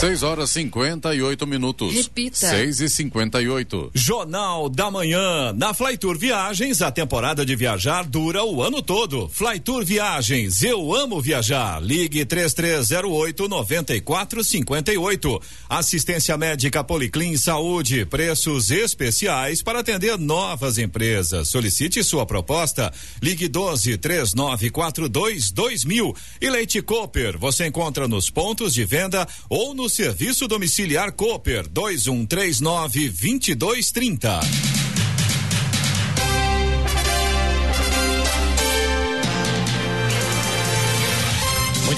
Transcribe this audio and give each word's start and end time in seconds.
6 0.00 0.22
horas 0.22 0.48
58 0.48 1.46
minutos. 1.46 1.92
Repita. 1.92 2.34
6 2.34 2.80
e 2.80 2.88
58. 2.88 3.90
Jornal 3.92 4.70
da 4.70 4.90
Manhã. 4.90 5.52
Na 5.52 5.74
Flytour 5.74 6.16
Viagens, 6.16 6.80
a 6.80 6.90
temporada 6.90 7.44
de 7.44 7.54
viajar 7.54 8.06
dura 8.06 8.42
o 8.42 8.62
ano 8.62 8.80
todo. 8.80 9.28
Flytour 9.28 9.84
Viagens, 9.84 10.62
eu 10.62 10.94
amo 10.94 11.20
viajar. 11.20 11.82
Ligue 11.82 12.24
3308 12.24 13.46
9458. 13.46 15.42
Assistência 15.68 16.34
médica 16.38 16.82
Policlin 16.82 17.36
Saúde, 17.36 18.06
preços 18.06 18.70
especiais 18.70 19.60
para 19.60 19.80
atender 19.80 20.16
novas 20.18 20.78
empresas. 20.78 21.48
Solicite 21.48 22.02
sua 22.02 22.24
proposta. 22.24 22.90
Ligue 23.22 23.48
12 23.48 23.98
3942 23.98 25.50
2000. 25.50 26.16
E 26.40 26.48
Leite 26.48 26.80
Cooper, 26.80 27.36
você 27.36 27.66
encontra 27.66 28.08
nos 28.08 28.30
pontos 28.30 28.72
de 28.72 28.86
venda 28.86 29.28
ou 29.46 29.74
no 29.74 29.89
serviço 29.90 30.48
domiciliar 30.48 31.12
Cooper 31.12 31.66
2139 31.68 33.08
2230. 33.08 34.89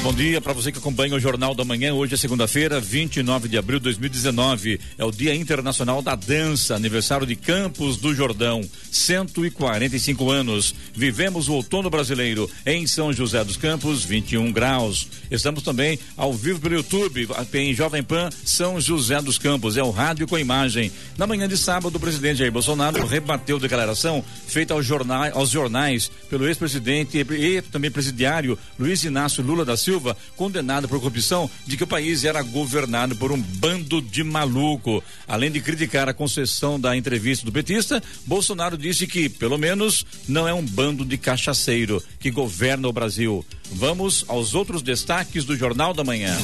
Bom 0.02 0.12
dia 0.12 0.40
para 0.40 0.52
você 0.52 0.72
que 0.72 0.78
acompanha 0.78 1.14
o 1.14 1.20
Jornal 1.20 1.54
da 1.54 1.64
Manhã. 1.64 1.94
Hoje 1.94 2.14
é 2.14 2.16
segunda-feira, 2.16 2.80
29 2.80 3.48
de 3.48 3.56
abril 3.56 3.78
de 3.78 3.84
2019. 3.84 4.80
É 4.98 5.04
o 5.04 5.12
Dia 5.12 5.32
Internacional 5.32 6.02
da 6.02 6.16
Dança, 6.16 6.74
aniversário 6.74 7.24
de 7.24 7.36
Campos 7.36 7.96
do 7.96 8.12
Jordão. 8.12 8.62
145 8.90 10.30
anos. 10.30 10.74
Vivemos 10.92 11.48
o 11.48 11.54
outono 11.54 11.88
brasileiro 11.88 12.50
em 12.66 12.86
São 12.86 13.12
José 13.12 13.44
dos 13.44 13.56
Campos, 13.56 14.04
21 14.04 14.52
graus. 14.52 15.08
Estamos 15.30 15.62
também 15.62 15.98
ao 16.16 16.32
vivo 16.32 16.60
pelo 16.60 16.74
YouTube, 16.74 17.28
em 17.54 17.72
Jovem 17.72 18.02
Pan, 18.02 18.28
São 18.44 18.80
José 18.80 19.22
dos 19.22 19.38
Campos. 19.38 19.76
É 19.76 19.82
o 19.82 19.90
rádio 19.90 20.26
com 20.26 20.38
imagem. 20.38 20.90
Na 21.16 21.26
manhã 21.26 21.48
de 21.48 21.56
sábado, 21.56 21.96
o 21.96 22.00
presidente 22.00 22.38
Jair 22.38 22.52
Bolsonaro 22.52 23.06
rebateu 23.06 23.58
declaração 23.58 24.22
feita 24.46 24.74
aos 24.74 24.84
jornais, 24.84 25.34
aos 25.34 25.48
jornais 25.48 26.10
pelo 26.28 26.46
ex-presidente 26.46 27.18
e 27.18 27.62
também 27.62 27.90
presidiário 27.90 28.58
Luiz 28.78 29.04
Inácio 29.04 29.42
Lula 29.42 29.64
da 29.64 29.76
Silva, 29.76 29.91
condenado 30.36 30.88
por 30.88 31.00
corrupção, 31.00 31.50
de 31.66 31.76
que 31.76 31.84
o 31.84 31.86
país 31.86 32.24
era 32.24 32.42
governado 32.42 33.16
por 33.16 33.32
um 33.32 33.40
bando 33.40 34.00
de 34.00 34.22
maluco. 34.22 35.02
Além 35.26 35.50
de 35.50 35.60
criticar 35.60 36.08
a 36.08 36.14
concessão 36.14 36.78
da 36.78 36.96
entrevista 36.96 37.44
do 37.44 37.52
petista, 37.52 38.02
Bolsonaro 38.26 38.76
disse 38.76 39.06
que, 39.06 39.28
pelo 39.28 39.58
menos, 39.58 40.04
não 40.28 40.46
é 40.46 40.52
um 40.54 40.64
bando 40.64 41.04
de 41.04 41.16
cachaceiro 41.16 42.02
que 42.18 42.30
governa 42.30 42.88
o 42.88 42.92
Brasil. 42.92 43.44
Vamos 43.72 44.24
aos 44.28 44.54
outros 44.54 44.82
destaques 44.82 45.44
do 45.44 45.56
Jornal 45.56 45.94
da 45.94 46.04
Manhã. 46.04 46.36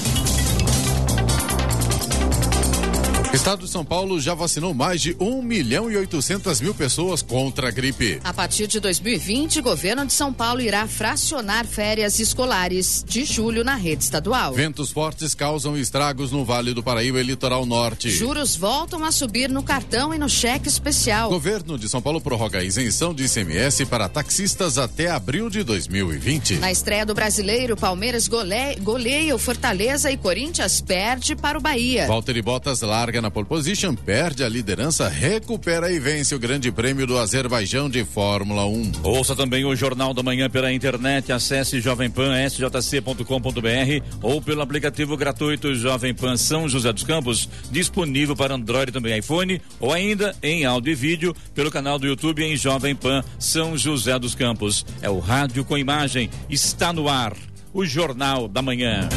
Estado 3.39 3.65
de 3.65 3.71
São 3.71 3.85
Paulo 3.85 4.21
já 4.21 4.35
vacinou 4.35 4.75
mais 4.75 5.01
de 5.01 5.17
1 5.21 5.43
milhão 5.43 5.89
e 5.89 5.97
800 5.97 6.61
mil 6.61 6.75
pessoas 6.75 7.23
contra 7.23 7.69
a 7.69 7.71
gripe. 7.71 8.21
A 8.25 8.35
partir 8.35 8.67
de 8.67 8.81
2020, 8.81 9.61
o 9.61 9.63
governo 9.63 10.05
de 10.05 10.13
São 10.13 10.33
Paulo 10.33 10.61
irá 10.61 10.89
fracionar 10.89 11.65
férias 11.65 12.19
escolares 12.19 13.05
de 13.07 13.25
julho 13.25 13.63
na 13.63 13.77
rede 13.77 14.03
estadual. 14.03 14.55
Ventos 14.55 14.91
fortes 14.91 15.37
causam 15.37 15.79
estragos 15.79 16.33
no 16.33 16.45
Vale 16.45 16.75
do 16.75 16.83
Paraíba 16.83 17.21
e 17.21 17.23
Litoral 17.23 17.65
Norte. 17.65 18.11
Juros 18.11 18.57
voltam 18.57 19.05
a 19.05 19.13
subir 19.13 19.49
no 19.49 19.63
cartão 19.63 20.13
e 20.13 20.19
no 20.19 20.29
cheque 20.29 20.69
especial. 20.69 21.31
Governo 21.31 21.79
de 21.79 21.89
São 21.89 22.03
Paulo 22.03 22.21
prorroga 22.21 22.59
a 22.59 22.65
isenção 22.65 23.15
de 23.15 23.25
ICMS 23.25 23.87
para 23.87 24.09
taxistas 24.09 24.79
até 24.79 25.13
abril 25.13 25.49
de 25.49 25.63
2020. 25.63 26.57
Na 26.57 26.73
estreia 26.73 27.07
do 27.07 27.15
brasileiro, 27.15 27.77
Palmeiras 27.77 28.27
gole... 28.27 28.75
goleia 28.83 29.33
o 29.33 29.39
Fortaleza 29.39 30.11
e 30.11 30.17
Corinthians 30.17 30.81
perde 30.81 31.37
para 31.37 31.57
o 31.57 31.63
Bahia. 31.63 32.09
Valtteri 32.09 32.43
Bottas 32.43 32.81
larga 32.81 33.23
na 33.23 33.28
pole 33.31 33.47
position, 33.47 33.95
perde 33.95 34.43
a 34.43 34.49
liderança, 34.49 35.09
recupera 35.09 35.91
e 35.91 35.99
vence 35.99 36.35
o 36.35 36.39
Grande 36.39 36.71
Prêmio 36.71 37.07
do 37.07 37.19
Azerbaijão 37.19 37.89
de 37.89 38.05
Fórmula 38.05 38.67
1. 38.67 38.93
Ouça 39.03 39.37
também 39.37 39.65
o 39.65 39.75
Jornal 39.75 40.13
da 40.13 40.23
Manhã 40.23 40.51
pela 40.51 40.73
internet, 40.73 41.33
acesse 41.33 41.81
jovempan.sjc.com.br 41.81 44.19
ou 44.23 44.43
pelo 44.43 44.63
aplicativo 44.63 45.17
gratuito 45.17 45.75
Jovem 45.75 46.15
Pan 46.15 46.37
São 46.37 46.69
José 46.69 46.93
dos 46.93 47.05
Campos, 47.05 47.49
disponível 47.71 48.37
para 48.37 48.55
Android 48.55 48.91
e 48.91 48.93
também 48.93 49.19
iPhone, 49.19 49.61
ou 49.79 49.93
ainda 49.93 50.35
em 50.43 50.65
áudio 50.65 50.93
e 50.93 50.95
vídeo 50.95 51.37
pelo 51.55 51.71
canal 51.71 51.99
do 51.99 52.07
YouTube 52.07 52.43
em 52.43 52.57
Jovem 52.57 52.95
Pan 52.95 53.23
São 53.39 53.77
José 53.77 54.19
dos 54.19 54.35
Campos. 54.35 54.85
É 55.01 55.09
o 55.09 55.19
rádio 55.19 55.65
com 55.65 55.79
imagem, 55.79 56.29
está 56.51 56.93
no 56.93 57.09
ar. 57.09 57.35
O 57.73 57.85
Jornal 57.85 58.49
da 58.49 58.63
Manhã. 58.63 59.09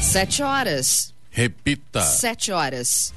Sete 0.00 0.42
horas. 0.42 1.13
Repita. 1.34 2.00
Sete 2.00 2.52
horas. 2.52 3.12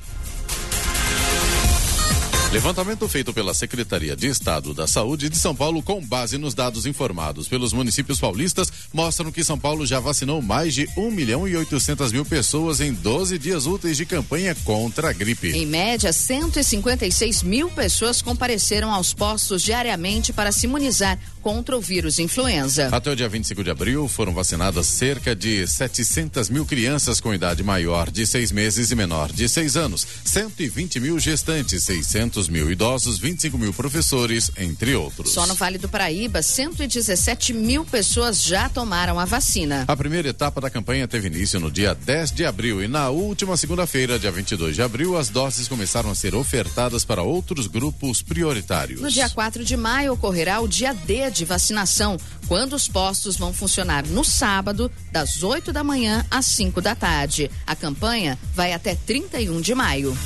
Levantamento 2.51 3.07
feito 3.09 3.31
pela 3.33 3.53
Secretaria 3.53 4.15
de 4.15 4.25
Estado 4.25 4.73
da 4.73 4.87
Saúde 4.87 5.29
de 5.29 5.37
São 5.37 5.53
Paulo, 5.53 5.83
com 5.83 6.03
base 6.03 6.37
nos 6.37 6.55
dados 6.55 6.87
informados 6.87 7.47
pelos 7.47 7.73
municípios 7.73 8.19
paulistas, 8.19 8.71
mostram 8.91 9.31
que 9.31 9.43
São 9.43 9.59
Paulo 9.59 9.85
já 9.85 9.99
vacinou 9.99 10.41
mais 10.41 10.73
de 10.73 10.89
1 10.97 11.11
milhão 11.11 11.47
e 11.47 11.55
800 11.55 12.11
mil 12.11 12.25
pessoas 12.25 12.79
em 12.79 12.93
12 12.93 13.37
dias 13.37 13.67
úteis 13.67 13.97
de 13.97 14.05
campanha 14.05 14.55
contra 14.63 15.09
a 15.09 15.13
gripe. 15.13 15.51
Em 15.51 15.67
média, 15.67 16.11
156 16.11 17.43
mil 17.43 17.69
pessoas 17.69 18.21
compareceram 18.21 18.91
aos 18.91 19.13
postos 19.13 19.61
diariamente 19.61 20.31
para 20.31 20.51
se 20.51 20.65
imunizar 20.65 21.19
contra 21.47 21.77
o 21.77 21.79
vírus 21.79 22.19
influenza. 22.19 22.89
Até 22.91 23.09
o 23.09 23.15
dia 23.15 23.29
25 23.29 23.63
de 23.63 23.69
abril, 23.69 24.05
foram 24.09 24.33
vacinadas 24.33 24.85
cerca 24.85 25.33
de 25.33 25.65
700 25.65 26.49
mil 26.49 26.65
crianças 26.65 27.21
com 27.21 27.33
idade 27.33 27.63
maior 27.63 28.11
de 28.11 28.27
seis 28.27 28.51
meses 28.51 28.91
e 28.91 28.95
menor 28.95 29.31
de 29.31 29.47
seis 29.47 29.77
anos, 29.77 30.05
120 30.25 30.99
mil 30.99 31.17
gestantes, 31.17 31.83
600 31.83 32.49
mil 32.49 32.69
idosos, 32.69 33.17
25 33.17 33.57
mil 33.57 33.71
professores, 33.71 34.51
entre 34.57 34.93
outros. 34.93 35.31
Só 35.31 35.47
no 35.47 35.55
Vale 35.55 35.77
do 35.77 35.87
Paraíba, 35.87 36.41
117 36.41 37.53
mil 37.53 37.85
pessoas 37.85 38.43
já 38.43 38.67
tomaram 38.67 39.17
a 39.17 39.23
vacina. 39.23 39.85
A 39.87 39.95
primeira 39.95 40.27
etapa 40.27 40.59
da 40.59 40.69
campanha 40.69 41.07
teve 41.07 41.27
início 41.27 41.61
no 41.61 41.71
dia 41.71 41.95
10 41.95 42.33
de 42.33 42.43
abril 42.43 42.83
e 42.83 42.89
na 42.89 43.09
última 43.09 43.55
segunda-feira, 43.55 44.19
dia 44.19 44.31
22 44.31 44.75
de 44.75 44.81
abril, 44.81 45.17
as 45.17 45.29
doses 45.29 45.69
começaram 45.69 46.11
a 46.11 46.15
ser 46.15 46.35
ofertadas 46.35 47.05
para 47.05 47.21
outros 47.21 47.67
grupos 47.67 48.21
prioritários. 48.21 48.99
No 48.99 49.09
dia 49.09 49.29
4 49.29 49.63
de 49.63 49.77
maio 49.77 50.11
ocorrerá 50.11 50.59
o 50.59 50.67
dia 50.67 50.93
D 50.93 51.36
de 51.37 51.45
vacinação, 51.45 52.17
quando 52.47 52.73
os 52.73 52.87
postos 52.87 53.37
vão 53.37 53.53
funcionar 53.53 54.05
no 54.07 54.23
sábado, 54.23 54.91
das 55.11 55.43
8 55.43 55.71
da 55.71 55.83
manhã 55.83 56.25
às 56.29 56.45
5 56.47 56.81
da 56.81 56.95
tarde. 56.95 57.49
A 57.65 57.75
campanha 57.75 58.37
vai 58.53 58.73
até 58.73 58.95
31 58.95 59.61
de 59.61 59.75
maio. 59.75 60.17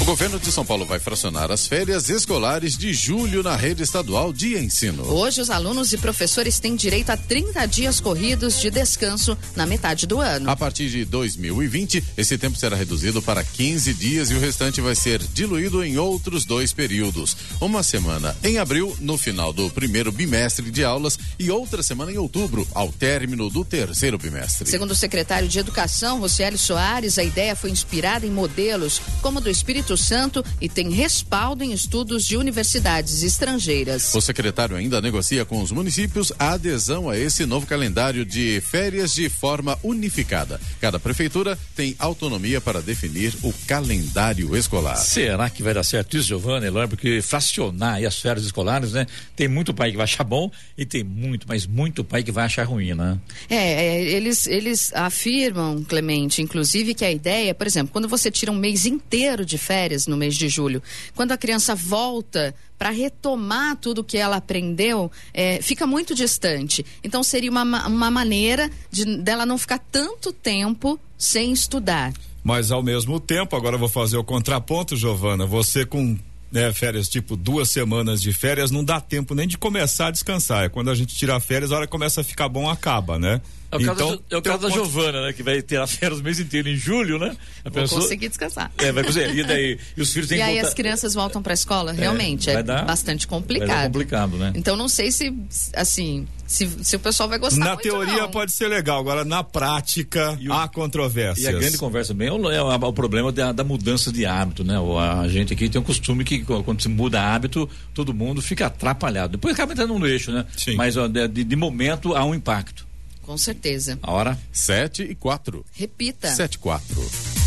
O 0.00 0.04
governo 0.04 0.38
de 0.38 0.50
São 0.50 0.66
Paulo 0.66 0.84
vai 0.84 0.98
fracionar 0.98 1.50
as 1.50 1.66
férias 1.66 2.10
escolares 2.10 2.76
de 2.76 2.92
julho 2.92 3.42
na 3.42 3.56
rede 3.56 3.82
estadual 3.82 4.32
de 4.32 4.58
ensino. 4.58 5.04
Hoje, 5.04 5.40
os 5.40 5.48
alunos 5.48 5.92
e 5.92 5.98
professores 5.98 6.58
têm 6.58 6.74
direito 6.74 7.10
a 7.10 7.16
30 7.16 7.64
dias 7.66 8.00
corridos 8.00 8.60
de 8.60 8.70
descanso 8.70 9.38
na 9.56 9.64
metade 9.64 10.06
do 10.06 10.20
ano. 10.20 10.50
A 10.50 10.56
partir 10.56 10.90
de 10.90 11.04
2020, 11.04 12.04
esse 12.18 12.36
tempo 12.36 12.58
será 12.58 12.76
reduzido 12.76 13.22
para 13.22 13.42
15 13.42 13.94
dias 13.94 14.30
e 14.30 14.34
o 14.34 14.40
restante 14.40 14.80
vai 14.80 14.94
ser 14.94 15.22
diluído 15.32 15.82
em 15.82 15.96
outros 15.96 16.44
dois 16.44 16.72
períodos. 16.72 17.36
Uma 17.60 17.82
semana 17.82 18.36
em 18.42 18.58
abril, 18.58 18.94
no 19.00 19.16
final 19.16 19.52
do 19.52 19.70
primeiro 19.70 20.12
bimestre 20.12 20.70
de 20.70 20.84
aulas, 20.84 21.18
e 21.38 21.50
outra 21.50 21.82
semana 21.82 22.12
em 22.12 22.18
outubro, 22.18 22.66
ao 22.74 22.92
término 22.92 23.48
do 23.48 23.64
terceiro 23.64 24.18
bimestre. 24.18 24.68
Segundo 24.68 24.90
o 24.90 24.96
secretário 24.96 25.48
de 25.48 25.58
Educação, 25.58 26.18
Rocieli 26.20 26.58
Soares, 26.58 27.16
a 27.16 27.24
ideia 27.24 27.56
foi 27.56 27.70
inspirada 27.70 28.26
em 28.26 28.30
modelos 28.30 29.00
como 29.22 29.40
do 29.40 29.48
Espírito 29.48 29.83
Santo 29.96 30.42
e 30.60 30.68
tem 30.68 30.88
respaldo 30.90 31.62
em 31.62 31.72
estudos 31.72 32.24
de 32.24 32.36
universidades 32.36 33.22
estrangeiras. 33.22 34.14
O 34.14 34.20
secretário 34.20 34.74
ainda 34.74 35.00
negocia 35.00 35.44
com 35.44 35.60
os 35.60 35.70
municípios 35.70 36.32
a 36.38 36.52
adesão 36.52 37.10
a 37.10 37.18
esse 37.18 37.44
novo 37.44 37.66
calendário 37.66 38.24
de 38.24 38.62
férias 38.62 39.14
de 39.14 39.28
forma 39.28 39.78
unificada. 39.82 40.58
Cada 40.80 40.98
prefeitura 40.98 41.58
tem 41.76 41.94
autonomia 41.98 42.60
para 42.60 42.80
definir 42.80 43.34
o 43.42 43.52
calendário 43.66 44.56
escolar. 44.56 44.96
Será 44.96 45.50
que 45.50 45.62
vai 45.62 45.74
dar 45.74 45.84
certo 45.84 46.16
isso, 46.16 46.28
Giovanni, 46.28 46.66
Eloy? 46.66 46.88
Porque 46.88 47.20
fracionar 47.20 47.96
aí 47.96 48.06
as 48.06 48.18
férias 48.18 48.46
escolares, 48.46 48.92
né? 48.92 49.06
Tem 49.36 49.48
muito 49.48 49.74
pai 49.74 49.90
que 49.90 49.96
vai 49.96 50.04
achar 50.04 50.24
bom 50.24 50.50
e 50.78 50.86
tem 50.86 51.04
muito, 51.04 51.46
mas 51.46 51.66
muito 51.66 52.02
pai 52.02 52.22
que 52.22 52.32
vai 52.32 52.46
achar 52.46 52.64
ruim, 52.64 52.94
né? 52.94 53.18
É, 53.50 53.56
é 53.56 54.02
eles, 54.02 54.46
eles 54.46 54.92
afirmam, 54.94 55.84
Clemente, 55.84 56.40
inclusive, 56.40 56.94
que 56.94 57.04
a 57.04 57.12
ideia, 57.12 57.54
por 57.54 57.66
exemplo, 57.66 57.92
quando 57.92 58.08
você 58.08 58.30
tira 58.30 58.50
um 58.50 58.56
mês 58.56 58.86
inteiro 58.86 59.44
de 59.44 59.58
férias 59.58 59.73
no 60.06 60.16
mês 60.16 60.36
de 60.36 60.48
julho, 60.48 60.82
quando 61.14 61.32
a 61.32 61.36
criança 61.36 61.74
volta 61.74 62.54
para 62.78 62.90
retomar 62.90 63.76
tudo 63.76 64.04
que 64.04 64.16
ela 64.16 64.36
aprendeu, 64.36 65.10
é, 65.32 65.60
fica 65.62 65.86
muito 65.86 66.14
distante. 66.14 66.84
Então 67.02 67.22
seria 67.22 67.50
uma, 67.50 67.86
uma 67.86 68.10
maneira 68.10 68.70
de 68.90 69.04
dela 69.18 69.46
não 69.46 69.58
ficar 69.58 69.78
tanto 69.78 70.32
tempo 70.32 70.98
sem 71.16 71.52
estudar. 71.52 72.12
Mas 72.42 72.70
ao 72.70 72.82
mesmo 72.82 73.18
tempo, 73.18 73.56
agora 73.56 73.78
vou 73.78 73.88
fazer 73.88 74.18
o 74.18 74.24
contraponto, 74.24 74.96
Giovana, 74.96 75.46
você 75.46 75.86
com 75.86 76.18
né, 76.52 76.72
férias 76.72 77.08
tipo 77.08 77.36
duas 77.36 77.68
semanas 77.68 78.22
de 78.22 78.32
férias, 78.32 78.70
não 78.70 78.84
dá 78.84 79.00
tempo 79.00 79.34
nem 79.34 79.48
de 79.48 79.58
começar 79.58 80.06
a 80.06 80.10
descansar. 80.12 80.64
É 80.64 80.68
quando 80.68 80.88
a 80.88 80.94
gente 80.94 81.16
tira 81.16 81.40
férias, 81.40 81.72
a 81.72 81.76
hora 81.76 81.86
que 81.86 81.90
começa 81.90 82.20
a 82.20 82.24
ficar 82.24 82.48
bom, 82.48 82.70
acaba, 82.70 83.18
né? 83.18 83.40
É 83.70 83.76
o 83.76 83.80
então, 83.80 83.94
caso, 83.94 84.16
da, 84.16 84.36
é 84.36 84.38
o 84.38 84.42
caso 84.42 84.58
da 84.62 84.70
Giovana, 84.70 85.26
né? 85.26 85.32
Que 85.32 85.42
vai 85.42 85.60
ter 85.60 85.78
a 85.78 85.86
férias 85.86 86.20
o 86.20 86.22
mês 86.22 86.38
inteiro 86.38 86.68
em 86.68 86.76
julho, 86.76 87.18
né? 87.18 87.36
A 87.64 87.70
Vou 87.70 87.82
pessoa... 87.82 88.00
conseguir 88.00 88.28
descansar. 88.28 88.70
É, 88.78 88.92
vai 88.92 89.04
conseguir. 89.04 89.38
E 89.38 89.44
daí? 89.44 89.78
E 89.96 90.02
os 90.02 90.12
filhos 90.12 90.28
têm 90.28 90.38
E 90.38 90.42
aí 90.42 90.54
voltar... 90.54 90.68
as 90.68 90.74
crianças 90.74 91.14
voltam 91.14 91.42
para 91.42 91.52
a 91.52 91.54
escola? 91.54 91.92
É, 91.92 91.94
Realmente, 91.94 92.50
é, 92.50 92.62
dar, 92.62 92.84
bastante 92.84 93.26
complicado. 93.26 93.68
Vai 93.68 93.76
dar 93.76 93.86
complicado, 93.86 94.36
né? 94.36 94.52
Então 94.54 94.76
não 94.76 94.88
sei 94.88 95.10
se, 95.10 95.34
assim, 95.74 96.26
se, 96.46 96.68
se 96.82 96.96
o 96.96 97.00
pessoal 97.00 97.28
vai 97.28 97.38
gostar 97.38 97.58
Na 97.58 97.66
muito, 97.68 97.82
teoria 97.82 98.22
não. 98.22 98.30
pode 98.30 98.52
ser 98.52 98.68
legal, 98.68 99.00
agora 99.00 99.24
na 99.24 99.42
prática 99.42 100.38
o, 100.46 100.52
há 100.52 100.68
controvérsias. 100.68 101.44
E 101.44 101.48
a 101.48 101.52
grande 101.52 101.78
conversa 101.78 102.14
bem 102.14 102.28
é 102.28 102.32
o, 102.32 102.50
é 102.50 102.60
o 102.62 102.92
problema 102.92 103.32
da, 103.32 103.52
da, 103.52 103.64
mudança 103.64 104.12
de 104.12 104.26
hábito, 104.26 104.62
né? 104.62 104.76
A 105.20 105.26
gente 105.28 105.52
aqui 105.52 105.68
tem 105.68 105.80
um 105.80 105.84
costume 105.84 106.24
que 106.24 106.44
quando 106.44 106.80
se 106.80 106.88
muda 106.88 107.20
hábito, 107.20 107.68
todo 107.92 108.12
mundo 108.14 108.42
fica 108.42 108.66
atrapalhado. 108.66 109.32
Depois 109.32 109.54
acaba 109.54 109.72
entrando 109.72 109.98
no 109.98 110.06
eixo, 110.06 110.30
né? 110.30 110.44
Sim. 110.56 110.76
Mas 110.76 110.96
ó, 110.96 111.08
de, 111.08 111.26
de 111.26 111.56
momento 111.56 112.14
há 112.14 112.24
um 112.24 112.34
impacto. 112.34 112.86
Com 113.24 113.36
certeza. 113.38 113.98
A 114.02 114.12
hora? 114.12 114.38
Sete 114.52 115.02
e 115.02 115.14
quatro. 115.14 115.64
Repita. 115.72 116.28
Sete 116.28 116.54
e 116.54 116.58
quatro. 116.58 117.43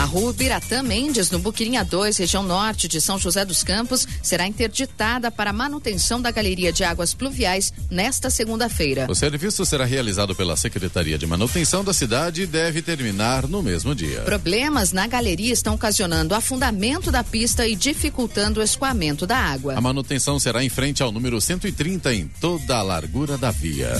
A 0.00 0.04
rua 0.04 0.32
Biratã 0.32 0.82
Mendes, 0.82 1.30
no 1.30 1.38
Buquirinha 1.38 1.84
2, 1.84 2.16
região 2.16 2.42
norte 2.42 2.88
de 2.88 3.02
São 3.02 3.18
José 3.18 3.44
dos 3.44 3.62
Campos, 3.62 4.08
será 4.22 4.46
interditada 4.46 5.30
para 5.30 5.52
manutenção 5.52 6.22
da 6.22 6.30
galeria 6.30 6.72
de 6.72 6.82
águas 6.82 7.12
pluviais 7.12 7.70
nesta 7.90 8.30
segunda-feira. 8.30 9.06
O 9.10 9.14
serviço 9.14 9.62
será 9.66 9.84
realizado 9.84 10.34
pela 10.34 10.56
Secretaria 10.56 11.18
de 11.18 11.26
Manutenção 11.26 11.84
da 11.84 11.92
cidade 11.92 12.40
e 12.40 12.46
deve 12.46 12.80
terminar 12.80 13.46
no 13.46 13.62
mesmo 13.62 13.94
dia. 13.94 14.22
Problemas 14.22 14.90
na 14.90 15.06
galeria 15.06 15.52
estão 15.52 15.74
ocasionando 15.74 16.34
afundamento 16.34 17.12
da 17.12 17.22
pista 17.22 17.68
e 17.68 17.76
dificultando 17.76 18.60
o 18.60 18.62
escoamento 18.62 19.26
da 19.26 19.36
água. 19.36 19.74
A 19.76 19.82
manutenção 19.82 20.38
será 20.38 20.64
em 20.64 20.70
frente 20.70 21.02
ao 21.02 21.12
número 21.12 21.38
130 21.38 22.14
em 22.14 22.26
toda 22.40 22.78
a 22.78 22.82
largura 22.82 23.36
da 23.36 23.50
via. 23.50 23.92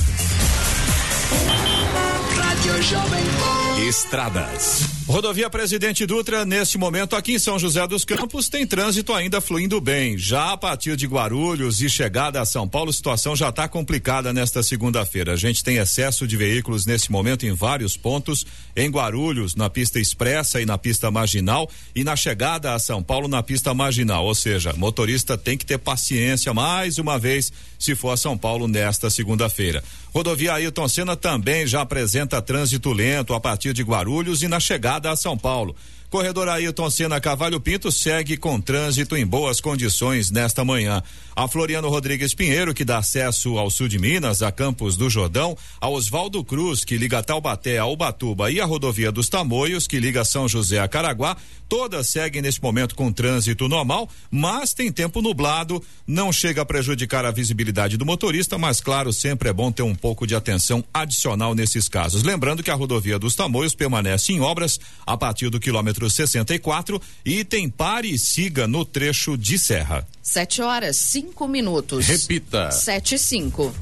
Rádio 2.38 2.82
Jovem 2.84 3.86
Estradas. 3.86 4.99
Rodovia 5.10 5.50
Presidente 5.50 6.06
Dutra, 6.06 6.44
neste 6.44 6.78
momento 6.78 7.16
aqui 7.16 7.32
em 7.32 7.38
São 7.38 7.58
José 7.58 7.84
dos 7.84 8.04
Campos, 8.04 8.48
tem 8.48 8.64
trânsito 8.64 9.12
ainda 9.12 9.40
fluindo 9.40 9.80
bem. 9.80 10.16
Já 10.16 10.52
a 10.52 10.56
partir 10.56 10.94
de 10.94 11.04
Guarulhos 11.04 11.82
e 11.82 11.90
chegada 11.90 12.40
a 12.40 12.44
São 12.44 12.68
Paulo, 12.68 12.90
a 12.90 12.92
situação 12.92 13.34
já 13.34 13.48
está 13.48 13.66
complicada 13.66 14.32
nesta 14.32 14.62
segunda-feira. 14.62 15.32
A 15.32 15.36
gente 15.36 15.64
tem 15.64 15.78
excesso 15.78 16.28
de 16.28 16.36
veículos 16.36 16.86
neste 16.86 17.10
momento 17.10 17.44
em 17.44 17.52
vários 17.52 17.96
pontos, 17.96 18.46
em 18.76 18.88
Guarulhos, 18.88 19.56
na 19.56 19.68
pista 19.68 19.98
expressa 19.98 20.60
e 20.60 20.64
na 20.64 20.78
pista 20.78 21.10
marginal, 21.10 21.68
e 21.92 22.04
na 22.04 22.14
chegada 22.14 22.72
a 22.72 22.78
São 22.78 23.02
Paulo 23.02 23.26
na 23.26 23.42
pista 23.42 23.74
marginal. 23.74 24.24
Ou 24.24 24.34
seja, 24.36 24.72
motorista 24.74 25.36
tem 25.36 25.58
que 25.58 25.66
ter 25.66 25.78
paciência 25.78 26.54
mais 26.54 26.98
uma 26.98 27.18
vez 27.18 27.52
se 27.80 27.96
for 27.96 28.10
a 28.10 28.16
São 28.16 28.38
Paulo 28.38 28.68
nesta 28.68 29.10
segunda-feira. 29.10 29.82
Rodovia 30.12 30.54
Ailton 30.54 30.88
Senna 30.88 31.16
também 31.16 31.66
já 31.66 31.82
apresenta 31.82 32.42
trânsito 32.42 32.92
lento 32.92 33.32
a 33.32 33.40
partir 33.40 33.72
de 33.72 33.82
Guarulhos 33.82 34.42
e 34.42 34.48
na 34.48 34.58
chegada 34.58 34.99
a 35.08 35.16
São 35.16 35.36
Paulo. 35.36 35.74
Corredor 36.10 36.48
Ailton 36.48 36.90
Senna 36.90 37.20
Cavalho 37.20 37.60
Pinto 37.60 37.92
segue 37.92 38.36
com 38.36 38.60
trânsito 38.60 39.16
em 39.16 39.24
boas 39.24 39.60
condições 39.60 40.28
nesta 40.28 40.64
manhã. 40.64 41.00
A 41.36 41.46
Floriano 41.46 41.88
Rodrigues 41.88 42.34
Pinheiro, 42.34 42.74
que 42.74 42.84
dá 42.84 42.98
acesso 42.98 43.56
ao 43.56 43.70
sul 43.70 43.86
de 43.86 43.96
Minas, 43.96 44.42
a 44.42 44.50
Campos 44.50 44.96
do 44.96 45.08
Jordão, 45.08 45.56
a 45.80 45.88
Oswaldo 45.88 46.42
Cruz, 46.42 46.84
que 46.84 46.96
liga 46.96 47.22
Taubaté 47.22 47.78
a 47.78 47.86
Ubatuba 47.86 48.50
e 48.50 48.60
a 48.60 48.64
rodovia 48.64 49.12
dos 49.12 49.28
Tamoios, 49.28 49.86
que 49.86 50.00
liga 50.00 50.24
São 50.24 50.48
José 50.48 50.80
a 50.80 50.88
Caraguá, 50.88 51.36
todas 51.68 52.08
seguem 52.08 52.42
neste 52.42 52.60
momento 52.60 52.96
com 52.96 53.12
trânsito 53.12 53.68
normal, 53.68 54.08
mas 54.28 54.74
tem 54.74 54.90
tempo 54.90 55.22
nublado, 55.22 55.80
não 56.04 56.32
chega 56.32 56.62
a 56.62 56.66
prejudicar 56.66 57.24
a 57.24 57.30
visibilidade 57.30 57.96
do 57.96 58.04
motorista, 58.04 58.58
mas 58.58 58.80
claro, 58.80 59.12
sempre 59.12 59.48
é 59.48 59.52
bom 59.52 59.70
ter 59.70 59.84
um 59.84 59.94
pouco 59.94 60.26
de 60.26 60.34
atenção 60.34 60.84
adicional 60.92 61.54
nesses 61.54 61.88
casos. 61.88 62.24
Lembrando 62.24 62.64
que 62.64 62.70
a 62.70 62.74
rodovia 62.74 63.18
dos 63.18 63.36
Tamoios 63.36 63.76
permanece 63.76 64.32
em 64.32 64.40
obras 64.40 64.80
a 65.06 65.16
partir 65.16 65.48
do 65.48 65.60
quilômetro 65.60 65.99
64 66.08 67.00
e 67.24 67.44
tem 67.44 67.68
pare 67.68 68.08
e 68.08 68.18
siga 68.18 68.66
no 68.66 68.84
trecho 68.84 69.36
de 69.36 69.58
serra. 69.58 70.06
Sete 70.22 70.62
horas, 70.62 70.96
cinco 70.96 71.48
minutos. 71.48 72.06
Repita. 72.06 72.70
Sete 72.70 73.16
e 73.16 73.18
cinco. 73.18 73.74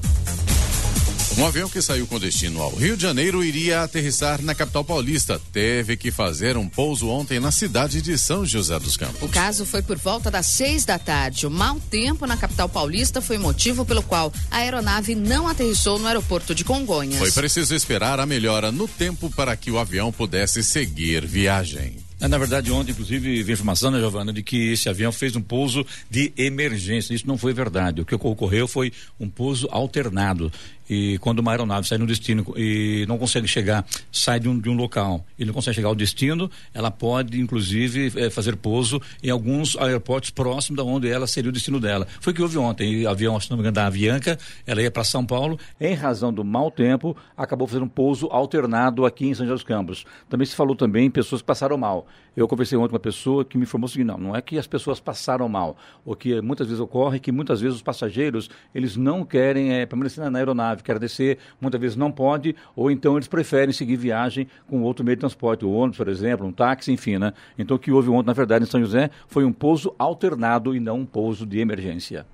Um 1.38 1.46
avião 1.46 1.68
que 1.68 1.80
saiu 1.80 2.04
com 2.04 2.18
destino 2.18 2.60
ao 2.60 2.74
Rio 2.74 2.96
de 2.96 3.02
Janeiro 3.04 3.44
iria 3.44 3.84
aterrissar 3.84 4.42
na 4.42 4.56
capital 4.56 4.82
paulista. 4.82 5.40
Teve 5.52 5.96
que 5.96 6.10
fazer 6.10 6.56
um 6.56 6.68
pouso 6.68 7.08
ontem 7.08 7.38
na 7.38 7.52
cidade 7.52 8.02
de 8.02 8.18
São 8.18 8.44
José 8.44 8.76
dos 8.80 8.96
Campos. 8.96 9.22
O 9.22 9.28
caso 9.28 9.64
foi 9.64 9.80
por 9.80 9.96
volta 9.96 10.32
das 10.32 10.46
seis 10.46 10.84
da 10.84 10.98
tarde. 10.98 11.46
O 11.46 11.50
mau 11.50 11.78
tempo 11.78 12.26
na 12.26 12.36
capital 12.36 12.68
paulista 12.68 13.22
foi 13.22 13.38
motivo 13.38 13.84
pelo 13.84 14.02
qual 14.02 14.32
a 14.50 14.56
aeronave 14.56 15.14
não 15.14 15.46
aterrissou 15.46 15.96
no 16.00 16.08
aeroporto 16.08 16.56
de 16.56 16.64
Congonhas. 16.64 17.18
Foi 17.18 17.30
preciso 17.30 17.72
esperar 17.72 18.18
a 18.18 18.26
melhora 18.26 18.72
no 18.72 18.88
tempo 18.88 19.30
para 19.30 19.56
que 19.56 19.70
o 19.70 19.78
avião 19.78 20.10
pudesse 20.10 20.64
seguir 20.64 21.24
viagem. 21.24 22.07
Na 22.20 22.36
verdade, 22.36 22.72
ontem, 22.72 22.90
inclusive, 22.90 23.42
vi 23.42 23.52
informação, 23.52 23.92
né, 23.92 24.00
Giovana, 24.00 24.32
de 24.32 24.42
que 24.42 24.72
esse 24.72 24.88
avião 24.88 25.12
fez 25.12 25.36
um 25.36 25.40
pouso 25.40 25.86
de 26.10 26.32
emergência. 26.36 27.14
Isso 27.14 27.26
não 27.28 27.38
foi 27.38 27.52
verdade. 27.52 28.00
O 28.00 28.04
que 28.04 28.14
ocorreu 28.14 28.66
foi 28.66 28.92
um 29.20 29.28
pouso 29.28 29.68
alternado. 29.70 30.50
E 30.88 31.18
quando 31.18 31.40
uma 31.40 31.50
aeronave 31.50 31.86
sai 31.86 31.98
no 31.98 32.06
destino 32.06 32.44
e 32.56 33.04
não 33.06 33.18
consegue 33.18 33.46
chegar, 33.46 33.84
sai 34.10 34.40
de 34.40 34.48
um, 34.48 34.58
de 34.58 34.68
um 34.68 34.74
local 34.74 35.24
e 35.38 35.44
não 35.44 35.52
consegue 35.52 35.76
chegar 35.76 35.88
ao 35.88 35.94
destino, 35.94 36.50
ela 36.72 36.90
pode, 36.90 37.40
inclusive, 37.40 38.12
é, 38.16 38.30
fazer 38.30 38.56
pouso 38.56 39.00
em 39.22 39.30
alguns 39.30 39.76
aeroportos 39.76 40.30
próximos 40.30 40.76
da 40.76 40.84
onde 40.84 41.08
ela 41.08 41.26
seria 41.26 41.50
o 41.50 41.52
destino 41.52 41.80
dela. 41.80 42.06
Foi 42.20 42.32
o 42.32 42.36
que 42.36 42.42
houve 42.42 42.58
ontem. 42.58 43.04
O 43.04 43.08
avião, 43.08 43.38
se 43.40 43.50
não 43.50 43.56
me 43.56 43.62
engano, 43.62 43.74
da 43.74 43.86
Avianca, 43.86 44.38
ela 44.66 44.82
ia 44.82 44.90
para 44.90 45.04
São 45.04 45.24
Paulo, 45.24 45.58
em 45.80 45.94
razão 45.94 46.32
do 46.32 46.44
mau 46.44 46.70
tempo, 46.70 47.16
acabou 47.36 47.66
fazendo 47.66 47.84
um 47.84 47.88
pouso 47.88 48.26
alternado 48.30 49.04
aqui 49.04 49.26
em 49.26 49.34
São 49.34 49.44
José 49.46 49.54
dos 49.54 49.64
Campos. 49.64 50.04
Também 50.28 50.46
se 50.46 50.54
falou 50.54 50.74
também 50.74 51.06
em 51.06 51.10
pessoas 51.10 51.42
que 51.42 51.46
passaram 51.46 51.76
mal. 51.76 52.06
Eu 52.38 52.46
conversei 52.46 52.78
ontem 52.78 52.90
com 52.90 52.94
uma 52.94 53.00
pessoa 53.00 53.44
que 53.44 53.56
me 53.56 53.64
informou 53.64 53.86
o 53.86 53.88
seguinte: 53.88 54.06
não, 54.06 54.16
não 54.16 54.36
é 54.36 54.40
que 54.40 54.58
as 54.58 54.66
pessoas 54.66 55.00
passaram 55.00 55.48
mal. 55.48 55.76
O 56.04 56.14
que 56.14 56.40
muitas 56.40 56.68
vezes 56.68 56.80
ocorre 56.80 57.16
é 57.16 57.18
que 57.18 57.32
muitas 57.32 57.60
vezes 57.60 57.76
os 57.76 57.82
passageiros 57.82 58.48
eles 58.72 58.96
não 58.96 59.24
querem 59.24 59.72
é, 59.72 59.84
permanecer 59.84 60.30
na 60.30 60.38
aeronave, 60.38 60.77
querem 60.84 61.00
descer, 61.00 61.38
muitas 61.60 61.80
vezes 61.80 61.96
não 61.96 62.10
pode, 62.10 62.54
ou 62.74 62.90
então 62.90 63.16
eles 63.16 63.28
preferem 63.28 63.72
seguir 63.72 63.96
viagem 63.96 64.46
com 64.68 64.82
outro 64.82 65.04
meio 65.04 65.16
de 65.16 65.20
transporte, 65.20 65.64
o 65.64 65.70
ônibus, 65.70 65.98
por 65.98 66.08
exemplo, 66.08 66.46
um 66.46 66.52
táxi, 66.52 66.92
enfim, 66.92 67.18
né? 67.18 67.32
Então 67.58 67.76
o 67.76 67.80
que 67.80 67.90
houve 67.90 68.08
ontem, 68.10 68.26
na 68.26 68.32
verdade, 68.32 68.64
em 68.64 68.68
São 68.68 68.80
José 68.80 69.10
foi 69.26 69.44
um 69.44 69.52
pouso 69.52 69.94
alternado 69.98 70.74
e 70.74 70.80
não 70.80 71.00
um 71.00 71.06
pouso 71.06 71.46
de 71.46 71.58
emergência. 71.58 72.26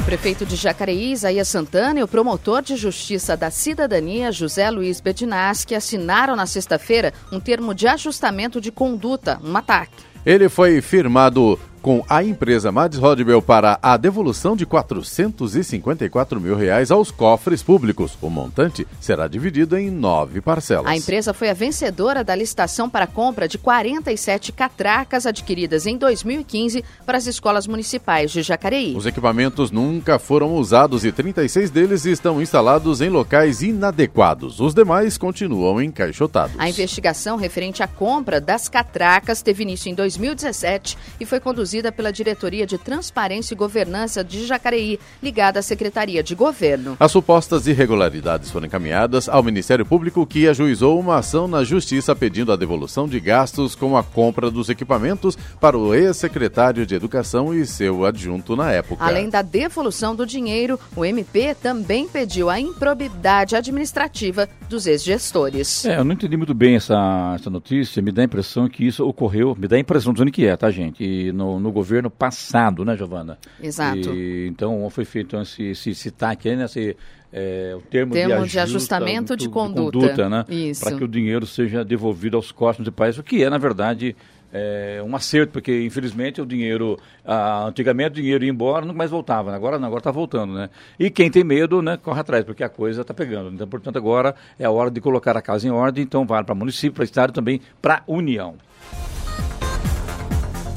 O 0.00 0.04
prefeito 0.04 0.46
de 0.46 0.56
Jacareí, 0.56 1.12
Isaías 1.12 1.46
Santana, 1.46 2.00
e 2.00 2.02
o 2.02 2.08
promotor 2.08 2.62
de 2.62 2.74
Justiça 2.74 3.36
da 3.36 3.50
Cidadania, 3.50 4.32
José 4.32 4.68
Luiz 4.70 5.00
Bedinaschi, 5.00 5.74
assinaram 5.74 6.34
na 6.34 6.46
sexta-feira 6.46 7.12
um 7.30 7.38
termo 7.38 7.74
de 7.74 7.86
ajustamento 7.86 8.60
de 8.60 8.72
conduta, 8.72 9.38
um 9.44 9.56
ataque. 9.56 10.02
Ele 10.24 10.48
foi 10.48 10.80
firmado 10.80 11.58
com 11.82 12.04
a 12.08 12.22
empresa 12.22 12.70
Mads 12.70 12.98
Rodbell 12.98 13.40
para 13.40 13.78
a 13.82 13.96
devolução 13.96 14.54
de 14.54 14.66
454 14.66 16.40
mil 16.40 16.54
reais 16.54 16.90
aos 16.90 17.10
cofres 17.10 17.62
públicos. 17.62 18.16
O 18.20 18.28
montante 18.28 18.86
será 19.00 19.26
dividido 19.26 19.76
em 19.76 19.90
nove 19.90 20.40
parcelas. 20.40 20.86
A 20.86 20.96
empresa 20.96 21.32
foi 21.32 21.48
a 21.48 21.54
vencedora 21.54 22.22
da 22.22 22.34
licitação 22.34 22.88
para 22.88 23.04
a 23.04 23.08
compra 23.08 23.48
de 23.48 23.56
47 23.58 24.52
catracas 24.52 25.26
adquiridas 25.26 25.86
em 25.86 25.96
2015 25.96 26.84
para 27.06 27.16
as 27.16 27.26
escolas 27.26 27.66
municipais 27.66 28.30
de 28.30 28.42
Jacareí. 28.42 28.94
Os 28.94 29.06
equipamentos 29.06 29.70
nunca 29.70 30.18
foram 30.18 30.54
usados 30.56 31.04
e 31.04 31.12
36 31.12 31.70
deles 31.70 32.04
estão 32.04 32.42
instalados 32.42 33.00
em 33.00 33.08
locais 33.08 33.62
inadequados. 33.62 34.60
Os 34.60 34.74
demais 34.74 35.16
continuam 35.16 35.80
encaixotados. 35.80 36.56
A 36.58 36.68
investigação 36.68 37.36
referente 37.36 37.82
à 37.82 37.86
compra 37.86 38.40
das 38.40 38.68
catracas 38.68 39.42
teve 39.42 39.62
início 39.62 39.90
em 39.90 39.94
2017 39.94 40.98
e 41.18 41.24
foi 41.24 41.40
conduzida 41.40 41.69
conduzida 41.70 41.92
pela 41.92 42.12
Diretoria 42.12 42.66
de 42.66 42.76
Transparência 42.76 43.54
e 43.54 43.56
Governança 43.56 44.24
de 44.24 44.44
Jacareí, 44.44 44.98
ligada 45.22 45.60
à 45.60 45.62
Secretaria 45.62 46.20
de 46.20 46.34
Governo. 46.34 46.96
As 46.98 47.12
supostas 47.12 47.68
irregularidades 47.68 48.50
foram 48.50 48.66
encaminhadas 48.66 49.28
ao 49.28 49.40
Ministério 49.40 49.86
Público, 49.86 50.26
que 50.26 50.48
ajuizou 50.48 50.98
uma 50.98 51.18
ação 51.18 51.46
na 51.46 51.62
Justiça 51.62 52.16
pedindo 52.16 52.50
a 52.52 52.56
devolução 52.56 53.06
de 53.06 53.20
gastos 53.20 53.76
com 53.76 53.96
a 53.96 54.02
compra 54.02 54.50
dos 54.50 54.68
equipamentos 54.68 55.38
para 55.60 55.78
o 55.78 55.94
ex-secretário 55.94 56.84
de 56.84 56.96
Educação 56.96 57.54
e 57.54 57.64
seu 57.64 58.04
adjunto 58.04 58.56
na 58.56 58.72
época. 58.72 59.04
Além 59.04 59.30
da 59.30 59.42
devolução 59.42 60.16
do 60.16 60.26
dinheiro, 60.26 60.78
o 60.96 61.04
MP 61.04 61.54
também 61.54 62.08
pediu 62.08 62.50
a 62.50 62.58
improbidade 62.58 63.54
administrativa 63.54 64.48
dos 64.68 64.88
ex-gestores. 64.88 65.84
É, 65.84 65.98
eu 65.98 66.04
não 66.04 66.14
entendi 66.14 66.36
muito 66.36 66.54
bem 66.54 66.74
essa, 66.74 67.36
essa 67.38 67.48
notícia, 67.48 68.02
me 68.02 68.10
dá 68.10 68.22
a 68.22 68.24
impressão 68.24 68.68
que 68.68 68.84
isso 68.84 69.06
ocorreu, 69.06 69.56
me 69.56 69.68
dá 69.68 69.76
a 69.76 69.78
impressão, 69.78 70.12
dizendo 70.12 70.32
que 70.32 70.46
é, 70.46 70.56
tá, 70.56 70.68
gente? 70.70 71.04
E 71.04 71.30
no, 71.30 71.59
no 71.60 71.70
governo 71.70 72.10
passado, 72.10 72.84
né, 72.84 72.96
Giovana? 72.96 73.38
Exato. 73.62 74.14
E, 74.14 74.48
então 74.48 74.88
foi 74.90 75.04
feito 75.04 75.36
esse, 75.36 75.62
esse, 75.64 75.90
esse 75.90 76.10
TAC 76.10 76.48
aí, 76.48 76.56
né, 76.56 76.64
esse, 76.64 76.96
é, 77.32 77.74
o 77.76 77.80
termo, 77.82 78.12
termo 78.12 78.28
de, 78.28 78.34
ajusta, 78.34 78.50
de, 78.50 78.58
ajustamento 78.58 79.36
de 79.36 79.48
conduta, 79.48 79.98
de 79.98 80.06
conduta 80.06 80.28
né? 80.28 80.44
Isso. 80.48 80.82
Para 80.82 80.96
que 80.96 81.04
o 81.04 81.08
dinheiro 81.08 81.46
seja 81.46 81.84
devolvido 81.84 82.36
aos 82.36 82.50
costos 82.50 82.84
do 82.84 82.92
país, 82.92 83.18
o 83.18 83.22
que 83.22 83.44
é, 83.44 83.48
na 83.48 83.58
verdade, 83.58 84.16
é, 84.52 85.00
um 85.04 85.14
acerto, 85.14 85.52
porque 85.52 85.84
infelizmente 85.84 86.40
o 86.40 86.46
dinheiro, 86.46 86.98
ah, 87.24 87.66
antigamente 87.66 88.12
o 88.12 88.22
dinheiro 88.22 88.44
ia 88.44 88.50
embora, 88.50 88.84
nunca 88.84 88.98
mais 88.98 89.10
voltava, 89.10 89.50
né? 89.50 89.56
agora 89.56 89.78
não, 89.78 89.86
agora 89.86 90.00
está 90.00 90.10
voltando, 90.10 90.54
né? 90.54 90.68
E 90.98 91.08
quem 91.08 91.30
tem 91.30 91.44
medo, 91.44 91.80
né, 91.80 91.96
corre 91.96 92.20
atrás, 92.20 92.44
porque 92.44 92.64
a 92.64 92.68
coisa 92.68 93.02
está 93.02 93.14
pegando. 93.14 93.54
Então, 93.54 93.68
portanto, 93.68 93.96
agora 93.96 94.34
é 94.58 94.64
a 94.64 94.70
hora 94.70 94.90
de 94.90 95.00
colocar 95.00 95.36
a 95.36 95.42
casa 95.42 95.66
em 95.66 95.70
ordem, 95.70 96.02
então 96.02 96.26
vale 96.26 96.44
para 96.44 96.54
município, 96.54 96.94
para 96.94 97.04
estado 97.04 97.32
também 97.32 97.60
para 97.80 98.02
União. 98.06 98.56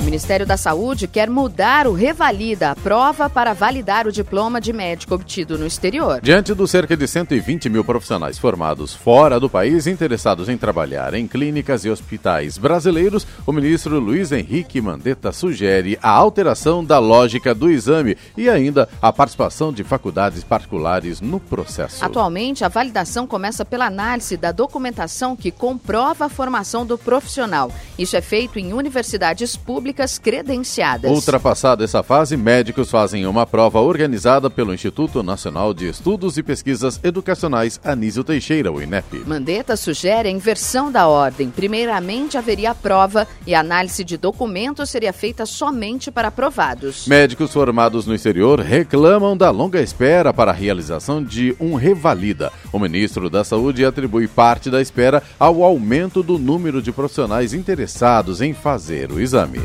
O 0.03 0.05
Ministério 0.05 0.45
da 0.45 0.57
Saúde 0.57 1.07
quer 1.07 1.29
mudar 1.29 1.87
o 1.87 1.93
Revalida, 1.93 2.71
a 2.71 2.75
prova 2.75 3.29
para 3.29 3.53
validar 3.53 4.05
o 4.05 4.11
diploma 4.11 4.59
de 4.59 4.73
médico 4.73 5.15
obtido 5.15 5.57
no 5.57 5.65
exterior. 5.65 6.19
Diante 6.21 6.53
dos 6.53 6.71
cerca 6.71 6.97
de 6.97 7.07
120 7.07 7.69
mil 7.69 7.85
profissionais 7.85 8.37
formados 8.37 8.93
fora 8.93 9.39
do 9.39 9.49
país 9.49 9.87
interessados 9.87 10.49
em 10.49 10.57
trabalhar 10.57 11.13
em 11.13 11.25
clínicas 11.25 11.85
e 11.85 11.89
hospitais 11.89 12.57
brasileiros, 12.57 13.25
o 13.47 13.53
ministro 13.53 13.97
Luiz 13.97 14.33
Henrique 14.33 14.81
Mandetta 14.81 15.31
sugere 15.31 15.97
a 16.03 16.09
alteração 16.09 16.83
da 16.83 16.99
lógica 16.99 17.55
do 17.55 17.71
exame 17.71 18.17
e 18.35 18.49
ainda 18.49 18.89
a 19.01 19.13
participação 19.13 19.71
de 19.71 19.85
faculdades 19.85 20.43
particulares 20.43 21.21
no 21.21 21.39
processo. 21.39 22.03
Atualmente, 22.03 22.65
a 22.65 22.67
validação 22.67 23.25
começa 23.25 23.63
pela 23.63 23.85
análise 23.85 24.35
da 24.35 24.51
documentação 24.51 25.33
que 25.33 25.49
comprova 25.49 26.25
a 26.25 26.29
formação 26.29 26.85
do 26.85 26.97
profissional. 26.97 27.71
Isso 27.97 28.17
é 28.17 28.21
feito 28.21 28.59
em 28.59 28.73
universidades 28.73 29.55
públicas 29.55 29.93
credenciadas. 30.17 31.09
Ultrapassada 31.09 31.83
essa 31.83 32.03
fase, 32.03 32.37
médicos 32.37 32.91
fazem 32.91 33.25
uma 33.25 33.45
prova 33.45 33.79
organizada 33.79 34.49
pelo 34.49 34.73
Instituto 34.73 35.23
Nacional 35.23 35.73
de 35.73 35.87
Estudos 35.87 36.37
e 36.37 36.43
Pesquisas 36.43 36.99
Educacionais 37.03 37.79
Anísio 37.83 38.23
Teixeira, 38.23 38.71
o 38.71 38.81
INEP. 38.81 39.23
Mandetta 39.25 39.75
sugere 39.75 40.27
a 40.27 40.31
inversão 40.31 40.91
da 40.91 41.07
ordem. 41.07 41.49
Primeiramente 41.49 42.37
haveria 42.37 42.71
a 42.71 42.75
prova 42.75 43.27
e 43.47 43.55
a 43.55 43.59
análise 43.59 44.03
de 44.03 44.17
documentos 44.17 44.89
seria 44.89 45.13
feita 45.13 45.45
somente 45.45 46.11
para 46.11 46.27
aprovados. 46.27 47.07
Médicos 47.07 47.51
formados 47.51 48.05
no 48.05 48.13
exterior 48.13 48.59
reclamam 48.59 49.35
da 49.37 49.49
longa 49.49 49.81
espera 49.81 50.33
para 50.33 50.51
a 50.51 50.53
realização 50.53 51.23
de 51.23 51.55
um 51.59 51.75
revalida. 51.75 52.51
O 52.71 52.79
ministro 52.79 53.29
da 53.29 53.43
Saúde 53.43 53.85
atribui 53.85 54.27
parte 54.27 54.69
da 54.69 54.81
espera 54.81 55.23
ao 55.39 55.63
aumento 55.63 56.23
do 56.23 56.37
número 56.37 56.81
de 56.81 56.91
profissionais 56.91 57.53
interessados 57.53 58.41
em 58.41 58.53
fazer 58.53 59.11
o 59.11 59.19
exame. 59.19 59.61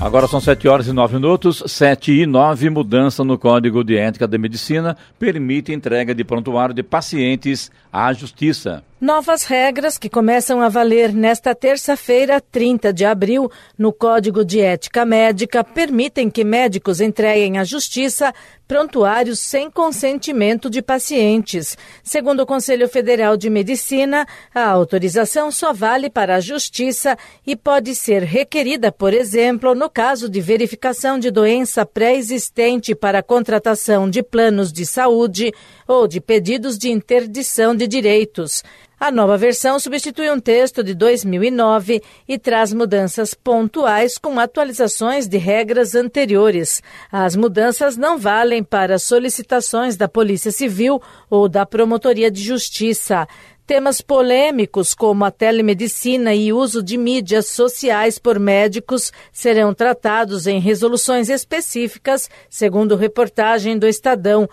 Agora 0.00 0.28
são 0.28 0.40
7 0.40 0.68
horas 0.68 0.86
e 0.86 0.92
9 0.92 1.16
minutos, 1.16 1.62
7 1.66 2.12
e 2.12 2.24
9, 2.24 2.70
mudança 2.70 3.24
no 3.24 3.36
Código 3.36 3.82
de 3.82 3.96
Ética 3.96 4.28
da 4.28 4.38
Medicina 4.38 4.96
permite 5.18 5.72
entrega 5.72 6.14
de 6.14 6.22
prontuário 6.22 6.72
de 6.72 6.84
pacientes 6.84 7.68
à 7.92 8.12
Justiça. 8.12 8.84
Novas 9.00 9.44
regras 9.44 9.96
que 9.96 10.08
começam 10.08 10.60
a 10.60 10.68
valer 10.68 11.12
nesta 11.12 11.54
terça-feira, 11.54 12.40
30 12.40 12.92
de 12.92 13.04
abril, 13.04 13.48
no 13.78 13.92
Código 13.92 14.44
de 14.44 14.60
Ética 14.60 15.04
Médica, 15.04 15.62
permitem 15.62 16.28
que 16.28 16.42
médicos 16.42 17.00
entreguem 17.00 17.58
à 17.58 17.64
Justiça 17.64 18.34
prontuários 18.66 19.38
sem 19.38 19.70
consentimento 19.70 20.68
de 20.68 20.82
pacientes. 20.82 21.78
Segundo 22.02 22.40
o 22.40 22.46
Conselho 22.46 22.88
Federal 22.88 23.36
de 23.36 23.48
Medicina, 23.48 24.26
a 24.52 24.68
autorização 24.68 25.52
só 25.52 25.72
vale 25.72 26.10
para 26.10 26.34
a 26.34 26.40
Justiça 26.40 27.16
e 27.46 27.54
pode 27.54 27.94
ser 27.94 28.24
requerida, 28.24 28.90
por 28.90 29.14
exemplo, 29.14 29.76
no 29.76 29.88
caso 29.88 30.28
de 30.28 30.40
verificação 30.40 31.20
de 31.20 31.30
doença 31.30 31.86
pré-existente 31.86 32.96
para 32.96 33.22
contratação 33.22 34.10
de 34.10 34.24
planos 34.24 34.72
de 34.72 34.84
saúde 34.84 35.52
ou 35.86 36.08
de 36.08 36.20
pedidos 36.20 36.76
de 36.76 36.90
interdição 36.90 37.76
de 37.76 37.86
direitos. 37.86 38.64
A 39.00 39.12
nova 39.12 39.36
versão 39.36 39.78
substitui 39.78 40.28
um 40.28 40.40
texto 40.40 40.82
de 40.82 40.92
2009 40.92 42.02
e 42.26 42.36
traz 42.36 42.72
mudanças 42.72 43.32
pontuais 43.32 44.18
com 44.18 44.40
atualizações 44.40 45.28
de 45.28 45.38
regras 45.38 45.94
anteriores. 45.94 46.82
As 47.10 47.36
mudanças 47.36 47.96
não 47.96 48.18
valem 48.18 48.64
para 48.64 48.98
solicitações 48.98 49.96
da 49.96 50.08
Polícia 50.08 50.50
Civil 50.50 51.00
ou 51.30 51.48
da 51.48 51.64
Promotoria 51.64 52.28
de 52.28 52.42
Justiça. 52.42 53.28
Temas 53.64 54.00
polêmicos 54.00 54.94
como 54.94 55.24
a 55.24 55.30
telemedicina 55.30 56.34
e 56.34 56.52
uso 56.52 56.82
de 56.82 56.96
mídias 56.96 57.46
sociais 57.46 58.18
por 58.18 58.40
médicos 58.40 59.12
serão 59.30 59.72
tratados 59.72 60.48
em 60.48 60.58
resoluções 60.58 61.28
específicas, 61.28 62.28
segundo 62.50 62.96
reportagem 62.96 63.78
do 63.78 63.86
Estadão. 63.86 64.48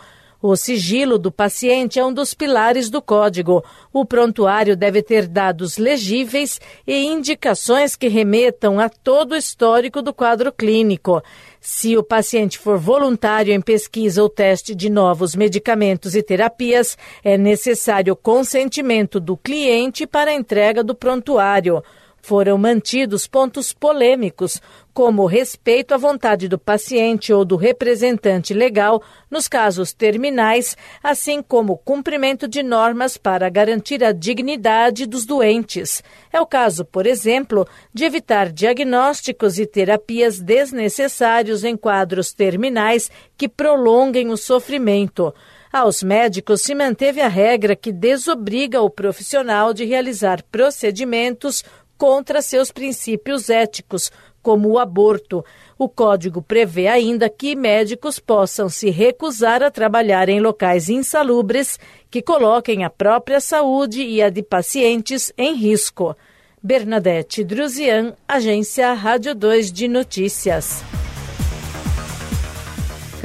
O 0.47 0.55
sigilo 0.55 1.17
do 1.17 1.31
paciente 1.31 1.97
é 1.97 2.05
um 2.05 2.13
dos 2.13 2.35
pilares 2.35 2.87
do 2.87 3.01
código. 3.01 3.65
O 3.91 4.05
prontuário 4.05 4.77
deve 4.77 5.01
ter 5.01 5.25
dados 5.25 5.79
legíveis 5.79 6.61
e 6.85 7.03
indicações 7.03 7.95
que 7.95 8.07
remetam 8.07 8.79
a 8.79 8.87
todo 8.87 9.31
o 9.31 9.35
histórico 9.35 10.03
do 10.03 10.13
quadro 10.13 10.53
clínico. 10.53 11.19
Se 11.59 11.97
o 11.97 12.03
paciente 12.03 12.59
for 12.59 12.77
voluntário 12.77 13.55
em 13.55 13.59
pesquisa 13.59 14.21
ou 14.21 14.29
teste 14.29 14.75
de 14.75 14.87
novos 14.87 15.35
medicamentos 15.35 16.15
e 16.15 16.21
terapias, 16.21 16.95
é 17.23 17.39
necessário 17.39 18.15
consentimento 18.15 19.19
do 19.19 19.35
cliente 19.35 20.05
para 20.05 20.29
a 20.29 20.35
entrega 20.35 20.83
do 20.83 20.93
prontuário 20.93 21.81
foram 22.25 22.57
mantidos 22.57 23.27
pontos 23.27 23.71
polêmicos, 23.71 24.59
como 24.95 25.25
respeito 25.25 25.93
à 25.93 25.97
vontade 25.97 26.47
do 26.47 26.57
paciente 26.57 27.33
ou 27.33 27.43
do 27.43 27.57
representante 27.57 28.53
legal 28.53 29.03
nos 29.29 29.45
casos 29.45 29.91
terminais, 29.91 30.77
assim 31.03 31.43
como 31.43 31.77
cumprimento 31.77 32.47
de 32.47 32.63
normas 32.63 33.17
para 33.17 33.49
garantir 33.49 34.01
a 34.05 34.13
dignidade 34.13 35.05
dos 35.05 35.25
doentes. 35.25 36.01
É 36.31 36.39
o 36.39 36.45
caso, 36.45 36.85
por 36.85 37.05
exemplo, 37.05 37.67
de 37.93 38.05
evitar 38.05 38.49
diagnósticos 38.49 39.59
e 39.59 39.65
terapias 39.65 40.39
desnecessários 40.39 41.65
em 41.65 41.75
quadros 41.75 42.31
terminais 42.31 43.11
que 43.35 43.49
prolonguem 43.49 44.29
o 44.29 44.37
sofrimento. 44.37 45.35
Aos 45.73 46.01
médicos 46.01 46.61
se 46.61 46.73
manteve 46.73 47.19
a 47.19 47.27
regra 47.27 47.75
que 47.75 47.91
desobriga 47.91 48.81
o 48.81 48.89
profissional 48.89 49.73
de 49.73 49.83
realizar 49.83 50.41
procedimentos 50.43 51.65
contra 51.97 52.41
seus 52.41 52.71
princípios 52.71 53.49
éticos, 53.49 54.11
como 54.45 54.69
o 54.69 54.77
aborto. 54.77 55.43
O 55.75 55.89
código 55.89 56.39
prevê 56.39 56.87
ainda 56.87 57.27
que 57.27 57.55
médicos 57.55 58.19
possam 58.19 58.69
se 58.69 58.91
recusar 58.91 59.63
a 59.63 59.71
trabalhar 59.71 60.29
em 60.29 60.39
locais 60.39 60.87
insalubres 60.87 61.79
que 62.11 62.21
coloquem 62.21 62.83
a 62.83 62.89
própria 62.91 63.39
saúde 63.39 64.03
e 64.03 64.21
a 64.21 64.29
de 64.29 64.43
pacientes 64.43 65.33
em 65.35 65.55
risco. 65.55 66.15
Bernadette 66.61 67.43
Druzian, 67.43 68.13
Agência 68.27 68.93
Rádio 68.93 69.33
2 69.33 69.71
de 69.71 69.87
Notícias. 69.87 70.83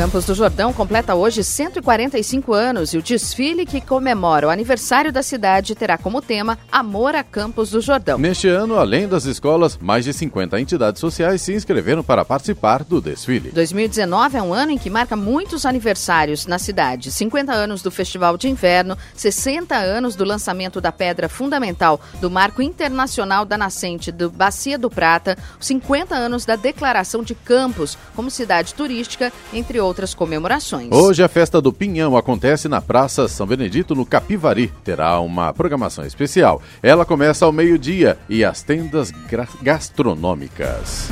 Campos 0.00 0.24
do 0.24 0.34
Jordão 0.34 0.72
completa 0.72 1.14
hoje 1.14 1.44
145 1.44 2.54
anos 2.54 2.94
e 2.94 2.96
o 2.96 3.02
desfile 3.02 3.66
que 3.66 3.82
comemora 3.82 4.46
o 4.46 4.50
aniversário 4.50 5.12
da 5.12 5.22
cidade 5.22 5.74
terá 5.74 5.98
como 5.98 6.22
tema 6.22 6.58
Amor 6.72 7.14
a 7.14 7.22
Campos 7.22 7.68
do 7.68 7.82
Jordão. 7.82 8.16
Neste 8.16 8.48
ano, 8.48 8.76
além 8.78 9.06
das 9.06 9.26
escolas, 9.26 9.76
mais 9.76 10.06
de 10.06 10.14
50 10.14 10.58
entidades 10.58 11.00
sociais 11.00 11.42
se 11.42 11.52
inscreveram 11.52 12.02
para 12.02 12.24
participar 12.24 12.82
do 12.82 12.98
desfile. 12.98 13.50
2019 13.50 14.38
é 14.38 14.42
um 14.42 14.54
ano 14.54 14.72
em 14.72 14.78
que 14.78 14.88
marca 14.88 15.14
muitos 15.14 15.66
aniversários 15.66 16.46
na 16.46 16.58
cidade: 16.58 17.12
50 17.12 17.52
anos 17.52 17.82
do 17.82 17.90
Festival 17.90 18.38
de 18.38 18.48
Inverno, 18.48 18.96
60 19.14 19.76
anos 19.76 20.16
do 20.16 20.24
lançamento 20.24 20.80
da 20.80 20.90
pedra 20.90 21.28
fundamental 21.28 22.00
do 22.22 22.30
Marco 22.30 22.62
Internacional 22.62 23.44
da 23.44 23.58
Nascente 23.58 24.10
do 24.10 24.30
Bacia 24.30 24.78
do 24.78 24.88
Prata, 24.88 25.36
50 25.60 26.14
anos 26.14 26.46
da 26.46 26.56
declaração 26.56 27.22
de 27.22 27.34
Campos 27.34 27.98
como 28.16 28.30
cidade 28.30 28.72
turística, 28.72 29.30
entre 29.52 29.78
outros 29.78 29.89
outras 29.90 30.14
comemorações. 30.14 30.88
Hoje 30.90 31.22
a 31.22 31.28
festa 31.28 31.60
do 31.60 31.72
Pinhão 31.72 32.16
acontece 32.16 32.68
na 32.68 32.80
Praça 32.80 33.28
São 33.28 33.46
Benedito, 33.46 33.94
no 33.94 34.06
Capivari. 34.06 34.72
Terá 34.84 35.18
uma 35.20 35.52
programação 35.52 36.06
especial. 36.06 36.62
Ela 36.82 37.04
começa 37.04 37.44
ao 37.44 37.52
meio-dia 37.52 38.16
e 38.28 38.44
as 38.44 38.62
tendas 38.62 39.12
gastronômicas. 39.60 41.10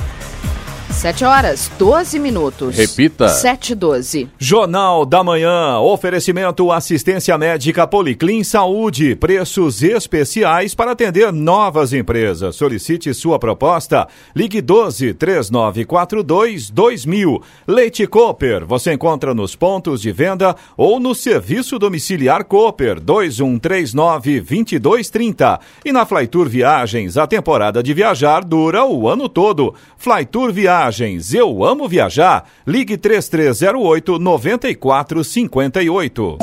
7 0.99 1.25
horas, 1.25 1.71
12 1.79 2.19
minutos. 2.19 2.77
Repita. 2.77 3.29
7 3.29 3.73
12. 3.73 4.29
Jornal 4.37 5.07
da 5.07 5.23
Manhã. 5.23 5.79
Oferecimento 5.79 6.73
assistência 6.73 7.39
médica 7.39 7.87
Policlin 7.87 8.43
Saúde. 8.43 9.15
Preços 9.15 9.81
especiais 9.81 10.75
para 10.75 10.91
atender 10.91 11.33
novas 11.33 11.93
empresas. 11.93 12.57
Solicite 12.57 13.15
sua 13.15 13.39
proposta. 13.39 14.09
Ligue 14.35 14.61
12 14.61 15.15
3942 15.15 16.69
2000. 16.69 17.43
Leite 17.69 18.05
Cooper. 18.05 18.67
Você 18.67 18.93
encontra 18.93 19.33
nos 19.33 19.55
pontos 19.55 20.03
de 20.03 20.11
venda 20.11 20.57
ou 20.77 20.99
no 20.99 21.15
serviço 21.15 21.79
domiciliar 21.79 22.43
Cooper 22.43 22.99
2139 22.99 24.41
2230. 24.41 25.61
E 25.85 25.93
na 25.93 26.05
Flytour 26.05 26.49
Viagens, 26.49 27.17
a 27.17 27.25
temporada 27.25 27.85
de 27.85 27.95
viajar 27.95 28.45
dura 28.45 28.85
o 28.85 29.09
ano 29.09 29.29
todo. 29.29 29.77
Flytour 29.97 30.53
Viagens 30.53 30.88
Viagens. 30.89 31.35
Eu 31.35 31.63
amo 31.65 31.87
viajar. 31.87 32.49
Ligue 32.67 32.97
3308 32.97 34.19
9458. 34.19 36.39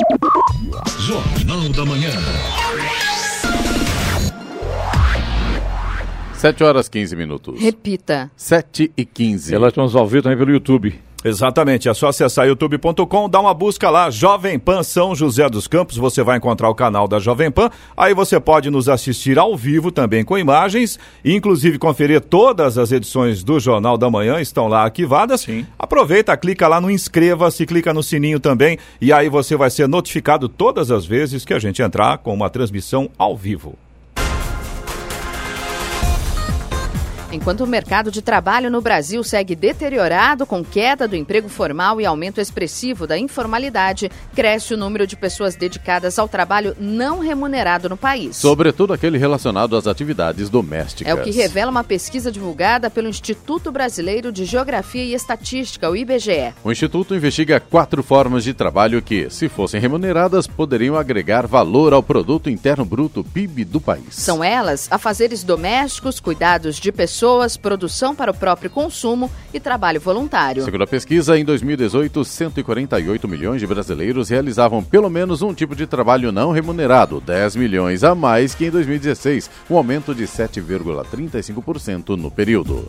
Jornal 1.00 1.70
da 1.70 1.86
Manhã. 1.86 2.12
7 6.34 6.64
horas 6.64 6.88
15 6.88 7.16
minutos. 7.16 7.60
Repita. 7.60 8.30
7 8.36 8.92
e 8.96 9.04
15. 9.04 9.56
Elas 9.56 9.70
estão 9.70 9.90
ao 10.00 10.08
vivo 10.08 10.22
também 10.24 10.38
pelo 10.38 10.52
YouTube. 10.52 10.94
Exatamente, 11.27 11.89
é 11.89 11.94
só 11.96 12.10
acessar 12.10 12.46
youtube.com, 12.46 13.27
dá 13.27 13.39
uma 13.39 13.51
busca 13.51 13.89
lá, 13.89 14.12
Jovem 14.12 14.60
Pan 14.60 14.84
São 14.84 15.15
José 15.15 15.50
dos 15.50 15.67
Campos, 15.67 15.98
você 15.98 16.22
vai 16.22 16.38
encontrar 16.38 16.70
o 16.70 16.75
canal 16.75 17.08
da 17.08 17.17
Jovem 17.17 17.50
Pan, 17.50 17.72
aí 17.98 18.13
você 18.13 18.39
pode 18.39 18.70
nos 18.70 18.88
assistir 18.88 19.39
ao 19.39 19.58
vivo 19.58 19.91
também 19.91 20.24
com 20.24 20.38
imagens, 20.38 21.00
inclusive 21.25 21.79
conferir 21.79 22.22
todas 22.22 22.77
as 22.77 22.91
edições 22.91 23.44
do 23.44 23.60
Jornal 23.60 23.98
da 23.98 24.08
Manhã, 24.08 24.39
estão 24.39 24.67
lá 24.67 24.84
arquivadas. 24.84 25.41
Sim. 25.41 25.65
Aproveita, 25.79 26.38
clica 26.38 26.67
lá 26.67 26.79
no 26.79 26.91
inscreva-se, 26.91 27.65
clica 27.65 27.91
no 27.91 28.03
sininho 28.03 28.39
também, 28.39 28.77
e 29.01 29.12
aí 29.12 29.27
você 29.27 29.55
vai 29.55 29.72
ser 29.72 29.88
notificado 29.88 30.48
todas 30.48 30.91
as 30.91 31.08
vezes 31.08 31.44
que 31.44 31.55
a 31.55 31.60
gente 31.60 31.82
entrar 31.82 32.20
com 32.20 32.36
uma 32.36 32.51
transmissão 32.51 33.10
ao 33.17 33.36
vivo. 33.36 33.75
Enquanto 37.36 37.65
o 37.65 37.68
mercado 37.68 38.10
de 38.10 38.22
trabalho 38.22 38.72
no 38.72 38.80
Brasil 38.80 39.22
segue 39.22 39.58
deteriorado, 39.58 40.46
com 40.46 40.63
queda 40.63 41.06
do 41.06 41.18
emprego 41.18 41.50
formal 41.50 42.00
e 42.00 42.06
aumento 42.06 42.39
expressivo 42.39 43.06
da 43.06 43.18
informalidade, 43.18 44.10
cresce 44.34 44.74
o 44.74 44.77
número 44.77 45.06
de 45.06 45.18
pessoas 45.18 45.54
dedicadas 45.54 46.18
ao 46.18 46.30
trabalho 46.30 46.77
não 46.80 47.20
remunerado 47.20 47.89
no 47.89 47.98
país. 47.98 48.38
Sobretudo 48.38 48.94
aquele 48.94 49.18
relacionado 49.18 49.75
às 49.75 49.86
atividades 49.86 50.50
domésticas. 50.50 51.12
É 51.12 51.13
o 51.13 51.22
que 51.22 51.32
revela 51.32 51.70
uma 51.70 51.84
pesquisa 51.84 52.32
divulgada 52.32 52.89
pelo 52.89 53.10
Instituto 53.10 53.70
Brasileiro 53.70 54.32
de 54.32 54.46
Geografia 54.46 55.04
e 55.04 55.13
Estatística, 55.13 55.89
o 55.89 55.96
IBGE. 55.96 56.54
O 56.63 56.72
Instituto 56.72 57.13
investiga 57.13 57.60
quatro 57.60 58.01
formas 58.01 58.46
de 58.46 58.54
trabalho 58.54 59.01
que, 59.01 59.30
se 59.30 59.50
fossem 59.50 59.82
remuneradas, 59.82 60.48
poderiam 60.48 60.96
agregar 60.96 61.46
valor 61.46 61.92
ao 61.92 62.01
produto 62.01 62.50
interno 62.50 62.86
bruto 62.86 63.25
PIB 63.25 63.65
do 63.65 63.82
país. 63.82 64.06
São 64.12 64.42
elas 64.42 64.88
afazeres 64.89 65.44
domésticos, 65.44 66.22
cuidados 66.22 66.77
de 66.77 66.94
pessoas 66.94 67.25
pessoas, 67.25 67.58
produção 67.58 68.15
para 68.15 68.29
o 68.29 68.34
próprio 68.36 68.70
consumo 68.70 69.32
e 69.51 69.60
trabalho 69.60 70.00
voluntário. 70.00 70.63
Segundo 70.63 70.84
a 70.84 70.88
pesquisa, 70.88 71.36
em 71.36 71.44
2018, 71.44 72.24
148 72.24 73.27
milhões 73.27 73.60
de 73.60 73.65
brasileiros 73.65 74.29
realizavam 74.29 74.84
pelo 74.84 75.10
menos 75.10 75.41
um 75.41 75.51
tipo 75.51 75.75
de 75.75 75.88
trabalho 75.88 76.32
não 76.32 76.51
remunerado, 76.51 77.20
10 77.20 77.55
milhões 77.55 78.03
a 78.03 78.13
mais 78.13 78.53
que 78.53 78.67
em 78.67 78.70
2016, 78.70 79.50
um 79.67 79.75
aumento 79.75 80.13
de 80.13 80.25
7,35% 80.25 82.10
no 82.10 82.29
período. 82.29 82.86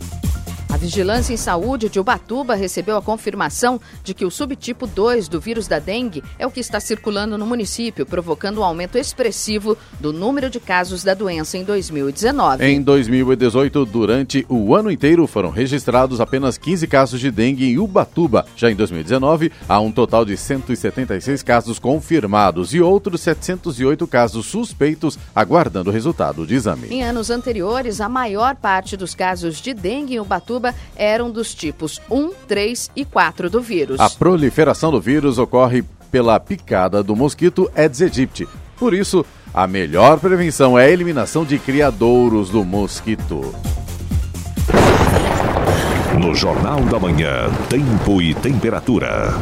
A 0.77 0.79
Vigilância 0.79 1.33
em 1.33 1.37
Saúde 1.37 1.89
de 1.89 1.99
Ubatuba 1.99 2.53
recebeu 2.53 2.97
a 2.97 3.01
confirmação 3.01 3.81
de 4.03 4.13
que 4.13 4.23
o 4.23 4.29
subtipo 4.29 4.85
2 4.85 5.27
do 5.27 5.41
vírus 5.41 5.67
da 5.67 5.79
dengue 5.79 6.23
é 6.37 6.45
o 6.45 6.51
que 6.51 6.59
está 6.59 6.79
circulando 6.79 7.35
no 7.35 7.47
município, 7.47 8.05
provocando 8.05 8.59
um 8.59 8.63
aumento 8.63 8.95
expressivo 8.95 9.75
do 9.99 10.13
número 10.13 10.51
de 10.51 10.59
casos 10.59 11.03
da 11.03 11.15
doença 11.15 11.57
em 11.57 11.63
2019. 11.63 12.63
Em 12.63 12.79
2018, 12.79 13.85
durante 13.87 14.45
o 14.47 14.75
ano 14.75 14.91
inteiro, 14.91 15.25
foram 15.25 15.49
registrados 15.49 16.21
apenas 16.21 16.59
15 16.59 16.85
casos 16.85 17.19
de 17.19 17.31
dengue 17.31 17.65
em 17.65 17.79
Ubatuba. 17.79 18.45
Já 18.55 18.69
em 18.69 18.75
2019, 18.75 19.51
há 19.67 19.79
um 19.79 19.91
total 19.91 20.23
de 20.25 20.37
176 20.37 21.41
casos 21.41 21.79
confirmados 21.79 22.75
e 22.75 22.79
outros 22.79 23.21
708 23.21 24.05
casos 24.05 24.45
suspeitos 24.45 25.17
aguardando 25.35 25.89
o 25.89 25.93
resultado 25.93 26.45
de 26.45 26.53
exame. 26.53 26.87
Em 26.91 27.03
anos 27.03 27.31
anteriores, 27.31 27.99
a 27.99 28.07
maior 28.07 28.55
parte 28.55 28.95
dos 28.95 29.15
casos 29.15 29.59
de 29.59 29.73
dengue 29.73 30.13
em 30.13 30.19
Ubatuba 30.19 30.66
eram 30.95 31.31
dos 31.31 31.53
tipos 31.53 32.01
1, 32.09 32.31
3 32.47 32.91
e 32.95 33.05
4 33.05 33.49
do 33.49 33.61
vírus. 33.61 33.99
A 33.99 34.09
proliferação 34.09 34.91
do 34.91 35.01
vírus 35.01 35.37
ocorre 35.37 35.83
pela 36.11 36.39
picada 36.39 37.03
do 37.03 37.15
mosquito 37.15 37.69
Aedes 37.75 38.01
aegypti. 38.01 38.47
Por 38.77 38.93
isso, 38.93 39.25
a 39.53 39.65
melhor 39.65 40.19
prevenção 40.19 40.77
é 40.77 40.85
a 40.85 40.89
eliminação 40.89 41.43
de 41.43 41.57
criadouros 41.57 42.49
do 42.49 42.63
mosquito. 42.63 43.53
No 46.19 46.33
Jornal 46.33 46.81
da 46.81 46.99
Manhã, 46.99 47.49
tempo 47.69 48.21
e 48.21 48.33
temperatura. 48.33 49.33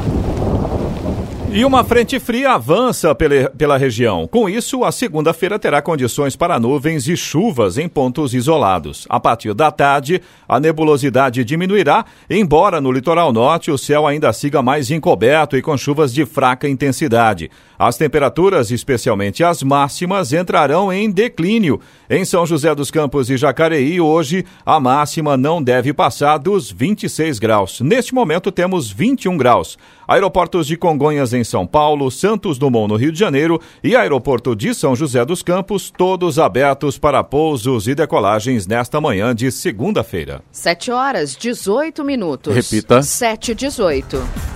E 1.55 1.63
uma 1.63 1.85
frente 1.85 2.20
fria 2.20 2.51
avança 2.51 3.15
pela, 3.15 3.77
região. 3.77 4.27
Com 4.27 4.50
isso, 4.50 4.83
a 4.83 4.91
segunda-feira 4.91 5.57
terá 5.57 5.81
condições 5.81 6.35
para 6.35 6.59
nuvens 6.59 7.07
e 7.07 7.15
chuvas 7.15 7.77
em 7.77 7.87
pontos 7.87 8.33
isolados. 8.33 9.05
A 9.09 9.22
partir 9.22 9.53
da 9.53 9.72
tarde, 9.72 10.22
a 10.50 10.59
nebulosidade 10.59 11.46
diminuirá, 11.46 12.03
embora 12.29 12.81
no 12.81 12.91
litoral 12.91 13.31
norte 13.31 13.72
o 13.72 13.77
céu 13.77 14.05
ainda 14.05 14.33
siga 14.33 14.61
mais 14.61 14.91
encoberto 14.91 15.55
e 15.55 15.61
com 15.61 15.77
chuvas 15.77 16.13
de 16.13 16.25
fraca 16.25 16.68
intensidade. 16.68 17.50
As 17.79 17.96
temperaturas, 17.96 18.70
especialmente 18.70 19.41
as 19.41 19.63
máximas, 19.63 20.33
entrarão 20.33 20.91
em 20.91 21.09
declínio. 21.09 21.79
Em 22.09 22.25
São 22.25 22.46
José 22.46 22.75
dos 22.75 22.91
Campos 22.91 23.29
e 23.29 23.37
Jacareí, 23.37 24.01
hoje, 24.01 24.46
a 24.65 24.77
máxima 24.77 25.37
não 25.37 25.63
deve 25.63 25.94
passar 25.94 26.37
dos 26.37 26.70
26 26.70 27.39
graus. 27.39 27.79
Neste 27.79 28.13
momento, 28.13 28.51
temos 28.51 28.91
21 28.91 29.37
graus. 29.37 29.77
Aeroportos 30.07 30.68
de 30.68 30.77
Congonhas 30.77 31.33
em 31.33 31.44
São 31.44 31.65
Paulo, 31.65 32.09
Santos 32.11 32.57
Dumont 32.57 32.87
no 32.87 32.96
Rio 32.96 33.11
de 33.11 33.20
Janeiro 33.20 33.59
e 33.83 33.96
Aeroporto 33.96 34.55
de 34.55 34.74
São 34.74 34.96
José 34.96 35.25
dos 35.25 35.41
Campos, 35.41 35.91
todos 35.96 36.37
abertos 36.39 36.98
para 36.98 37.24
pousos 37.24 37.87
e 37.87 37.96
decolagens 37.96 38.68
nesta 38.68 39.01
manhã 39.01 39.33
de 39.33 39.51
segunda-feira. 39.51 40.41
7 40.51 40.91
horas 40.91 41.35
18 41.35 42.03
minutos. 42.03 42.53
Repita. 42.53 43.01
7 43.01 43.51
e 43.51 43.55
18. 43.55 44.54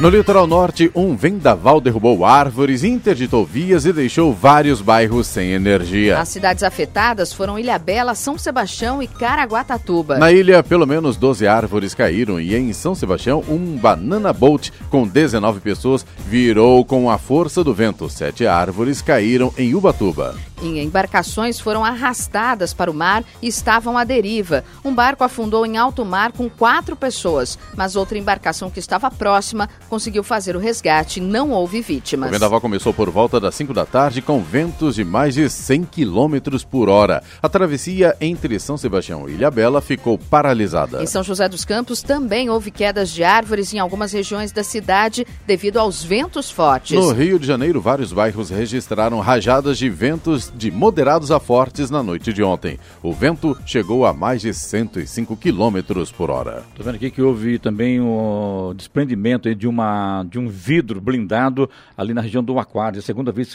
No 0.00 0.08
litoral 0.08 0.48
norte, 0.48 0.90
um 0.92 1.14
vendaval 1.14 1.80
derrubou 1.80 2.24
árvores, 2.24 2.82
interditou 2.82 3.46
vias 3.46 3.86
e 3.86 3.92
deixou 3.92 4.34
vários 4.34 4.80
bairros 4.80 5.28
sem 5.28 5.52
energia. 5.52 6.18
As 6.18 6.28
cidades 6.28 6.64
afetadas 6.64 7.32
foram 7.32 7.56
Ilhabela, 7.56 8.12
São 8.16 8.36
Sebastião 8.36 9.00
e 9.00 9.06
Caraguatatuba. 9.06 10.18
Na 10.18 10.32
ilha, 10.32 10.64
pelo 10.64 10.84
menos 10.84 11.16
12 11.16 11.46
árvores 11.46 11.94
caíram 11.94 12.40
e 12.40 12.56
em 12.56 12.72
São 12.72 12.92
Sebastião, 12.92 13.44
um 13.48 13.76
banana 13.76 14.32
boat 14.32 14.72
com 14.90 15.06
19 15.06 15.60
pessoas 15.60 16.04
virou 16.28 16.84
com 16.84 17.08
a 17.08 17.16
força 17.16 17.62
do 17.62 17.72
vento. 17.72 18.10
Sete 18.10 18.48
árvores 18.48 19.00
caíram 19.00 19.54
em 19.56 19.76
Ubatuba. 19.76 20.34
Em 20.62 20.80
embarcações 20.80 21.58
foram 21.58 21.84
arrastadas 21.84 22.72
para 22.72 22.90
o 22.90 22.94
mar 22.94 23.24
e 23.42 23.48
estavam 23.48 23.98
à 23.98 24.04
deriva. 24.04 24.64
Um 24.84 24.94
barco 24.94 25.24
afundou 25.24 25.66
em 25.66 25.76
alto 25.76 26.04
mar 26.04 26.32
com 26.32 26.48
quatro 26.48 26.96
pessoas, 26.96 27.58
mas 27.76 27.96
outra 27.96 28.18
embarcação 28.18 28.70
que 28.70 28.78
estava 28.78 29.10
próxima 29.10 29.68
conseguiu 29.88 30.22
fazer 30.22 30.56
o 30.56 30.58
resgate 30.58 31.20
não 31.20 31.50
houve 31.50 31.80
vítimas. 31.80 32.30
O 32.30 32.32
vendaval 32.32 32.60
começou 32.60 32.94
por 32.94 33.10
volta 33.10 33.40
das 33.40 33.54
5 33.54 33.74
da 33.74 33.84
tarde 33.84 34.22
com 34.22 34.42
ventos 34.42 34.94
de 34.94 35.04
mais 35.04 35.34
de 35.34 35.48
100 35.48 35.84
km 35.84 36.58
por 36.70 36.88
hora. 36.88 37.22
A 37.42 37.48
travessia 37.48 38.16
entre 38.20 38.58
São 38.58 38.76
Sebastião 38.76 39.28
e 39.28 39.32
Ilhabela 39.32 39.80
ficou 39.80 40.16
paralisada. 40.16 41.02
Em 41.02 41.06
São 41.06 41.22
José 41.22 41.48
dos 41.48 41.64
Campos 41.64 42.02
também 42.02 42.48
houve 42.48 42.70
quedas 42.70 43.10
de 43.10 43.22
árvores 43.24 43.72
em 43.74 43.78
algumas 43.78 44.12
regiões 44.12 44.52
da 44.52 44.62
cidade 44.64 45.26
devido 45.46 45.78
aos 45.78 46.02
ventos 46.02 46.50
fortes. 46.50 46.96
No 46.96 47.12
Rio 47.12 47.38
de 47.38 47.46
Janeiro, 47.46 47.80
vários 47.80 48.12
bairros 48.12 48.50
registraram 48.50 49.20
rajadas 49.20 49.78
de 49.78 49.88
ventos 49.88 50.43
de 50.50 50.70
moderados 50.70 51.30
a 51.30 51.38
fortes 51.38 51.90
na 51.90 52.02
noite 52.02 52.32
de 52.32 52.42
ontem. 52.42 52.78
O 53.02 53.12
vento 53.12 53.56
chegou 53.64 54.04
a 54.06 54.12
mais 54.12 54.42
de 54.42 54.52
105 54.52 55.36
km 55.36 56.04
por 56.16 56.30
hora. 56.30 56.64
Estou 56.70 56.84
vendo 56.84 56.96
aqui 56.96 57.10
que 57.10 57.22
houve 57.22 57.58
também 57.58 58.00
o 58.00 58.72
desprendimento 58.76 59.54
de, 59.54 59.68
uma, 59.68 60.24
de 60.24 60.38
um 60.38 60.48
vidro 60.48 61.00
blindado 61.00 61.68
ali 61.96 62.14
na 62.14 62.20
região 62.20 62.42
do 62.42 62.58
Aquário. 62.58 62.98
É 62.98 63.00
a 63.00 63.02
segunda 63.02 63.32
vez 63.32 63.52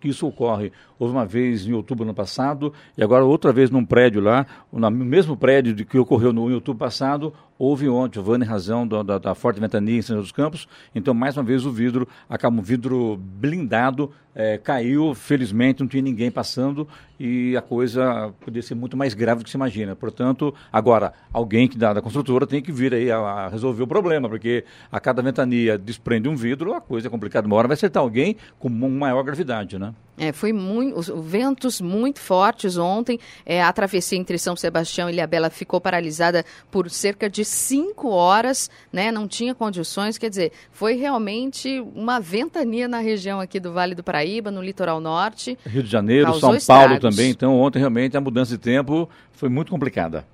que 0.00 0.08
isso, 0.08 0.26
ocorre. 0.26 0.72
Houve 0.98 1.14
uma 1.14 1.26
vez 1.26 1.66
em 1.66 1.72
outubro 1.72 2.04
ano 2.04 2.14
passado 2.14 2.72
e 2.96 3.02
agora 3.02 3.24
outra 3.24 3.52
vez 3.52 3.70
num 3.70 3.84
prédio 3.84 4.20
lá, 4.20 4.46
no 4.72 4.90
mesmo 4.90 5.36
prédio 5.36 5.74
que 5.84 5.98
ocorreu 5.98 6.32
no 6.32 6.52
outubro 6.52 6.78
passado, 6.78 7.32
houve 7.60 7.90
ontem, 7.90 8.18
o 8.18 8.22
Vane 8.22 8.42
razão 8.42 8.88
da, 8.88 9.02
da, 9.02 9.18
da, 9.18 9.34
forte 9.34 9.60
ventania 9.60 9.98
em 9.98 10.00
São 10.00 10.16
José 10.16 10.22
dos 10.22 10.32
Campos, 10.32 10.66
então 10.94 11.12
mais 11.12 11.36
uma 11.36 11.44
vez 11.44 11.66
o 11.66 11.70
vidro, 11.70 12.08
acaba 12.26 12.56
um 12.56 12.62
vidro 12.62 13.18
blindado, 13.18 14.10
é, 14.34 14.56
caiu, 14.56 15.14
felizmente 15.14 15.80
não 15.80 15.86
tinha 15.86 16.02
ninguém 16.02 16.30
passando 16.30 16.88
e 17.20 17.54
a 17.54 17.60
coisa 17.60 18.32
poderia 18.40 18.62
ser 18.62 18.74
muito 18.74 18.96
mais 18.96 19.12
grave 19.12 19.40
do 19.40 19.44
que 19.44 19.50
se 19.50 19.56
imagina. 19.58 19.94
Portanto, 19.94 20.54
agora, 20.72 21.12
alguém 21.30 21.68
que 21.68 21.76
da, 21.76 21.92
da 21.92 22.00
construtora 22.00 22.46
tem 22.46 22.62
que 22.62 22.72
vir 22.72 22.94
aí 22.94 23.10
a, 23.10 23.18
a, 23.18 23.48
resolver 23.48 23.82
o 23.82 23.86
problema, 23.86 24.26
porque 24.26 24.64
a 24.90 24.98
cada 24.98 25.20
ventania 25.20 25.76
desprende 25.76 26.30
um 26.30 26.34
vidro, 26.34 26.72
a 26.72 26.80
coisa 26.80 27.08
é 27.08 27.10
complicada. 27.10 27.46
Uma 27.46 27.56
hora 27.56 27.68
vai 27.68 27.74
acertar 27.74 28.02
alguém 28.02 28.38
com 28.58 28.70
maior 28.70 29.22
gravidade, 29.22 29.78
né? 29.78 29.92
É, 30.20 30.32
foi 30.32 30.52
muito, 30.52 30.98
os 30.98 31.08
ventos 31.08 31.80
muito 31.80 32.20
fortes 32.20 32.76
ontem. 32.76 33.18
É, 33.46 33.62
a 33.62 33.72
travessia 33.72 34.18
entre 34.18 34.36
São 34.36 34.54
Sebastião 34.54 35.08
e 35.08 35.14
Ilhabela 35.14 35.48
ficou 35.48 35.80
paralisada 35.80 36.44
por 36.70 36.90
cerca 36.90 37.28
de 37.28 37.42
cinco 37.42 38.10
horas, 38.10 38.68
né? 38.92 39.10
Não 39.10 39.26
tinha 39.26 39.54
condições, 39.54 40.18
quer 40.18 40.28
dizer, 40.28 40.52
foi 40.72 40.94
realmente 40.94 41.80
uma 41.94 42.20
ventania 42.20 42.86
na 42.86 42.98
região 42.98 43.40
aqui 43.40 43.58
do 43.58 43.72
Vale 43.72 43.94
do 43.94 44.04
Paraíba, 44.04 44.50
no 44.50 44.60
litoral 44.60 45.00
norte. 45.00 45.58
Rio 45.66 45.82
de 45.82 45.90
Janeiro, 45.90 46.38
São 46.38 46.58
Paulo 46.66 47.00
também. 47.00 47.09
Então, 47.18 47.58
ontem 47.58 47.78
realmente 47.78 48.16
a 48.16 48.20
mudança 48.20 48.52
de 48.52 48.58
tempo 48.58 49.08
foi 49.32 49.48
muito 49.48 49.70
complicada. 49.70 50.24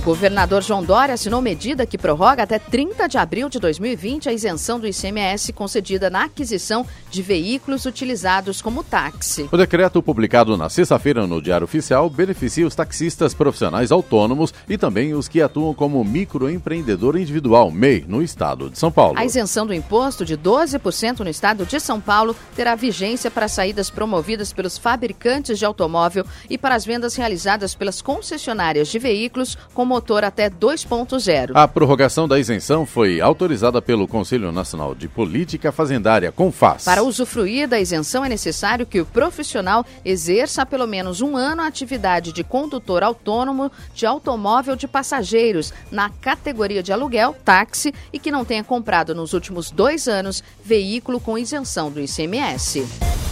O 0.00 0.02
governador 0.02 0.62
João 0.62 0.82
Dória 0.82 1.12
assinou 1.12 1.42
medida 1.42 1.84
que 1.84 1.98
prorroga 1.98 2.42
até 2.42 2.58
30 2.58 3.06
de 3.06 3.18
abril 3.18 3.50
de 3.50 3.60
2020 3.60 4.30
a 4.30 4.32
isenção 4.32 4.80
do 4.80 4.86
ICMS 4.86 5.52
concedida 5.52 6.08
na 6.08 6.24
aquisição 6.24 6.86
de 7.10 7.20
veículos 7.20 7.84
utilizados 7.84 8.62
como 8.62 8.82
táxi. 8.82 9.46
O 9.52 9.58
decreto 9.58 10.02
publicado 10.02 10.56
na 10.56 10.70
sexta-feira 10.70 11.26
no 11.26 11.42
Diário 11.42 11.66
Oficial 11.66 12.08
beneficia 12.08 12.66
os 12.66 12.74
taxistas 12.74 13.34
profissionais 13.34 13.92
autônomos 13.92 14.54
e 14.66 14.78
também 14.78 15.12
os 15.12 15.28
que 15.28 15.42
atuam 15.42 15.74
como 15.74 16.02
microempreendedor 16.02 17.18
individual, 17.18 17.70
MEI, 17.70 18.06
no 18.08 18.22
estado 18.22 18.70
de 18.70 18.78
São 18.78 18.90
Paulo. 18.90 19.18
A 19.18 19.26
isenção 19.26 19.66
do 19.66 19.74
imposto 19.74 20.24
de 20.24 20.34
12% 20.34 21.20
no 21.20 21.28
estado 21.28 21.66
de 21.66 21.78
São 21.78 22.00
Paulo 22.00 22.34
terá 22.56 22.74
vigência 22.74 23.30
para 23.30 23.48
saídas 23.48 23.90
promovidas 23.90 24.50
pelos 24.50 24.78
fabricantes 24.78 25.58
de 25.58 25.66
automóvel 25.66 26.24
e 26.48 26.56
para 26.56 26.74
as 26.74 26.86
vendas 26.86 27.16
realizadas 27.16 27.74
pelas 27.74 28.00
concessionárias 28.00 28.88
de 28.88 28.98
veículos 28.98 29.58
como 29.74 29.89
motor 29.90 30.22
até 30.22 30.48
2.0. 30.48 31.50
A 31.52 31.66
prorrogação 31.66 32.28
da 32.28 32.38
isenção 32.38 32.86
foi 32.86 33.20
autorizada 33.20 33.82
pelo 33.82 34.06
Conselho 34.06 34.52
Nacional 34.52 34.94
de 34.94 35.08
Política 35.08 35.72
Fazendária, 35.72 36.30
CONFAS. 36.30 36.84
Para 36.84 37.02
usufruir 37.02 37.66
da 37.66 37.80
isenção 37.80 38.24
é 38.24 38.28
necessário 38.28 38.86
que 38.86 39.00
o 39.00 39.06
profissional 39.06 39.84
exerça 40.04 40.64
pelo 40.64 40.86
menos 40.86 41.20
um 41.20 41.36
ano 41.36 41.62
a 41.62 41.66
atividade 41.66 42.32
de 42.32 42.44
condutor 42.44 43.02
autônomo 43.02 43.72
de 43.92 44.06
automóvel 44.06 44.76
de 44.76 44.86
passageiros 44.86 45.74
na 45.90 46.08
categoria 46.08 46.84
de 46.84 46.92
aluguel, 46.92 47.34
táxi 47.44 47.92
e 48.12 48.18
que 48.20 48.30
não 48.30 48.44
tenha 48.44 48.62
comprado 48.62 49.12
nos 49.12 49.32
últimos 49.32 49.72
dois 49.72 50.06
anos 50.06 50.44
veículo 50.64 51.18
com 51.18 51.36
isenção 51.36 51.90
do 51.90 52.00
ICMS. 52.00 53.29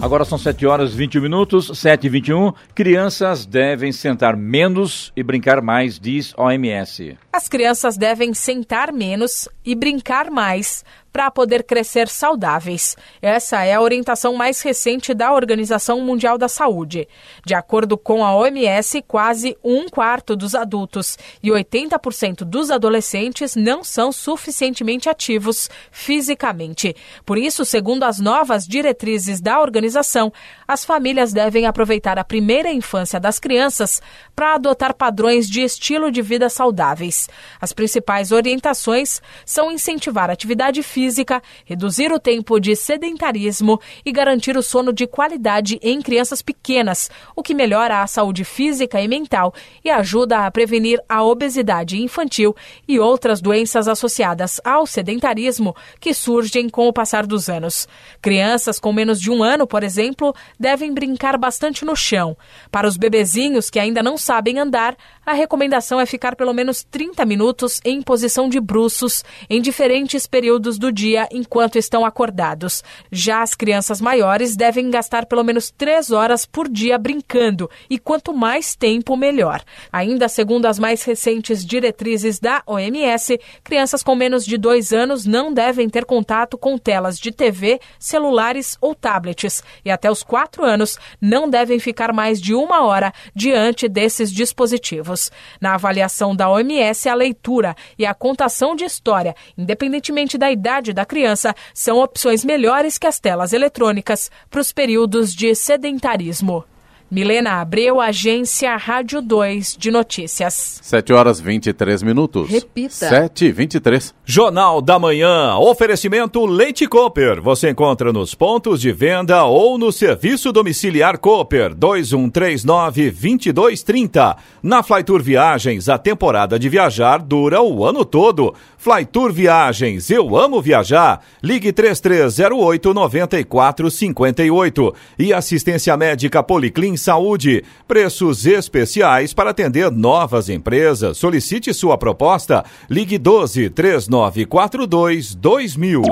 Agora 0.00 0.24
são 0.24 0.38
7 0.38 0.66
horas 0.66 0.94
e 0.94 0.96
21 0.96 1.20
minutos, 1.20 1.78
7 1.78 2.06
e 2.06 2.08
21. 2.08 2.54
Crianças 2.74 3.44
devem 3.44 3.92
sentar 3.92 4.34
menos 4.34 5.12
e 5.14 5.22
brincar 5.22 5.60
mais, 5.60 6.00
diz 6.00 6.32
OMS. 6.38 7.18
As 7.30 7.48
crianças 7.48 7.98
devem 7.98 8.32
sentar 8.32 8.92
menos 8.94 9.46
e 9.62 9.74
brincar 9.74 10.30
mais 10.30 10.86
para 11.12 11.30
poder 11.30 11.64
crescer 11.64 12.08
saudáveis. 12.08 12.96
Essa 13.20 13.64
é 13.64 13.74
a 13.74 13.80
orientação 13.80 14.34
mais 14.34 14.60
recente 14.62 15.12
da 15.12 15.32
Organização 15.32 16.00
Mundial 16.00 16.38
da 16.38 16.48
Saúde. 16.48 17.08
De 17.44 17.54
acordo 17.54 17.98
com 17.98 18.24
a 18.24 18.34
OMS, 18.34 19.02
quase 19.02 19.56
um 19.62 19.88
quarto 19.88 20.36
dos 20.36 20.54
adultos 20.54 21.18
e 21.42 21.50
80% 21.50 22.44
dos 22.44 22.70
adolescentes 22.70 23.56
não 23.56 23.82
são 23.82 24.12
suficientemente 24.12 25.08
ativos 25.08 25.68
fisicamente. 25.90 26.94
Por 27.24 27.38
isso, 27.38 27.64
segundo 27.64 28.04
as 28.04 28.20
novas 28.20 28.66
diretrizes 28.66 29.40
da 29.40 29.60
organização, 29.60 30.32
as 30.66 30.84
famílias 30.84 31.32
devem 31.32 31.66
aproveitar 31.66 32.18
a 32.18 32.24
primeira 32.24 32.72
infância 32.72 33.18
das 33.18 33.38
crianças 33.38 34.00
para 34.34 34.54
adotar 34.54 34.94
padrões 34.94 35.48
de 35.48 35.62
estilo 35.62 36.10
de 36.10 36.22
vida 36.22 36.48
saudáveis. 36.48 37.28
As 37.60 37.72
principais 37.72 38.30
orientações 38.30 39.20
são 39.44 39.72
incentivar 39.72 40.30
atividade 40.30 40.82
física 40.82 40.99
física, 41.00 41.42
reduzir 41.64 42.12
o 42.12 42.20
tempo 42.20 42.60
de 42.60 42.76
sedentarismo 42.76 43.80
e 44.04 44.12
garantir 44.12 44.54
o 44.58 44.62
sono 44.62 44.92
de 44.92 45.06
qualidade 45.06 45.80
em 45.82 46.02
crianças 46.02 46.42
pequenas, 46.42 47.10
o 47.34 47.42
que 47.42 47.54
melhora 47.54 48.02
a 48.02 48.06
saúde 48.06 48.44
física 48.44 49.00
e 49.00 49.08
mental 49.08 49.54
e 49.82 49.88
ajuda 49.88 50.44
a 50.44 50.50
prevenir 50.50 51.00
a 51.08 51.24
obesidade 51.24 51.96
infantil 51.96 52.54
e 52.86 53.00
outras 53.00 53.40
doenças 53.40 53.88
associadas 53.88 54.60
ao 54.62 54.86
sedentarismo 54.86 55.74
que 55.98 56.12
surgem 56.12 56.68
com 56.68 56.86
o 56.86 56.92
passar 56.92 57.26
dos 57.26 57.48
anos. 57.48 57.88
Crianças 58.20 58.78
com 58.78 58.92
menos 58.92 59.18
de 59.18 59.30
um 59.30 59.42
ano, 59.42 59.66
por 59.66 59.82
exemplo, 59.82 60.34
devem 60.58 60.92
brincar 60.92 61.38
bastante 61.38 61.82
no 61.82 61.96
chão. 61.96 62.36
Para 62.70 62.86
os 62.86 62.98
bebezinhos 62.98 63.70
que 63.70 63.78
ainda 63.78 64.02
não 64.02 64.18
sabem 64.18 64.58
andar, 64.58 64.94
a 65.30 65.32
recomendação 65.32 66.00
é 66.00 66.06
ficar 66.06 66.34
pelo 66.34 66.52
menos 66.52 66.82
30 66.82 67.24
minutos 67.24 67.80
em 67.84 68.02
posição 68.02 68.48
de 68.48 68.58
bruços 68.58 69.22
em 69.48 69.62
diferentes 69.62 70.26
períodos 70.26 70.76
do 70.76 70.90
dia 70.90 71.28
enquanto 71.30 71.78
estão 71.78 72.04
acordados. 72.04 72.82
Já 73.12 73.40
as 73.40 73.54
crianças 73.54 74.00
maiores 74.00 74.56
devem 74.56 74.90
gastar 74.90 75.26
pelo 75.26 75.44
menos 75.44 75.70
três 75.70 76.10
horas 76.10 76.44
por 76.44 76.68
dia 76.68 76.98
brincando 76.98 77.70
e 77.88 77.96
quanto 77.96 78.34
mais 78.34 78.74
tempo, 78.74 79.16
melhor. 79.16 79.62
Ainda 79.92 80.28
segundo 80.28 80.66
as 80.66 80.80
mais 80.80 81.04
recentes 81.04 81.64
diretrizes 81.64 82.40
da 82.40 82.64
OMS, 82.66 83.38
crianças 83.62 84.02
com 84.02 84.16
menos 84.16 84.44
de 84.44 84.58
dois 84.58 84.92
anos 84.92 85.26
não 85.26 85.54
devem 85.54 85.88
ter 85.88 86.04
contato 86.04 86.58
com 86.58 86.76
telas 86.76 87.16
de 87.16 87.30
TV, 87.30 87.78
celulares 88.00 88.76
ou 88.80 88.96
tablets 88.96 89.62
e 89.84 89.92
até 89.92 90.10
os 90.10 90.24
quatro 90.24 90.64
anos 90.64 90.98
não 91.20 91.48
devem 91.48 91.78
ficar 91.78 92.12
mais 92.12 92.40
de 92.40 92.52
uma 92.52 92.84
hora 92.84 93.12
diante 93.32 93.88
desses 93.88 94.32
dispositivos. 94.32 95.19
Na 95.60 95.74
avaliação 95.74 96.34
da 96.34 96.48
OMS, 96.48 97.08
a 97.08 97.14
leitura 97.14 97.74
e 97.98 98.06
a 98.06 98.14
contação 98.14 98.76
de 98.76 98.84
história, 98.84 99.34
independentemente 99.58 100.38
da 100.38 100.50
idade 100.50 100.92
da 100.92 101.04
criança 101.04 101.54
são 101.74 101.98
opções 101.98 102.44
melhores 102.44 102.96
que 102.96 103.06
as 103.06 103.18
telas 103.18 103.52
eletrônicas 103.52 104.30
para 104.48 104.60
os 104.60 104.72
períodos 104.72 105.34
de 105.34 105.54
sedentarismo. 105.54 106.64
Milena 107.10 107.60
Abreu, 107.60 108.00
Agência 108.00 108.76
Rádio 108.76 109.20
2 109.20 109.76
de 109.76 109.90
Notícias. 109.90 110.78
7 110.80 111.12
horas 111.12 111.40
23 111.40 112.04
minutos. 112.04 112.48
Repita. 112.48 113.08
7 113.08 113.46
e 113.46 113.50
23. 113.50 114.14
Jornal 114.24 114.80
da 114.80 114.96
Manhã. 114.96 115.56
Oferecimento 115.56 116.46
Leite 116.46 116.86
Cooper. 116.86 117.42
Você 117.42 117.68
encontra 117.68 118.12
nos 118.12 118.32
pontos 118.32 118.80
de 118.80 118.92
venda 118.92 119.42
ou 119.42 119.76
no 119.76 119.90
serviço 119.90 120.52
domiciliar 120.52 121.18
Cooper 121.18 121.74
2139 121.74 123.10
2230. 123.10 124.36
Na 124.62 124.84
Flytour 124.84 125.20
Viagens, 125.20 125.88
a 125.88 125.98
temporada 125.98 126.60
de 126.60 126.68
viajar 126.68 127.18
dura 127.18 127.60
o 127.60 127.84
ano 127.84 128.04
todo. 128.04 128.54
Flytour 128.78 129.32
Viagens, 129.32 130.08
eu 130.10 130.36
amo 130.36 130.62
viajar. 130.62 131.24
Ligue 131.42 131.72
3308 131.72 132.94
9458. 132.94 134.94
E 135.18 135.32
assistência 135.32 135.96
médica 135.96 136.40
Policlin 136.40 136.99
Saúde. 137.00 137.64
Preços 137.88 138.46
especiais 138.46 139.32
para 139.32 139.50
atender 139.50 139.90
novas 139.90 140.48
empresas. 140.48 141.18
Solicite 141.18 141.72
sua 141.74 141.98
proposta. 141.98 142.64
Ligue 142.88 143.18
12 143.18 143.70
3942 143.70 145.34
2000. 145.34 146.02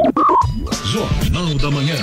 Jornal 0.85 1.55
da 1.55 1.71
Manhã. 1.71 1.97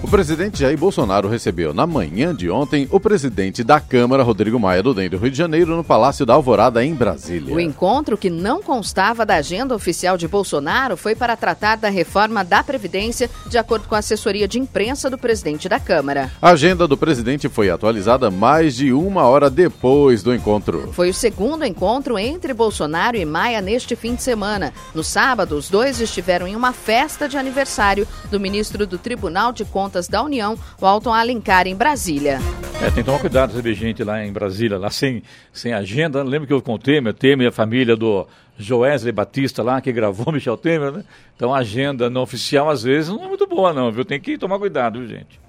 O 0.01 0.09
presidente 0.09 0.61
Jair 0.61 0.79
Bolsonaro 0.79 1.29
recebeu 1.29 1.75
na 1.75 1.85
manhã 1.85 2.33
de 2.35 2.49
ontem 2.49 2.87
o 2.91 3.01
presidente 3.01 3.65
da 3.65 3.81
Câmara, 3.81 4.23
Rodrigo 4.23 4.59
Maia, 4.59 4.81
do 4.81 4.95
DEM 4.95 5.11
do 5.11 5.19
Rio 5.19 5.31
de 5.31 5.37
Janeiro, 5.37 5.77
no 5.77 5.83
Palácio 5.83 6.25
da 6.25 6.35
Alvorada, 6.35 6.85
em 6.85 6.95
Brasília. 6.95 7.55
O 7.55 7.59
encontro, 7.59 8.17
que 8.17 8.31
não 8.31 8.63
constava 8.63 9.27
da 9.27 9.35
agenda 9.35 9.75
oficial 9.75 10.17
de 10.17 10.29
Bolsonaro, 10.29 10.97
foi 10.97 11.17
para 11.17 11.37
tratar 11.37 11.77
da 11.77 11.89
reforma 11.89 12.45
da 12.45 12.63
Previdência, 12.63 13.29
de 13.49 13.59
acordo 13.59 13.89
com 13.89 13.97
a 13.97 13.99
assessoria 13.99 14.47
de 14.47 14.61
imprensa 14.61 15.11
do 15.11 15.19
presidente 15.19 15.69
da 15.69 15.81
Câmara. 15.81 16.31
A 16.41 16.51
agenda 16.51 16.87
do 16.87 16.97
presidente 16.97 17.49
foi 17.49 17.69
atualizada 17.69 18.31
mais 18.31 18.77
de 18.77 18.93
uma 18.93 19.25
hora 19.25 19.51
depois 19.51 20.23
do 20.23 20.33
encontro. 20.33 20.93
Foi 20.93 21.11
o 21.11 21.15
segundo 21.15 21.65
encontro 21.65 22.17
entre 22.17 22.55
Bolsonaro 22.55 23.17
e 23.17 23.25
Maia 23.25 23.61
neste 23.61 23.97
fim 23.97 24.15
de 24.15 24.23
semana. 24.23 24.73
No 24.95 25.03
sábado, 25.03 25.57
os 25.57 25.69
dois 25.69 26.01
estiveram 26.01 26.47
em 26.47 26.55
uma 26.55 26.73
festa 26.73 27.29
de 27.29 27.37
aniversário 27.37 28.07
do 28.31 28.39
ministro 28.39 28.87
do 28.87 28.97
Tribunal 28.97 29.53
de 29.53 29.65
Contas 29.65 29.88
Contas 29.89 30.07
da 30.07 30.23
União, 30.23 30.55
Walton 30.79 31.15
Alencar, 31.15 31.67
em 31.67 31.75
Brasília. 31.75 32.39
É, 32.75 32.91
tem 32.91 32.97
que 32.97 33.05
tomar 33.05 33.21
cuidado 33.21 33.53
receber 33.53 33.73
gente 33.73 34.05
lá 34.05 34.23
em 34.23 34.31
Brasília, 34.31 34.77
lá 34.77 34.91
sem, 34.91 35.23
sem 35.51 35.73
agenda. 35.73 36.23
Lembra 36.23 36.47
que 36.47 36.53
eu 36.53 36.61
com 36.61 36.75
o 36.75 36.79
Temer, 36.79 37.15
Temer 37.15 37.47
e 37.47 37.49
a 37.49 37.51
família 37.53 37.97
do 37.97 38.27
Joesley 38.59 39.13
Batista 39.13 39.63
lá, 39.63 39.81
que 39.81 39.91
gravou 39.91 40.29
Michel 40.31 40.59
Temer, 40.59 40.93
né? 40.93 41.05
Então 41.35 41.55
a 41.55 41.61
agenda 41.61 42.11
não 42.11 42.21
oficial, 42.21 42.69
às 42.69 42.83
vezes, 42.83 43.09
não 43.09 43.25
é 43.25 43.29
muito 43.29 43.47
boa, 43.47 43.73
não, 43.73 43.91
viu? 43.91 44.05
Tem 44.05 44.21
que 44.21 44.37
tomar 44.37 44.59
cuidado, 44.59 44.99
viu, 44.99 45.09
gente? 45.09 45.41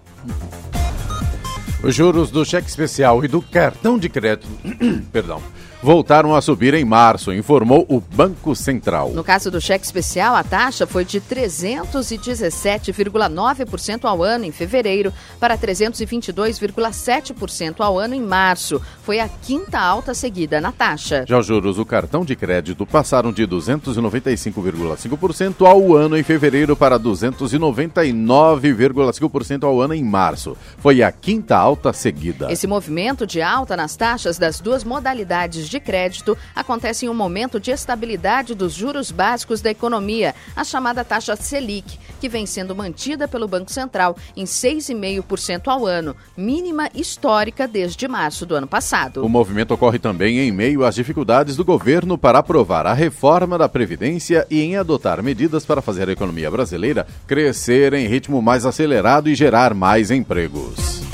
Os 1.84 1.94
juros 1.94 2.32
do 2.32 2.46
cheque 2.46 2.70
especial 2.70 3.26
e 3.26 3.28
do 3.28 3.42
cartão 3.42 4.00
de 4.00 4.08
crédito, 4.08 4.48
perdão, 5.12 5.44
voltaram 5.82 6.36
a 6.36 6.42
subir 6.42 6.74
em 6.74 6.84
março, 6.84 7.32
informou 7.34 7.86
o 7.88 8.02
Banco 8.02 8.54
Central. 8.56 9.12
No 9.12 9.24
caso 9.24 9.50
do 9.50 9.62
cheque 9.62 9.86
especial, 9.86 10.36
a 10.36 10.44
taxa 10.44 10.86
foi 10.86 11.06
de 11.06 11.22
317,9% 11.22 14.04
ao 14.04 14.22
ano 14.22 14.44
em 14.46 14.52
fevereiro 14.52 15.14
para 15.40 15.58
322,7% 15.58 17.80
ao 17.80 17.98
ano 17.98 18.14
em 18.14 18.22
março. 18.22 18.82
Foi 19.04 19.22
a 19.22 19.30
quinta 19.30 19.80
alta 19.80 20.14
seguida 20.14 20.60
na 20.60 20.74
taxa. 20.74 21.24
Já 21.28 21.40
os 21.40 21.46
juros 21.46 21.78
do 21.78 21.86
cartão 21.86 22.26
de 22.26 22.36
crédito 22.36 22.86
passaram 22.86 23.32
de 23.32 23.48
295,5% 23.48 25.66
ao 25.66 25.96
ano 25.96 26.18
em 26.18 26.24
fevereiro 26.24 26.76
para 26.76 27.00
299,5% 27.00 29.64
ao 29.64 29.80
ano 29.80 29.94
em 29.94 30.04
março. 30.04 30.58
Foi 30.78 31.02
a 31.02 31.10
quinta 31.12 31.56
alta 31.56 31.94
seguida. 31.94 32.52
Esse 32.52 32.68
movimento 32.68 33.26
de 33.26 33.42
alta 33.42 33.78
nas 33.78 33.96
taxas 33.96 34.38
das 34.38 34.60
duas 34.60 34.84
modalidades 34.84 35.69
de 35.70 35.80
crédito 35.80 36.38
acontece 36.56 37.06
em 37.06 37.10
um 37.10 37.14
momento 37.14 37.60
de 37.60 37.72
estabilidade 37.72 38.56
dos 38.56 38.74
juros 38.74 39.12
básicos 39.12 39.62
da 39.62 39.70
economia, 39.70 40.36
a 40.56 40.64
chamada 40.64 41.04
taxa 41.04 41.36
Selic, 41.36 42.00
que 42.20 42.30
vem 42.30 42.46
sendo 42.46 42.76
mantida 42.76 43.28
pelo 43.28 43.48
Banco 43.48 43.72
Central 43.72 44.18
em 44.36 44.46
6,5% 44.46 45.68
ao 45.68 45.86
ano, 45.86 46.16
mínima 46.36 46.90
histórica 46.94 47.68
desde 47.68 48.08
março 48.08 48.46
do 48.46 48.56
ano 48.56 48.68
passado. 48.68 49.24
O 49.24 49.30
movimento 49.30 49.74
ocorre 49.74 50.00
também 50.00 50.40
em 50.40 50.52
meio 50.52 50.84
às 50.84 50.96
dificuldades 50.96 51.56
do 51.56 51.66
governo 51.66 52.18
para 52.18 52.40
aprovar 52.40 52.86
a 52.86 52.94
reforma 52.94 53.58
da 53.58 53.70
Previdência 53.70 54.46
e 54.50 54.62
em 54.62 54.76
adotar 54.76 55.22
medidas 55.22 55.66
para 55.66 55.82
fazer 55.82 56.10
a 56.10 56.12
economia 56.12 56.50
brasileira 56.50 57.08
crescer 57.28 57.94
em 57.94 58.08
ritmo 58.08 58.42
mais 58.42 58.66
acelerado 58.66 59.30
e 59.30 59.36
gerar 59.36 59.74
mais 59.74 60.12
empregos. 60.12 61.09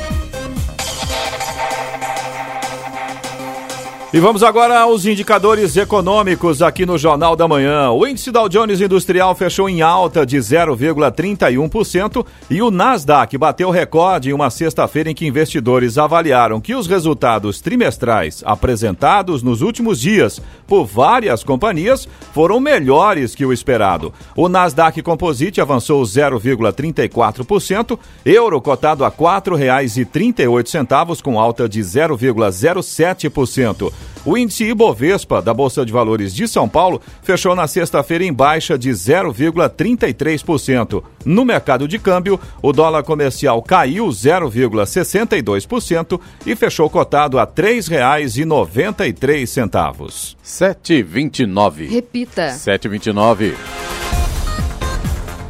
E 4.15 4.19
vamos 4.21 4.41
agora 4.43 4.79
aos 4.79 5.05
indicadores 5.05 5.75
econômicos 5.75 6.61
aqui 6.61 6.85
no 6.85 6.97
Jornal 6.97 7.35
da 7.35 7.49
Manhã. 7.49 7.91
O 7.91 8.07
índice 8.07 8.31
Dow 8.31 8.47
Jones 8.47 8.79
Industrial 8.79 9.35
fechou 9.35 9.67
em 9.67 9.81
alta 9.81 10.25
de 10.25 10.37
0,31% 10.37 12.25
e 12.49 12.61
o 12.61 12.71
Nasdaq 12.71 13.37
bateu 13.37 13.69
recorde 13.69 14.29
em 14.29 14.33
uma 14.33 14.49
sexta-feira 14.49 15.11
em 15.11 15.13
que 15.13 15.27
investidores 15.27 15.97
avaliaram 15.97 16.61
que 16.61 16.73
os 16.73 16.87
resultados 16.87 17.59
trimestrais 17.59 18.41
apresentados 18.45 19.43
nos 19.43 19.61
últimos 19.61 19.99
dias 19.99 20.41
por 20.65 20.85
várias 20.85 21.43
companhias 21.43 22.07
foram 22.33 22.61
melhores 22.61 23.35
que 23.35 23.45
o 23.45 23.51
esperado. 23.51 24.13
O 24.33 24.47
Nasdaq 24.47 25.01
Composite 25.01 25.59
avançou 25.59 26.01
0,34%, 26.03 27.99
euro 28.25 28.61
cotado 28.61 29.03
a 29.03 29.09
R$ 29.09 29.15
4,38 29.17 31.21
com 31.21 31.37
alta 31.37 31.67
de 31.67 31.81
0,07%. 31.81 33.91
O 34.25 34.37
índice 34.37 34.63
Ibovespa 34.63 35.41
da 35.41 35.53
Bolsa 35.53 35.85
de 35.85 35.93
Valores 35.93 36.33
de 36.33 36.47
São 36.47 36.67
Paulo 36.67 36.99
fechou 37.21 37.53
na 37.55 37.67
sexta-feira 37.67 38.23
em 38.23 38.33
baixa 38.33 38.75
de 38.77 38.89
0,33%. 38.89 41.03
No 41.23 41.45
mercado 41.45 41.87
de 41.87 41.99
câmbio, 41.99 42.39
o 42.61 42.73
dólar 42.73 43.03
comercial 43.03 43.61
caiu 43.61 44.07
0,62% 44.07 46.19
e 46.45 46.55
fechou 46.55 46.89
cotado 46.89 47.37
a 47.37 47.43
R$ 47.43 47.51
3,93. 47.55 50.35
7,29. 50.43 51.89
Repita. 51.89 52.47
7,29. 52.47 53.53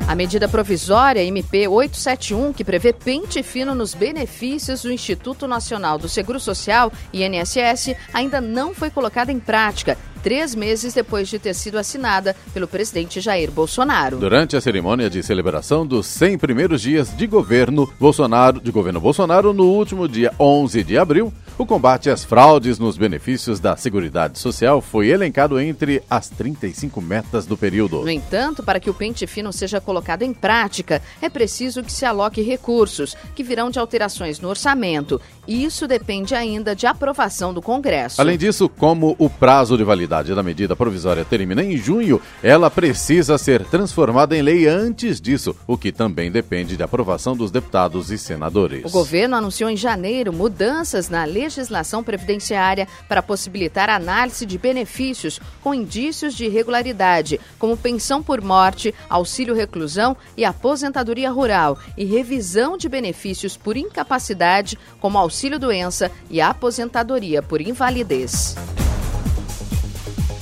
A 0.07 0.13
medida 0.13 0.47
provisória 0.47 1.23
MP 1.23 1.67
871, 1.67 2.53
que 2.53 2.63
prevê 2.63 2.93
pente 2.93 3.41
fino 3.41 3.73
nos 3.73 3.95
benefícios 3.95 4.83
do 4.83 4.91
Instituto 4.91 5.47
Nacional 5.47 5.97
do 5.97 6.07
Seguro 6.07 6.39
Social, 6.39 6.91
INSS, 7.11 7.95
ainda 8.13 8.39
não 8.39 8.71
foi 8.71 8.91
colocada 8.91 9.31
em 9.31 9.39
prática 9.39 9.97
três 10.25 10.55
meses 10.55 10.91
depois 10.91 11.27
de 11.27 11.37
ter 11.37 11.53
sido 11.53 11.77
assinada 11.77 12.35
pelo 12.51 12.67
presidente 12.67 13.21
Jair 13.21 13.51
Bolsonaro. 13.51 14.17
Durante 14.17 14.55
a 14.55 14.61
cerimônia 14.61 15.07
de 15.07 15.21
celebração 15.21 15.85
dos 15.85 16.07
100 16.07 16.39
primeiros 16.39 16.81
dias 16.81 17.15
de 17.15 17.27
governo 17.27 17.87
Bolsonaro, 17.99 18.59
de 18.59 18.71
governo 18.71 18.99
Bolsonaro, 18.99 19.53
no 19.53 19.65
último 19.65 20.07
dia 20.07 20.31
11 20.39 20.83
de 20.83 20.97
abril, 20.97 21.31
o 21.57 21.65
combate 21.65 22.09
às 22.09 22.23
fraudes 22.23 22.77
nos 22.77 22.97
benefícios 22.97 23.59
da 23.59 23.77
Seguridade 23.77 24.39
Social 24.39 24.81
foi 24.81 25.07
elencado 25.07 25.59
entre 25.59 26.03
as 26.09 26.27
35 26.27 27.01
metas 27.01 27.45
do 27.45 27.55
período. 27.55 28.01
No 28.01 28.09
entanto, 28.09 28.61
para 28.61 28.79
que 28.79 28.89
o 28.89 28.93
pente 28.93 29.25
fino 29.25 29.53
seja 29.53 29.79
colocado 29.79 30.23
em 30.23 30.33
prática, 30.33 31.01
é 31.21 31.29
preciso 31.29 31.81
que 31.81 31.91
se 31.91 32.03
aloque 32.03 32.41
recursos, 32.41 33.15
que 33.33 33.43
virão 33.43 33.69
de 33.69 33.79
alterações 33.79 34.39
no 34.39 34.49
orçamento. 34.49 35.21
E 35.47 35.63
isso 35.63 35.87
depende 35.87 36.35
ainda 36.35 36.75
de 36.75 36.87
aprovação 36.87 37.53
do 37.53 37.61
Congresso. 37.61 38.19
Além 38.19 38.37
disso, 38.37 38.67
como 38.67 39.15
o 39.17 39.29
prazo 39.29 39.77
de 39.77 39.83
validade 39.83 40.33
da 40.35 40.43
medida 40.43 40.75
provisória 40.75 41.23
termina 41.23 41.63
em 41.63 41.77
junho, 41.77 42.21
ela 42.43 42.69
precisa 42.69 43.37
ser 43.37 43.63
transformada 43.65 44.35
em 44.35 44.41
lei 44.41 44.67
antes 44.67 45.21
disso, 45.21 45.55
o 45.65 45.77
que 45.77 45.91
também 45.91 46.31
depende 46.31 46.75
de 46.75 46.83
aprovação 46.83 47.35
dos 47.35 47.51
deputados 47.51 48.11
e 48.11 48.17
senadores. 48.17 48.83
O 48.83 48.89
governo 48.89 49.35
anunciou 49.35 49.69
em 49.69 49.77
janeiro 49.77 50.33
mudanças 50.33 51.09
na 51.09 51.23
legislação 51.45 52.03
previdenciária 52.03 52.87
para 53.07 53.23
possibilitar 53.23 53.89
análise 53.89 54.45
de 54.45 54.57
benefícios 54.57 55.39
com 55.61 55.73
indícios 55.73 56.33
de 56.33 56.45
irregularidade, 56.45 57.39
como 57.57 57.77
pensão 57.77 58.21
por 58.21 58.41
morte, 58.41 58.93
auxílio 59.09 59.55
reclusão 59.55 60.17
e 60.35 60.43
aposentadoria 60.43 61.31
rural, 61.31 61.79
e 61.97 62.03
revisão 62.03 62.77
de 62.77 62.89
benefícios 62.89 63.55
por 63.55 63.77
incapacidade, 63.77 64.77
como 64.99 65.17
auxílio 65.17 65.45
auxílio-doença 65.45 66.11
e 66.29 66.41
aposentadoria 66.41 67.41
por 67.41 67.61
invalidez. 67.61 68.55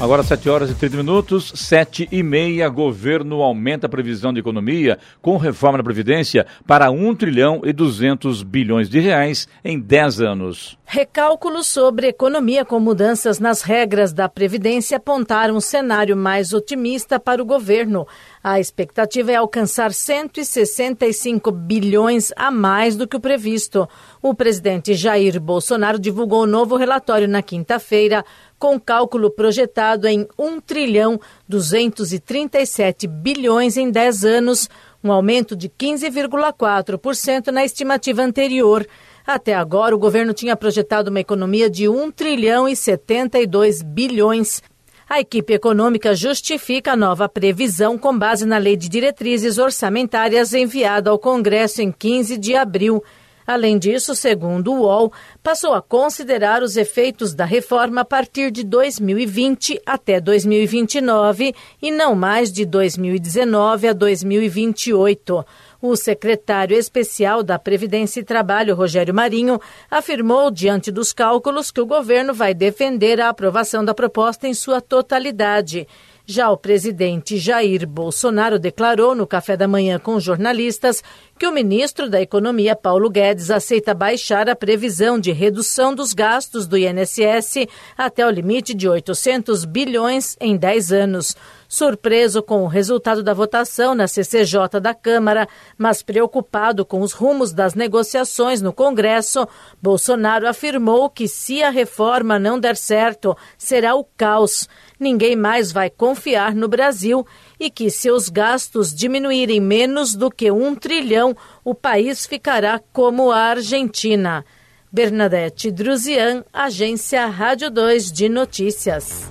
Agora 0.04 0.22
7 0.22 0.50
horas 0.50 0.70
e 0.70 0.76
30 0.76 0.98
minutos, 0.98 1.54
7 1.56 2.10
e 2.12 2.22
meia, 2.22 2.68
governo 2.68 3.42
aumenta 3.42 3.88
a 3.88 3.90
previsão 3.90 4.34
de 4.34 4.40
economia 4.42 5.00
com 5.22 5.38
reforma 5.38 5.78
da 5.78 5.84
Previdência 5.86 6.46
para 6.68 6.92
1 6.92 7.16
trilhão 7.16 7.62
e 7.64 7.72
200 7.72 8.44
bilhões 8.44 8.90
de 8.90 9.00
reais 9.00 9.48
em 9.64 9.80
10 9.80 10.20
anos. 10.20 10.78
Recálculos 10.86 11.68
sobre 11.68 12.08
economia 12.08 12.66
com 12.66 12.82
mudanças 12.82 13.40
nas 13.40 13.62
regras 13.62 14.12
da 14.12 14.28
Previdência 14.28 14.98
apontaram 14.98 15.56
um 15.56 15.62
cenário 15.62 16.18
mais 16.18 16.52
otimista 16.54 17.18
para 17.18 17.42
o 17.42 17.46
governo. 17.46 18.06
A 18.44 18.60
expectativa 18.60 19.32
é 19.32 19.36
alcançar 19.36 19.94
165 19.94 21.50
bilhões 21.50 22.34
a 22.36 22.52
mais 22.52 22.98
do 22.98 23.08
que 23.08 23.16
o 23.16 23.22
previsto. 23.22 23.88
O 24.24 24.34
presidente 24.34 24.94
Jair 24.94 25.38
Bolsonaro 25.38 26.00
divulgou 26.00 26.44
um 26.44 26.48
novo 26.48 26.78
relatório 26.78 27.28
na 27.28 27.42
quinta-feira, 27.42 28.24
com 28.58 28.80
cálculo 28.80 29.30
projetado 29.30 30.08
em 30.08 30.26
1 30.40 30.62
trilhão 30.62 31.20
237 31.50 33.06
bilhões 33.06 33.76
em 33.76 33.92
10 33.92 34.24
anos, 34.24 34.70
um 35.04 35.12
aumento 35.12 35.58
de 35.58 35.68
15,4% 35.68 37.48
na 37.48 37.66
estimativa 37.66 38.22
anterior. 38.22 38.88
Até 39.28 39.54
agora, 39.54 39.94
o 39.94 40.00
governo 40.00 40.34
tinha 40.34 40.56
projetado 40.56 41.10
uma 41.10 41.20
economia 41.20 41.70
de 41.70 41.90
1 41.90 42.10
trilhão 42.12 42.66
e 42.66 42.78
72 42.78 43.82
bilhões. 43.82 44.62
A 45.10 45.20
equipe 45.20 45.52
econômica 45.52 46.16
justifica 46.16 46.94
a 46.94 46.96
nova 46.96 47.28
previsão 47.28 47.98
com 47.98 48.18
base 48.18 48.46
na 48.46 48.58
Lei 48.58 48.78
de 48.78 48.88
Diretrizes 48.88 49.58
Orçamentárias 49.58 50.54
enviada 50.54 51.10
ao 51.10 51.20
Congresso 51.20 51.82
em 51.82 51.92
15 51.92 52.38
de 52.38 52.56
abril. 52.56 53.04
Além 53.46 53.78
disso, 53.78 54.16
segundo 54.16 54.72
o 54.72 54.82
UOL, 54.82 55.12
passou 55.42 55.74
a 55.74 55.82
considerar 55.82 56.64
os 56.64 56.78
efeitos 56.78 57.34
da 57.34 57.46
reforma 57.46 58.02
a 58.02 58.06
partir 58.06 58.52
de 58.52 58.64
2020 58.64 59.82
até 59.86 60.20
2029 60.20 61.54
e 61.82 61.92
não 61.92 62.16
mais 62.16 62.52
de 62.52 62.66
2019 62.66 63.88
a 63.88 63.94
2028. 63.94 65.46
O 65.82 65.98
secretário 65.98 66.78
especial 66.78 67.44
da 67.44 67.60
Previdência 67.60 68.22
e 68.22 68.24
Trabalho, 68.24 68.74
Rogério 68.74 69.14
Marinho, 69.14 69.60
afirmou 69.92 70.50
diante 70.50 70.90
dos 70.90 71.12
cálculos 71.12 71.72
que 71.72 71.82
o 71.82 71.86
governo 71.86 72.34
vai 72.34 72.54
defender 72.54 73.20
a 73.20 73.28
aprovação 73.28 73.84
da 73.84 73.94
proposta 73.94 74.48
em 74.48 74.54
sua 74.54 74.80
totalidade. 74.80 75.86
Já 76.26 76.50
o 76.50 76.56
presidente 76.56 77.38
Jair 77.38 77.86
Bolsonaro 77.86 78.58
declarou 78.58 79.14
no 79.14 79.28
café 79.28 79.58
da 79.58 79.68
manhã 79.68 80.00
com 80.00 80.22
jornalistas 80.22 81.04
que 81.38 81.46
o 81.46 81.52
ministro 81.52 82.10
da 82.10 82.22
Economia, 82.22 82.78
Paulo 82.78 83.10
Guedes, 83.10 83.52
aceita 83.52 83.94
baixar 83.94 84.48
a 84.48 84.56
previsão 84.56 85.20
de 85.20 85.34
redução 85.34 85.94
dos 85.94 86.14
gastos 86.14 86.66
do 86.66 86.78
INSS 86.78 87.68
até 87.98 88.26
o 88.26 88.30
limite 88.30 88.74
de 88.74 88.88
800 88.88 89.66
bilhões 89.66 90.38
em 90.40 90.56
10 90.56 90.94
anos. 90.94 91.36
Surpreso 91.68 92.42
com 92.42 92.64
o 92.64 92.68
resultado 92.68 93.22
da 93.22 93.34
votação 93.34 93.94
na 93.94 94.08
CCJ 94.08 94.80
da 94.80 94.94
Câmara, 94.94 95.48
mas 95.78 96.04
preocupado 96.04 96.86
com 96.86 97.02
os 97.02 97.12
rumos 97.12 97.52
das 97.52 97.74
negociações 97.74 98.62
no 98.62 98.72
Congresso, 98.72 99.46
Bolsonaro 99.82 100.48
afirmou 100.48 101.10
que 101.10 101.28
se 101.28 101.64
a 101.64 101.72
reforma 101.72 102.38
não 102.40 102.60
der 102.60 102.78
certo, 102.78 103.36
será 103.58 103.96
o 103.96 104.06
caos 104.16 104.70
ninguém 105.04 105.36
mais 105.36 105.72
vai 105.72 105.90
confiar 105.90 106.56
no 106.56 106.68
Brasil 106.68 107.28
e 107.60 107.70
que, 107.70 107.92
se 107.92 108.10
os 108.10 108.30
gastos 108.30 108.92
diminuírem 108.92 109.60
menos 109.60 110.16
do 110.16 110.32
que 110.32 110.50
um 110.50 110.74
trilhão, 110.74 111.36
o 111.64 111.76
país 111.76 112.26
ficará 112.26 112.82
como 112.92 113.32
a 113.32 113.38
Argentina. 113.38 114.44
Bernadette 114.92 115.70
Druzian, 115.70 116.44
Agência 116.54 117.26
Rádio 117.26 117.70
2 117.70 118.12
de 118.12 118.30
Notícias. 118.30 119.28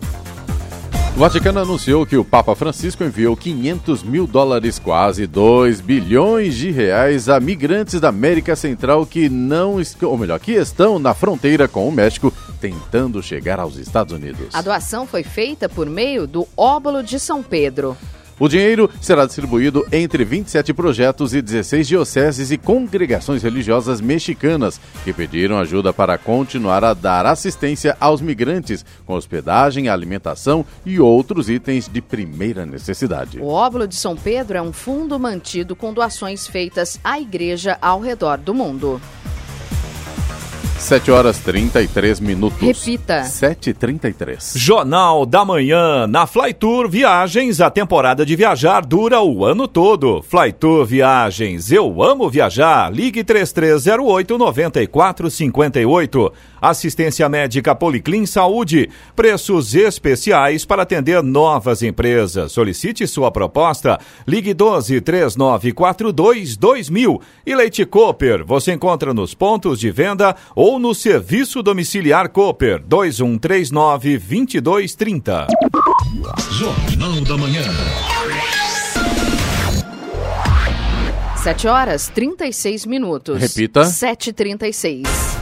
O 1.14 1.20
Vaticano 1.20 1.60
anunciou 1.60 2.06
que 2.06 2.16
o 2.16 2.24
Papa 2.24 2.54
Francisco 2.54 3.04
enviou 3.04 3.36
500 3.36 4.02
mil 4.02 4.26
dólares, 4.26 4.78
quase 4.78 5.26
2 5.26 5.80
bilhões 5.80 6.56
de 6.56 6.70
reais, 6.70 7.28
a 7.28 7.38
migrantes 7.38 8.00
da 8.00 8.08
América 8.08 8.56
Central 8.56 9.04
que 9.04 9.28
não, 9.28 9.76
ou 10.02 10.18
melhor, 10.18 10.40
que 10.40 10.52
estão 10.52 10.98
na 10.98 11.12
fronteira 11.12 11.68
com 11.68 11.86
o 11.86 11.92
México, 11.92 12.32
tentando 12.62 13.20
chegar 13.20 13.58
aos 13.58 13.76
Estados 13.76 14.14
Unidos. 14.14 14.54
A 14.54 14.62
doação 14.62 15.04
foi 15.04 15.24
feita 15.24 15.68
por 15.68 15.90
meio 15.90 16.28
do 16.28 16.46
Óbolo 16.56 17.02
de 17.02 17.18
São 17.18 17.42
Pedro. 17.42 17.96
O 18.38 18.48
dinheiro 18.48 18.88
será 19.00 19.26
distribuído 19.26 19.84
entre 19.90 20.24
27 20.24 20.72
projetos 20.72 21.34
e 21.34 21.42
16 21.42 21.88
dioceses 21.88 22.50
e 22.52 22.56
congregações 22.56 23.42
religiosas 23.42 24.00
mexicanas 24.00 24.80
que 25.04 25.12
pediram 25.12 25.58
ajuda 25.58 25.92
para 25.92 26.16
continuar 26.16 26.84
a 26.84 26.94
dar 26.94 27.26
assistência 27.26 27.96
aos 28.00 28.20
migrantes 28.20 28.84
com 29.04 29.14
hospedagem, 29.14 29.88
alimentação 29.88 30.64
e 30.86 31.00
outros 31.00 31.50
itens 31.50 31.88
de 31.88 32.00
primeira 32.00 32.64
necessidade. 32.64 33.40
O 33.40 33.48
Óbolo 33.48 33.88
de 33.88 33.96
São 33.96 34.16
Pedro 34.16 34.56
é 34.56 34.62
um 34.62 34.72
fundo 34.72 35.18
mantido 35.18 35.74
com 35.74 35.92
doações 35.92 36.46
feitas 36.46 36.98
à 37.02 37.20
igreja 37.20 37.76
ao 37.80 38.00
redor 38.00 38.38
do 38.38 38.54
mundo. 38.54 39.00
7 40.82 41.10
horas 41.12 41.38
33 41.38 42.18
minutos. 42.18 42.60
Repita. 42.60 43.20
7h33. 43.22 44.58
Jornal 44.58 45.24
da 45.24 45.44
Manhã. 45.44 46.08
Na 46.08 46.26
Flytour 46.26 46.88
Viagens, 46.88 47.60
a 47.60 47.70
temporada 47.70 48.26
de 48.26 48.34
viajar 48.34 48.84
dura 48.84 49.22
o 49.22 49.44
ano 49.44 49.68
todo. 49.68 50.20
Flytour 50.22 50.84
Viagens. 50.84 51.70
Eu 51.70 52.02
amo 52.02 52.28
viajar. 52.28 52.92
Ligue 52.92 53.22
3308 53.22 54.36
9458. 54.36 56.32
Assistência 56.60 57.28
médica 57.28 57.74
Policlin 57.74 58.26
Saúde. 58.26 58.90
Preços 59.14 59.76
especiais 59.76 60.64
para 60.64 60.82
atender 60.82 61.22
novas 61.22 61.82
empresas. 61.82 62.50
Solicite 62.50 63.06
sua 63.06 63.30
proposta. 63.30 64.00
Ligue 64.26 64.52
12 64.52 65.00
3942 65.00 66.56
2000. 66.56 67.20
E 67.46 67.54
Leite 67.54 67.84
Cooper. 67.84 68.44
Você 68.44 68.72
encontra 68.72 69.14
nos 69.14 69.32
pontos 69.32 69.78
de 69.78 69.90
venda 69.90 70.34
ou 70.56 70.71
no 70.78 70.94
serviço 70.94 71.62
domiciliar 71.62 72.28
Cooper 72.28 72.82
2139 72.86 74.18
2230. 74.18 75.46
Jornal 76.50 77.20
da 77.22 77.36
Manhã. 77.36 77.62
7 81.42 81.66
horas 81.66 82.08
36 82.08 82.86
minutos. 82.86 83.40
Repita. 83.40 83.82
7h36. 83.82 85.41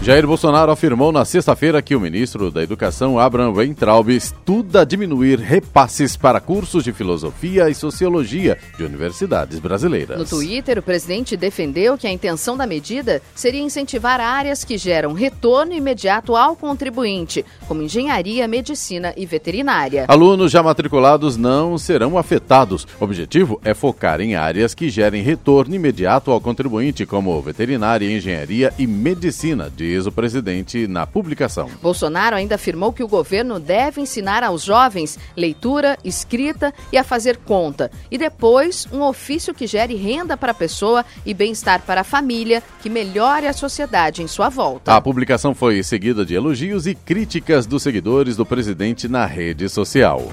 Jair 0.00 0.26
Bolsonaro 0.26 0.70
afirmou 0.70 1.12
na 1.12 1.24
sexta-feira 1.24 1.82
que 1.82 1.94
o 1.94 2.00
ministro 2.00 2.50
da 2.50 2.62
Educação, 2.62 3.18
Abraham 3.18 3.50
Weintraub, 3.50 4.08
estuda 4.08 4.86
diminuir 4.86 5.38
repasses 5.38 6.16
para 6.16 6.40
cursos 6.40 6.84
de 6.84 6.92
filosofia 6.92 7.68
e 7.68 7.74
sociologia 7.74 8.56
de 8.78 8.84
universidades 8.84 9.58
brasileiras. 9.58 10.16
No 10.16 10.24
Twitter, 10.24 10.78
o 10.78 10.82
presidente 10.82 11.36
defendeu 11.36 11.98
que 11.98 12.06
a 12.06 12.12
intenção 12.12 12.56
da 12.56 12.66
medida 12.66 13.20
seria 13.34 13.60
incentivar 13.60 14.20
áreas 14.20 14.64
que 14.64 14.78
geram 14.78 15.12
retorno 15.12 15.74
imediato 15.74 16.36
ao 16.36 16.56
contribuinte, 16.56 17.44
como 17.66 17.82
engenharia, 17.82 18.48
medicina 18.48 19.12
e 19.16 19.26
veterinária. 19.26 20.06
Alunos 20.08 20.50
já 20.50 20.62
matriculados 20.62 21.36
não 21.36 21.76
serão 21.76 22.16
afetados. 22.16 22.86
O 22.98 23.04
objetivo 23.04 23.60
é 23.62 23.74
focar 23.74 24.20
em 24.20 24.36
áreas 24.36 24.74
que 24.74 24.88
gerem 24.88 25.22
retorno 25.22 25.74
imediato 25.74 26.30
ao 26.30 26.40
contribuinte, 26.40 27.04
como 27.04 27.42
veterinária, 27.42 28.10
engenharia 28.10 28.72
e 28.78 28.86
medicina, 28.86 29.70
diz 29.88 30.06
o 30.06 30.12
presidente 30.12 30.86
na 30.86 31.06
publicação. 31.06 31.70
Bolsonaro 31.80 32.36
ainda 32.36 32.56
afirmou 32.56 32.92
que 32.92 33.02
o 33.02 33.08
governo 33.08 33.58
deve 33.58 34.00
ensinar 34.00 34.44
aos 34.44 34.62
jovens 34.62 35.18
leitura, 35.34 35.96
escrita 36.04 36.74
e 36.92 36.98
a 36.98 37.04
fazer 37.04 37.38
conta, 37.38 37.90
e 38.10 38.18
depois 38.18 38.86
um 38.92 39.02
ofício 39.02 39.54
que 39.54 39.66
gere 39.66 39.94
renda 39.94 40.36
para 40.36 40.52
a 40.52 40.54
pessoa 40.54 41.04
e 41.24 41.32
bem-estar 41.32 41.82
para 41.82 42.02
a 42.02 42.04
família, 42.04 42.62
que 42.82 42.90
melhore 42.90 43.46
a 43.46 43.52
sociedade 43.52 44.22
em 44.22 44.28
sua 44.28 44.50
volta. 44.50 44.94
A 44.94 45.00
publicação 45.00 45.54
foi 45.54 45.82
seguida 45.82 46.24
de 46.24 46.34
elogios 46.34 46.86
e 46.86 46.94
críticas 46.94 47.66
dos 47.66 47.82
seguidores 47.82 48.36
do 48.36 48.44
presidente 48.44 49.08
na 49.08 49.24
rede 49.24 49.68
social. 49.68 50.30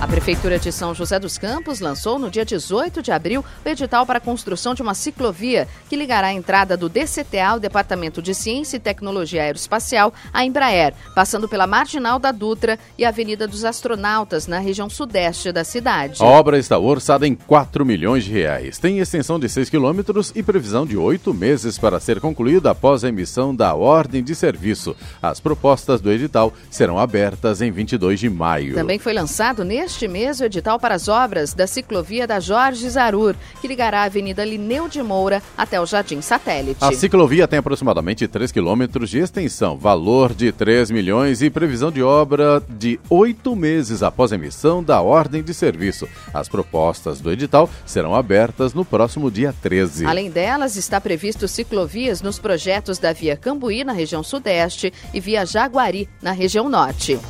A 0.00 0.06
Prefeitura 0.06 0.58
de 0.58 0.70
São 0.70 0.94
José 0.94 1.18
dos 1.18 1.38
Campos 1.38 1.80
lançou 1.80 2.18
no 2.18 2.30
dia 2.30 2.44
18 2.44 3.00
de 3.00 3.10
abril 3.10 3.42
o 3.64 3.68
edital 3.68 4.04
para 4.04 4.18
a 4.18 4.20
construção 4.20 4.74
de 4.74 4.82
uma 4.82 4.92
ciclovia 4.92 5.66
que 5.88 5.96
ligará 5.96 6.26
a 6.26 6.32
entrada 6.32 6.76
do 6.76 6.88
DCTA 6.88 7.46
ao 7.46 7.60
Departamento 7.60 8.20
de 8.20 8.34
Ciência 8.34 8.76
e 8.76 8.80
Tecnologia 8.80 9.42
Aeroespacial 9.42 10.12
à 10.32 10.44
Embraer, 10.44 10.92
passando 11.14 11.48
pela 11.48 11.66
Marginal 11.66 12.18
da 12.18 12.32
Dutra 12.32 12.78
e 12.98 13.04
a 13.04 13.08
Avenida 13.08 13.48
dos 13.48 13.64
Astronautas, 13.64 14.46
na 14.46 14.58
região 14.58 14.90
sudeste 14.90 15.50
da 15.52 15.64
cidade. 15.64 16.22
A 16.22 16.26
obra 16.26 16.58
está 16.58 16.78
orçada 16.78 17.26
em 17.26 17.34
4 17.34 17.86
milhões 17.86 18.24
de 18.24 18.32
reais. 18.32 18.78
Tem 18.78 18.98
extensão 18.98 19.38
de 19.38 19.48
6 19.48 19.70
quilômetros 19.70 20.32
e 20.34 20.42
previsão 20.42 20.84
de 20.84 20.98
oito 20.98 21.32
meses 21.32 21.78
para 21.78 21.98
ser 21.98 22.20
concluída 22.20 22.72
após 22.72 23.04
a 23.04 23.08
emissão 23.08 23.54
da 23.54 23.74
ordem 23.74 24.22
de 24.22 24.34
serviço. 24.34 24.94
As 25.22 25.40
propostas 25.40 26.00
do 26.00 26.12
edital 26.12 26.52
serão 26.68 26.98
abertas 26.98 27.62
em 27.62 27.70
22 27.70 28.20
de 28.20 28.28
maio. 28.28 28.74
Também 28.74 28.98
foi 28.98 29.14
lançado 29.14 29.64
neste 29.64 29.83
neste 29.84 30.08
mês 30.08 30.40
o 30.40 30.44
edital 30.44 30.80
para 30.80 30.94
as 30.94 31.08
obras 31.08 31.52
da 31.52 31.66
ciclovia 31.66 32.26
da 32.26 32.40
Jorge 32.40 32.88
Zarur, 32.88 33.34
que 33.60 33.68
ligará 33.68 34.00
a 34.00 34.04
Avenida 34.04 34.42
Lineu 34.42 34.88
de 34.88 35.02
Moura 35.02 35.42
até 35.58 35.78
o 35.78 35.84
Jardim 35.84 36.22
Satélite. 36.22 36.82
A 36.82 36.90
ciclovia 36.92 37.46
tem 37.46 37.58
aproximadamente 37.58 38.26
3 38.26 38.50
quilômetros 38.50 39.10
de 39.10 39.18
extensão, 39.18 39.76
valor 39.76 40.32
de 40.32 40.50
3 40.52 40.90
milhões 40.90 41.42
e 41.42 41.50
previsão 41.50 41.92
de 41.92 42.02
obra 42.02 42.62
de 42.66 42.98
oito 43.10 43.54
meses 43.54 44.02
após 44.02 44.32
a 44.32 44.36
emissão 44.36 44.82
da 44.82 45.02
ordem 45.02 45.42
de 45.42 45.52
serviço. 45.52 46.08
As 46.32 46.48
propostas 46.48 47.20
do 47.20 47.30
edital 47.30 47.68
serão 47.84 48.14
abertas 48.14 48.72
no 48.72 48.86
próximo 48.86 49.30
dia 49.30 49.54
13. 49.60 50.06
Além 50.06 50.30
delas, 50.30 50.76
está 50.76 50.98
previsto 50.98 51.46
ciclovias 51.46 52.22
nos 52.22 52.38
projetos 52.38 52.98
da 52.98 53.12
Via 53.12 53.36
Cambuí, 53.36 53.84
na 53.84 53.92
região 53.92 54.22
sudeste, 54.22 54.90
e 55.12 55.20
Via 55.20 55.44
Jaguari, 55.44 56.08
na 56.22 56.32
região 56.32 56.70
norte. 56.70 57.20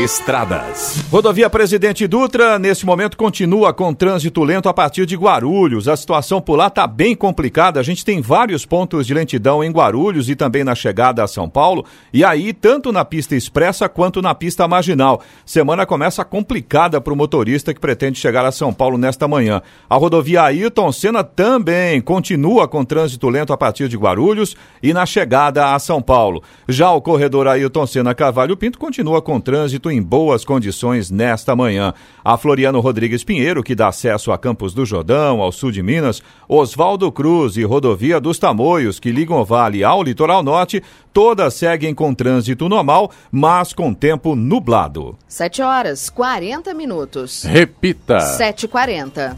Estradas. 0.03 1.05
Rodovia 1.11 1.51
Presidente 1.51 2.07
Dutra, 2.07 2.59
neste 2.59 2.87
momento, 2.87 3.15
continua 3.15 3.75
com 3.75 3.93
trânsito 3.93 4.43
lento 4.43 4.71
a 4.71 4.73
partir 4.73 5.05
de 5.05 5.17
Guarulhos. 5.17 5.87
A 5.87 5.95
situação 5.95 6.41
por 6.41 6.57
lá 6.57 6.69
está 6.69 6.87
bem 6.87 7.15
complicada. 7.15 7.79
A 7.79 7.83
gente 7.83 8.03
tem 8.03 8.23
vários 8.23 8.65
pontos 8.65 9.07
de 9.07 9.13
lentidão 9.13 9.63
em 9.63 9.71
Guarulhos 9.71 10.31
e 10.31 10.35
também 10.35 10.65
na 10.65 10.75
chegada 10.75 11.23
a 11.23 11.27
São 11.27 11.47
Paulo. 11.47 11.85
E 12.11 12.25
aí, 12.25 12.55
tanto 12.55 12.91
na 12.91 13.05
pista 13.05 13.37
expressa 13.37 13.87
quanto 13.87 14.23
na 14.23 14.35
pista 14.35 14.67
marginal. 14.67 15.21
Semana 15.45 15.85
começa 15.85 16.25
complicada 16.25 17.03
para 17.03 17.13
o 17.13 17.17
motorista 17.17 17.75
que 17.75 17.81
pretende 17.81 18.19
chegar 18.19 18.47
a 18.47 18.53
São 18.53 18.73
Paulo 18.73 18.97
nesta 18.97 19.29
manhã. 19.29 19.61
A 19.91 19.97
rodovia 19.97 20.43
Ayrton 20.45 20.91
Senna 20.91 21.23
também 21.23 22.01
continua 22.01 22.67
com 22.67 22.83
trânsito 22.83 23.29
lento 23.29 23.53
a 23.53 23.59
partir 23.59 23.89
de 23.89 23.99
Guarulhos 23.99 24.57
e 24.83 24.95
na 24.95 25.05
chegada 25.05 25.75
a 25.75 25.79
São 25.79 26.01
Paulo. 26.01 26.43
Já 26.67 26.91
o 26.93 27.03
corredor 27.03 27.47
Ayrton 27.47 27.87
Senna 27.87 28.15
Carvalho 28.15 28.57
Pinto 28.57 28.70
continua 28.79 29.21
com 29.23 29.41
trânsito 29.41 29.91
em 29.91 30.03
boas 30.03 30.45
condições 30.45 31.11
nesta 31.11 31.57
manhã. 31.57 31.93
A 32.25 32.37
Floriano 32.37 32.81
Rodrigues 32.81 33.25
Pinheiro, 33.25 33.63
que 33.63 33.75
dá 33.75 33.89
acesso 33.89 34.33
a 34.33 34.39
Campos 34.39 34.75
do 34.75 34.85
Jordão, 34.85 35.41
ao 35.41 35.53
sul 35.53 35.71
de 35.71 35.83
Minas, 35.83 36.23
Oswaldo 36.49 37.11
Cruz 37.11 37.57
e 37.57 37.63
Rodovia 37.63 38.21
dos 38.21 38.39
Tamoios, 38.39 38.99
que 38.99 39.11
ligam 39.11 39.39
o 39.39 39.45
Vale 39.45 39.83
ao 39.83 40.03
litoral 40.03 40.43
norte, 40.43 40.83
todas 41.13 41.55
seguem 41.55 41.95
com 41.95 42.15
trânsito 42.15 42.69
normal, 42.69 43.11
mas 43.31 43.73
com 43.73 43.93
tempo 43.93 44.35
nublado. 44.37 45.17
7 45.29 45.63
horas 45.63 46.11
40 46.11 46.75
minutos. 46.75 47.45
Repita. 47.45 48.19
7h40. 48.19 49.37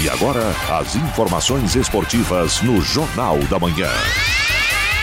E 0.00 0.08
agora, 0.08 0.54
as 0.70 0.96
informações 0.96 1.76
esportivas 1.76 2.62
no 2.62 2.80
Jornal 2.80 3.38
da 3.50 3.58
Manhã. 3.58 3.90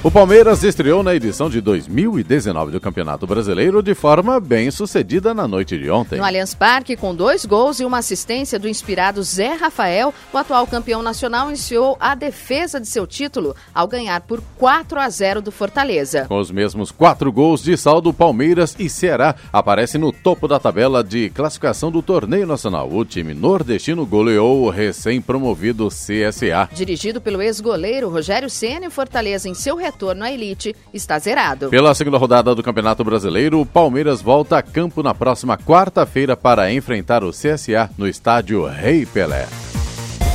O 0.00 0.12
Palmeiras 0.12 0.62
estreou 0.62 1.02
na 1.02 1.12
edição 1.12 1.50
de 1.50 1.60
2019 1.60 2.70
do 2.70 2.80
Campeonato 2.80 3.26
Brasileiro 3.26 3.82
de 3.82 3.96
forma 3.96 4.38
bem 4.38 4.70
sucedida 4.70 5.34
na 5.34 5.48
noite 5.48 5.76
de 5.76 5.90
ontem. 5.90 6.18
No 6.18 6.24
Allianz 6.24 6.54
Parque, 6.54 6.94
com 6.94 7.12
dois 7.12 7.44
gols 7.44 7.80
e 7.80 7.84
uma 7.84 7.98
assistência 7.98 8.60
do 8.60 8.68
inspirado 8.68 9.20
Zé 9.24 9.54
Rafael, 9.54 10.14
o 10.32 10.38
atual 10.38 10.68
campeão 10.68 11.02
nacional 11.02 11.48
iniciou 11.48 11.96
a 11.98 12.14
defesa 12.14 12.80
de 12.80 12.86
seu 12.86 13.08
título 13.08 13.56
ao 13.74 13.88
ganhar 13.88 14.20
por 14.20 14.40
4 14.56 15.00
a 15.00 15.10
0 15.10 15.42
do 15.42 15.50
Fortaleza. 15.50 16.26
Com 16.28 16.38
os 16.38 16.52
mesmos 16.52 16.92
quatro 16.92 17.32
gols 17.32 17.60
de 17.60 17.76
saldo, 17.76 18.14
Palmeiras 18.14 18.76
e 18.78 18.88
Ceará 18.88 19.34
aparecem 19.52 20.00
no 20.00 20.12
topo 20.12 20.46
da 20.46 20.60
tabela 20.60 21.02
de 21.02 21.28
classificação 21.30 21.90
do 21.90 22.02
torneio 22.02 22.46
nacional. 22.46 22.88
O 22.88 23.04
time 23.04 23.34
nordestino 23.34 24.06
goleou 24.06 24.62
o 24.62 24.70
recém-promovido 24.70 25.88
CSA. 25.88 26.68
Dirigido 26.72 27.20
pelo 27.20 27.42
ex-goleiro 27.42 28.08
Rogério 28.08 28.46
o 28.86 28.90
Fortaleza 28.90 29.48
em 29.48 29.54
seu 29.54 29.87
retorno 29.88 30.24
à 30.24 30.30
elite 30.30 30.74
está 30.92 31.18
zerado. 31.18 31.70
Pela 31.70 31.94
segunda 31.94 32.18
rodada 32.18 32.54
do 32.54 32.62
Campeonato 32.62 33.02
Brasileiro, 33.02 33.60
o 33.60 33.66
Palmeiras 33.66 34.22
volta 34.22 34.58
a 34.58 34.62
campo 34.62 35.02
na 35.02 35.14
próxima 35.14 35.56
quarta-feira 35.56 36.36
para 36.36 36.72
enfrentar 36.72 37.24
o 37.24 37.30
CSA 37.30 37.90
no 37.96 38.06
estádio 38.06 38.66
Rei 38.66 39.06
Pelé. 39.06 39.46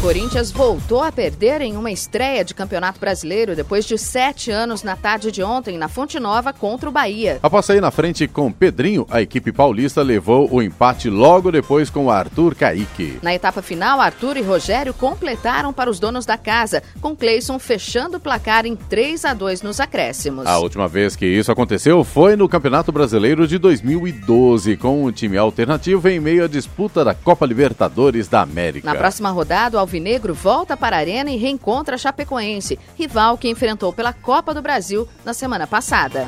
Corinthians 0.04 0.52
voltou 0.52 1.02
a 1.02 1.14
perder 1.14 1.62
em 1.62 1.78
uma 1.78 1.90
estreia 1.90 2.44
de 2.44 2.54
Campeonato 2.54 3.00
Brasileiro 3.00 3.56
depois 3.56 3.86
de 3.86 3.98
sete 3.98 4.52
anos 4.52 4.84
na 4.84 4.98
tarde 4.98 5.32
de 5.32 5.42
ontem 5.42 5.78
na 5.78 5.88
Fonte 5.88 6.20
Nova 6.20 6.52
contra 6.52 6.90
o 6.90 6.92
Bahia. 6.92 7.40
Após 7.42 7.66
sair 7.66 7.80
na 7.80 7.90
frente 7.90 8.28
com 8.28 8.52
Pedrinho, 8.52 9.08
a 9.10 9.22
equipe 9.22 9.54
paulista 9.54 10.02
levou 10.02 10.50
o 10.52 10.62
empate 10.62 11.10
logo 11.10 11.50
depois 11.50 11.90
com 11.90 12.12
Arthur 12.12 12.54
Caíque. 12.54 13.18
Na 13.22 13.34
etapa 13.34 13.62
final, 13.62 14.02
Arthur 14.02 14.36
e 14.36 14.42
Rogério 14.42 14.94
completaram 14.94 15.72
para 15.72 15.90
os 15.90 16.02
donos 16.02 16.26
da 16.26 16.38
casa, 16.38 16.84
com 17.00 17.16
Cleison 17.16 17.58
fechando 17.58 18.18
o 18.18 18.20
placar 18.20 18.66
em 18.66 18.76
3 18.76 19.24
a 19.24 19.34
2 19.34 19.62
nos 19.62 19.80
acréscimos. 19.80 20.46
A 20.46 20.60
última 20.60 20.86
vez 20.86 21.16
que 21.16 21.26
isso 21.26 21.50
aconteceu 21.50 22.04
foi 22.04 22.36
no 22.36 22.50
Campeonato 22.50 22.92
Brasileiro 22.92 23.48
de 23.48 23.58
2012, 23.58 24.76
com 24.76 25.06
um 25.06 25.12
time 25.14 25.38
alternativo 25.38 26.10
em 26.10 26.20
meio 26.20 26.44
à 26.44 26.48
disputa 26.50 27.06
da 27.06 27.14
Copa 27.14 27.46
Libertadores 27.46 28.28
da 28.28 28.42
América. 28.42 28.86
Na 28.86 29.00
próxima 29.00 29.30
rodada, 29.30 29.78
o 29.78 29.93
Alvinegro 29.94 30.34
volta 30.34 30.76
para 30.76 30.96
a 30.96 31.00
Arena 31.00 31.30
e 31.30 31.38
reencontra 31.38 31.94
a 31.94 31.98
Chapecoense, 32.00 32.80
rival 32.98 33.38
que 33.38 33.48
enfrentou 33.48 33.94
pela 33.94 34.12
Copa 34.12 34.52
do 34.52 34.60
Brasil 34.60 35.08
na 35.24 35.36
semana 35.36 35.68
passada. 35.68 36.28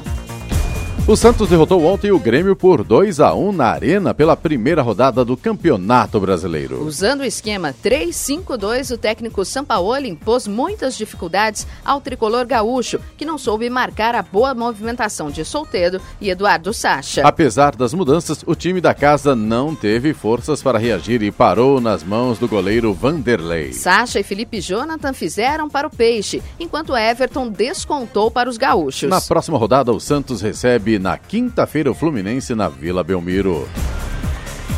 O 1.07 1.15
Santos 1.15 1.49
derrotou 1.49 1.85
ontem 1.85 2.11
o 2.11 2.17
Grêmio 2.17 2.55
por 2.55 2.83
2 2.83 3.19
a 3.19 3.31
1 3.31 3.51
na 3.51 3.67
Arena 3.67 4.11
pela 4.11 4.35
primeira 4.35 4.81
rodada 4.81 5.23
do 5.23 5.37
Campeonato 5.37 6.19
Brasileiro. 6.19 6.83
Usando 6.83 7.19
o 7.19 7.23
esquema 7.23 7.75
3-5-2, 7.83 8.91
o 8.91 8.97
técnico 8.97 9.45
Sampaoli 9.45 10.09
impôs 10.09 10.47
muitas 10.47 10.97
dificuldades 10.97 11.67
ao 11.85 12.01
tricolor 12.01 12.43
gaúcho, 12.47 12.99
que 13.15 13.23
não 13.23 13.37
soube 13.37 13.69
marcar 13.69 14.15
a 14.15 14.23
boa 14.23 14.55
movimentação 14.55 15.29
de 15.29 15.45
Solteiro 15.45 16.01
e 16.19 16.31
Eduardo 16.31 16.73
Sacha. 16.73 17.21
Apesar 17.23 17.75
das 17.75 17.93
mudanças, 17.93 18.43
o 18.43 18.55
time 18.55 18.81
da 18.81 18.95
casa 18.95 19.35
não 19.35 19.75
teve 19.75 20.11
forças 20.11 20.63
para 20.63 20.79
reagir 20.79 21.21
e 21.21 21.31
parou 21.31 21.79
nas 21.79 22.03
mãos 22.03 22.39
do 22.39 22.47
goleiro 22.47 22.91
Vanderlei. 22.95 23.73
Sacha 23.73 24.19
e 24.19 24.23
Felipe 24.23 24.59
Jonathan 24.59 25.13
fizeram 25.13 25.69
para 25.69 25.85
o 25.85 25.95
Peixe, 25.95 26.41
enquanto 26.59 26.97
Everton 26.97 27.47
descontou 27.47 28.31
para 28.31 28.49
os 28.49 28.57
gaúchos. 28.57 29.07
Na 29.07 29.21
próxima 29.21 29.59
rodada, 29.59 29.91
o 29.91 29.99
Santos 29.99 30.41
recebe 30.41 30.94
na 30.99 31.17
quinta-feira 31.17 31.91
o 31.91 31.93
Fluminense 31.93 32.55
na 32.55 32.69
Vila 32.69 33.03
Belmiro. 33.03 33.67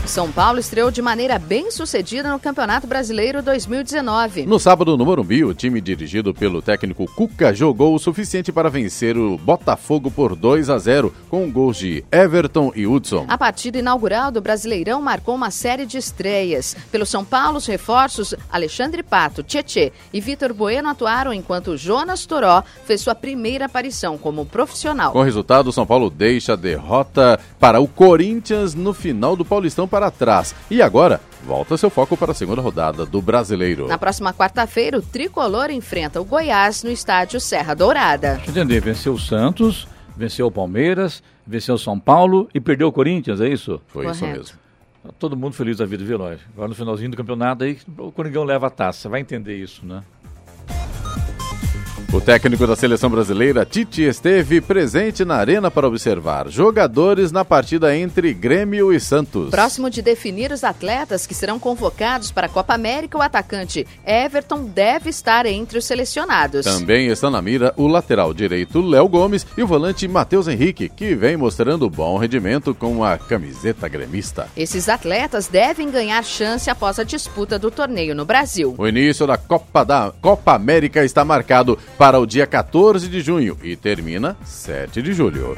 São 0.08 0.32
Paulo 0.32 0.58
estreou 0.58 0.90
de 0.90 1.02
maneira 1.02 1.38
bem 1.38 1.70
sucedida 1.70 2.32
no 2.32 2.40
Campeonato 2.40 2.88
Brasileiro 2.88 3.44
2019. 3.44 4.46
No 4.46 4.58
sábado, 4.58 4.98
no 4.98 5.06
Morumbi, 5.06 5.44
o 5.44 5.54
time 5.54 5.82
dirigido 5.82 6.34
pelo 6.34 6.62
técnico 6.62 7.06
Cuca 7.14 7.54
jogou 7.54 7.94
o 7.94 8.00
suficiente 8.00 8.52
para 8.52 8.70
vencer 8.70 9.18
o 9.18 9.38
Botafogo 9.38 10.10
por 10.10 10.34
2 10.34 10.70
a 10.70 10.78
0, 10.78 11.14
com 11.30 11.52
gols 11.52 11.78
de 11.78 12.06
Everton 12.10 12.72
e 12.74 12.88
Hudson. 12.88 13.26
A 13.28 13.38
partida 13.38 13.80
inaugural 13.80 14.32
do 14.32 14.40
Brasileirão 14.40 15.02
marcou 15.02 15.36
uma 15.36 15.52
série 15.52 15.86
de 15.86 15.98
estreias. 15.98 16.76
Pelo 16.90 17.06
São 17.06 17.26
Paulo, 17.26 17.58
os 17.58 17.66
reforços 17.66 18.34
Alexandre 18.50 19.04
Pato, 19.04 19.44
Tietê 19.44 19.92
e 20.14 20.22
Vitor 20.22 20.54
Bueno 20.54 20.88
atuaram 20.88 21.34
enquanto 21.34 21.76
Jonas 21.76 22.26
Toró 22.26 22.64
fez 22.86 23.02
sua 23.02 23.14
primeira 23.14 23.66
aparição 23.66 24.18
como 24.18 24.46
profissional. 24.46 25.12
Com 25.12 25.20
o 25.20 25.24
resultado, 25.24 25.68
o 25.68 25.74
São 25.74 25.86
Paulo 25.86 26.10
deixa 26.10 26.54
a 26.54 26.56
derrota 26.56 27.38
para 27.60 27.82
o 27.82 27.88
Corinthians 27.88 28.74
no 28.74 28.94
final 28.94 29.36
do 29.36 29.44
Paulistão 29.44 29.86
para 29.98 30.12
trás. 30.12 30.54
E 30.70 30.80
agora, 30.80 31.20
volta 31.44 31.76
seu 31.76 31.90
foco 31.90 32.16
para 32.16 32.32
a 32.32 32.36
segunda 32.36 32.62
rodada 32.62 33.04
do 33.04 33.20
Brasileiro. 33.20 33.88
Na 33.88 33.98
próxima 33.98 34.32
quarta-feira, 34.32 35.00
o 35.00 35.02
Tricolor 35.02 35.72
enfrenta 35.72 36.22
o 36.22 36.26
Goiás 36.26 36.84
no 36.84 36.92
estádio 36.92 37.40
Serra 37.40 37.74
Dourada. 37.74 38.36
Deixa 38.36 38.52
eu 38.52 38.52
entender, 38.52 38.80
venceu 38.80 39.14
o 39.14 39.20
Santos, 39.20 39.88
venceu 40.16 40.46
o 40.46 40.52
Palmeiras, 40.52 41.24
venceu 41.48 41.74
o 41.74 41.80
São 41.80 42.00
Paulo 42.00 42.48
e 42.54 42.60
perdeu 42.60 42.88
o 42.88 42.92
Corinthians, 42.92 43.42
é 43.42 43.50
isso? 43.50 43.82
Foi 43.88 44.06
isso 44.06 44.20
Correto. 44.20 44.38
mesmo. 44.40 44.58
Tá 45.04 45.10
Todo 45.18 45.36
mundo 45.36 45.54
feliz 45.54 45.78
da 45.78 45.86
vida, 45.86 46.04
viu, 46.04 46.20
Lóis? 46.20 46.42
Agora 46.54 46.68
no 46.68 46.76
finalzinho 46.76 47.10
do 47.10 47.18
campeonato 47.18 47.64
aí, 47.64 47.80
o 47.98 48.12
Coringão 48.12 48.44
leva 48.44 48.68
a 48.68 48.70
taça. 48.70 49.00
Você 49.00 49.08
vai 49.10 49.20
entender 49.20 49.56
isso, 49.56 49.84
né? 49.84 50.04
O 52.18 52.22
técnico 52.28 52.66
da 52.66 52.76
seleção 52.76 53.12
brasileira, 53.12 53.64
Tite, 53.64 54.02
esteve 54.02 54.60
presente 54.60 55.24
na 55.24 55.36
arena 55.36 55.70
para 55.70 55.88
observar 55.88 56.50
jogadores 56.50 57.32
na 57.32 57.46
partida 57.46 57.96
entre 57.96 58.34
Grêmio 58.34 58.92
e 58.92 59.00
Santos. 59.00 59.52
Próximo 59.52 59.88
de 59.88 60.02
definir 60.02 60.52
os 60.52 60.64
atletas 60.64 61.28
que 61.28 61.36
serão 61.36 61.60
convocados 61.60 62.32
para 62.32 62.48
a 62.48 62.50
Copa 62.50 62.74
América, 62.74 63.20
o 63.20 63.22
atacante 63.22 63.86
Everton 64.04 64.64
deve 64.64 65.12
estar 65.12 65.46
entre 65.46 65.78
os 65.78 65.86
selecionados. 65.86 66.66
Também 66.66 67.06
estão 67.06 67.30
na 67.30 67.40
mira 67.40 67.72
o 67.78 67.86
lateral 67.86 68.34
direito 68.34 68.82
Léo 68.82 69.08
Gomes 69.08 69.46
e 69.56 69.62
o 69.62 69.68
volante 69.68 70.08
Matheus 70.08 70.48
Henrique, 70.48 70.90
que 70.90 71.14
vem 71.14 71.38
mostrando 71.38 71.88
bom 71.88 72.18
rendimento 72.18 72.74
com 72.74 73.04
a 73.04 73.20
camiseta 73.20 73.88
gremista. 73.88 74.48
Esses 74.58 74.90
atletas 74.90 75.48
devem 75.48 75.92
ganhar 75.92 76.24
chance 76.24 76.68
após 76.68 76.98
a 76.98 77.04
disputa 77.04 77.60
do 77.60 77.70
torneio 77.70 78.16
no 78.16 78.26
Brasil. 78.26 78.74
O 78.76 78.88
início 78.88 79.28
da 79.28 79.38
Copa, 79.38 79.86
da 79.86 80.12
Copa 80.20 80.56
América 80.56 81.06
está 81.06 81.24
marcado 81.24 81.78
para 81.96 82.07
o 82.16 82.26
dia 82.26 82.48
14 82.48 83.08
de 83.10 83.20
junho 83.20 83.58
e 83.62 83.76
termina 83.76 84.38
7 84.46 85.02
de 85.02 85.14
julho. 85.14 85.56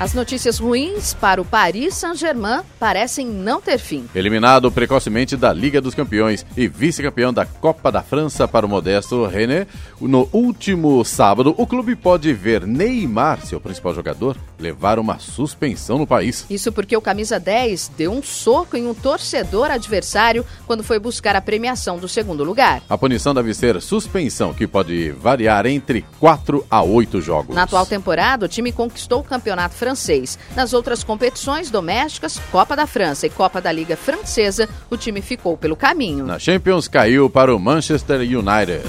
As 0.00 0.14
notícias 0.14 0.58
ruins 0.58 1.12
para 1.12 1.42
o 1.42 1.44
Paris 1.44 1.94
Saint-Germain 1.94 2.62
parecem 2.78 3.26
não 3.26 3.60
ter 3.60 3.76
fim. 3.76 4.08
Eliminado 4.14 4.72
precocemente 4.72 5.36
da 5.36 5.52
Liga 5.52 5.78
dos 5.78 5.94
Campeões 5.94 6.46
e 6.56 6.66
vice-campeão 6.66 7.34
da 7.34 7.44
Copa 7.44 7.92
da 7.92 8.00
França 8.00 8.48
para 8.48 8.64
o 8.64 8.68
modesto 8.68 9.26
René, 9.26 9.66
no 10.00 10.26
último 10.32 11.04
sábado, 11.04 11.54
o 11.58 11.66
clube 11.66 11.94
pode 11.94 12.32
ver 12.32 12.66
Neymar, 12.66 13.44
seu 13.44 13.60
principal 13.60 13.94
jogador, 13.94 14.38
levar 14.58 14.98
uma 14.98 15.18
suspensão 15.18 15.98
no 15.98 16.06
país. 16.06 16.46
Isso 16.48 16.72
porque 16.72 16.96
o 16.96 17.02
camisa 17.02 17.38
10 17.38 17.92
deu 17.94 18.10
um 18.10 18.22
soco 18.22 18.78
em 18.78 18.86
um 18.86 18.94
torcedor 18.94 19.70
adversário 19.70 20.46
quando 20.66 20.82
foi 20.82 20.98
buscar 20.98 21.36
a 21.36 21.42
premiação 21.42 21.98
do 21.98 22.08
segundo 22.08 22.42
lugar. 22.42 22.80
A 22.88 22.96
punição 22.96 23.34
deve 23.34 23.52
ser 23.52 23.78
suspensão, 23.82 24.54
que 24.54 24.66
pode 24.66 25.10
variar 25.10 25.66
entre 25.66 26.06
4 26.18 26.66
a 26.70 26.82
8 26.82 27.20
jogos. 27.20 27.54
Na 27.54 27.64
atual 27.64 27.84
temporada, 27.84 28.46
o 28.46 28.48
time 28.48 28.72
conquistou 28.72 29.20
o 29.20 29.24
campeonato 29.24 29.74
francês 29.74 29.89
francês. 29.90 30.38
Nas 30.54 30.72
outras 30.72 31.02
competições 31.02 31.70
domésticas, 31.70 32.40
Copa 32.52 32.76
da 32.76 32.86
França 32.86 33.26
e 33.26 33.30
Copa 33.30 33.60
da 33.60 33.72
Liga 33.72 33.96
Francesa, 33.96 34.68
o 34.88 34.96
time 34.96 35.20
ficou 35.20 35.56
pelo 35.56 35.74
caminho. 35.74 36.24
Na 36.26 36.38
Champions 36.38 36.86
caiu 36.86 37.28
para 37.28 37.54
o 37.54 37.58
Manchester 37.58 38.20
United. 38.20 38.82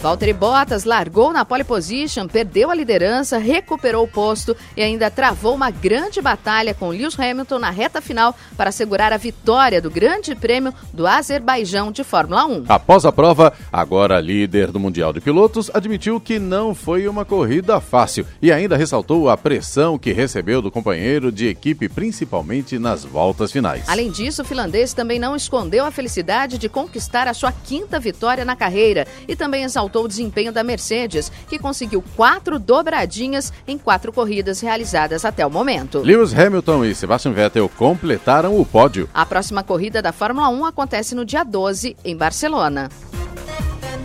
Valtteri 0.00 0.32
Bottas 0.32 0.84
largou 0.84 1.32
na 1.32 1.44
pole 1.44 1.64
position, 1.64 2.28
perdeu 2.28 2.70
a 2.70 2.74
liderança, 2.74 3.36
recuperou 3.36 4.04
o 4.04 4.08
posto 4.08 4.56
e 4.76 4.82
ainda 4.82 5.10
travou 5.10 5.56
uma 5.56 5.72
grande 5.72 6.22
batalha 6.22 6.72
com 6.72 6.90
Lewis 6.90 7.18
Hamilton 7.18 7.58
na 7.58 7.70
reta 7.70 8.00
final 8.00 8.32
para 8.56 8.68
assegurar 8.68 9.12
a 9.12 9.16
vitória 9.16 9.82
do 9.82 9.90
Grande 9.90 10.36
Prêmio 10.36 10.72
do 10.92 11.04
Azerbaijão 11.04 11.90
de 11.90 12.04
Fórmula 12.04 12.46
1. 12.46 12.64
Após 12.68 13.04
a 13.04 13.10
prova, 13.10 13.52
agora 13.72 14.20
líder 14.20 14.70
do 14.70 14.78
Mundial 14.78 15.12
de 15.12 15.20
Pilotos, 15.20 15.68
admitiu 15.74 16.20
que 16.20 16.38
não 16.38 16.76
foi 16.76 17.08
uma 17.08 17.24
corrida 17.24 17.80
fácil 17.80 18.24
e 18.40 18.52
ainda 18.52 18.76
ressaltou 18.76 19.28
a 19.28 19.36
pressão 19.36 19.98
que 19.98 20.12
recebeu 20.12 20.62
do 20.62 20.70
companheiro 20.70 21.32
de 21.32 21.48
equipe, 21.48 21.88
principalmente 21.88 22.78
nas 22.78 23.04
voltas 23.04 23.50
finais. 23.50 23.82
Além 23.88 24.12
disso, 24.12 24.42
o 24.42 24.44
finlandês 24.44 24.92
também 24.92 25.18
não 25.18 25.34
escondeu 25.34 25.84
a 25.84 25.90
felicidade 25.90 26.56
de 26.56 26.68
conquistar 26.68 27.26
a 27.26 27.34
sua 27.34 27.50
quinta 27.50 27.98
vitória 27.98 28.44
na 28.44 28.54
carreira 28.54 29.04
e 29.26 29.34
também 29.34 29.64
exaltou 29.64 29.87
o 29.96 30.08
desempenho 30.08 30.52
da 30.52 30.62
Mercedes, 30.62 31.32
que 31.48 31.58
conseguiu 31.58 32.02
quatro 32.16 32.58
dobradinhas 32.58 33.52
em 33.66 33.78
quatro 33.78 34.12
corridas 34.12 34.60
realizadas 34.60 35.24
até 35.24 35.46
o 35.46 35.50
momento. 35.50 36.00
Lewis 36.00 36.36
Hamilton 36.36 36.84
e 36.84 36.94
Sebastian 36.94 37.32
Vettel 37.32 37.68
completaram 37.68 38.58
o 38.60 38.64
pódio. 38.64 39.08
A 39.14 39.24
próxima 39.24 39.62
corrida 39.62 40.02
da 40.02 40.12
Fórmula 40.12 40.48
1 40.48 40.66
acontece 40.66 41.14
no 41.14 41.24
dia 41.24 41.44
12, 41.44 41.96
em 42.04 42.16
Barcelona. 42.16 42.88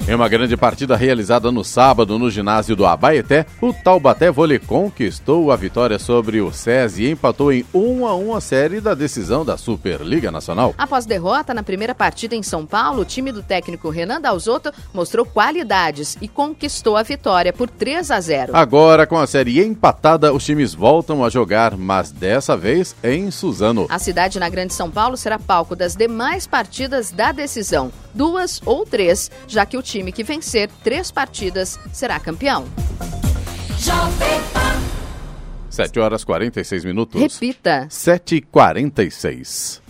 Em 0.05 0.13
uma 0.13 0.27
grande 0.27 0.57
partida 0.57 0.97
realizada 0.97 1.49
no 1.49 1.63
sábado 1.63 2.19
no 2.19 2.29
ginásio 2.29 2.75
do 2.75 2.85
Abaeté, 2.85 3.45
o 3.61 3.71
Taubaté 3.71 4.29
Vôlei 4.29 4.59
conquistou 4.59 5.49
a 5.49 5.55
vitória 5.55 5.97
sobre 5.97 6.41
o 6.41 6.51
SESI 6.51 7.03
e 7.03 7.11
empatou 7.11 7.53
em 7.53 7.65
1 7.73 8.05
a 8.05 8.13
1 8.13 8.35
a 8.35 8.41
série 8.41 8.81
da 8.81 8.93
decisão 8.93 9.45
da 9.45 9.55
Superliga 9.55 10.29
Nacional. 10.29 10.75
Após 10.77 11.05
derrota 11.05 11.53
na 11.53 11.63
primeira 11.63 11.95
partida 11.95 12.35
em 12.35 12.43
São 12.43 12.65
Paulo, 12.65 13.03
o 13.03 13.05
time 13.05 13.31
do 13.31 13.41
técnico 13.41 13.89
Renan 13.89 14.19
Dalzotto 14.19 14.73
mostrou 14.93 15.25
qualidades 15.25 16.17
e 16.21 16.27
conquistou 16.27 16.97
a 16.97 17.03
vitória 17.03 17.53
por 17.53 17.69
3 17.69 18.11
a 18.11 18.19
0. 18.19 18.57
Agora, 18.57 19.07
com 19.07 19.17
a 19.17 19.25
série 19.25 19.63
empatada, 19.63 20.33
os 20.33 20.43
times 20.43 20.73
voltam 20.73 21.23
a 21.23 21.29
jogar, 21.29 21.77
mas 21.77 22.11
dessa 22.11 22.57
vez 22.57 22.93
em 23.01 23.31
Suzano. 23.31 23.87
A 23.89 23.99
cidade 23.99 24.37
na 24.37 24.49
Grande 24.49 24.73
São 24.73 24.91
Paulo 24.91 25.15
será 25.15 25.39
palco 25.39 25.77
das 25.77 25.95
demais 25.95 26.45
partidas 26.45 27.09
da 27.09 27.31
decisão, 27.31 27.89
duas 28.13 28.61
ou 28.65 28.85
três, 28.85 29.31
já 29.47 29.65
que 29.65 29.77
o 29.77 29.81
time 29.81 29.92
que 30.11 30.23
vencer 30.23 30.69
três 30.83 31.11
partidas 31.11 31.79
será 31.91 32.19
campeão. 32.19 32.65
7 35.69 35.99
horas 35.99 36.23
46 36.23 36.85
minutos. 36.85 37.21
Repita. 37.21 37.87
7h46. 37.89 39.83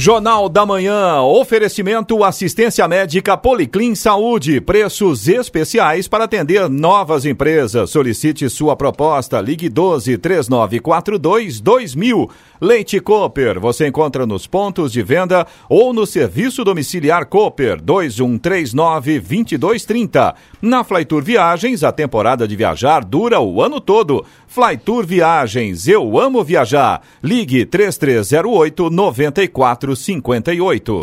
Jornal 0.00 0.48
da 0.48 0.64
Manhã, 0.64 1.20
oferecimento 1.22 2.22
assistência 2.22 2.86
médica 2.86 3.36
Policlin 3.36 3.96
Saúde, 3.96 4.60
preços 4.60 5.26
especiais 5.26 6.06
para 6.06 6.22
atender 6.22 6.68
novas 6.68 7.24
empresas. 7.24 7.90
Solicite 7.90 8.48
sua 8.48 8.76
proposta, 8.76 9.40
ligue 9.40 9.68
12 9.68 10.16
3942 10.18 11.60
2000. 11.60 12.30
Leite 12.60 13.00
Cooper, 13.00 13.60
você 13.60 13.86
encontra 13.86 14.26
nos 14.26 14.44
pontos 14.46 14.92
de 14.92 15.02
venda 15.02 15.46
ou 15.68 15.92
no 15.92 16.06
serviço 16.06 16.64
domiciliar 16.64 17.26
Cooper 17.26 17.80
2139 17.80 19.20
2230. 19.20 20.34
Na 20.60 20.82
Flytour 20.82 21.22
Viagens, 21.22 21.84
a 21.84 21.92
temporada 21.92 22.48
de 22.48 22.56
viajar 22.56 23.04
dura 23.04 23.38
o 23.40 23.62
ano 23.62 23.80
todo. 23.80 24.24
Flytour 24.46 25.06
Viagens, 25.06 25.86
eu 25.86 26.18
amo 26.18 26.42
viajar. 26.42 27.02
Ligue 27.22 27.64
3308 27.64 28.90
9458. 28.90 31.00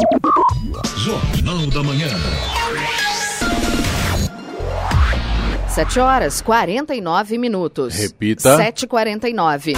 Jornal 0.97 1.67
da 1.67 1.83
Manhã. 1.83 2.09
7 5.75 5.99
horas 5.99 6.41
49 6.41 7.37
minutos. 7.37 7.95
Repita. 7.95 8.57
7h49. 8.57 9.75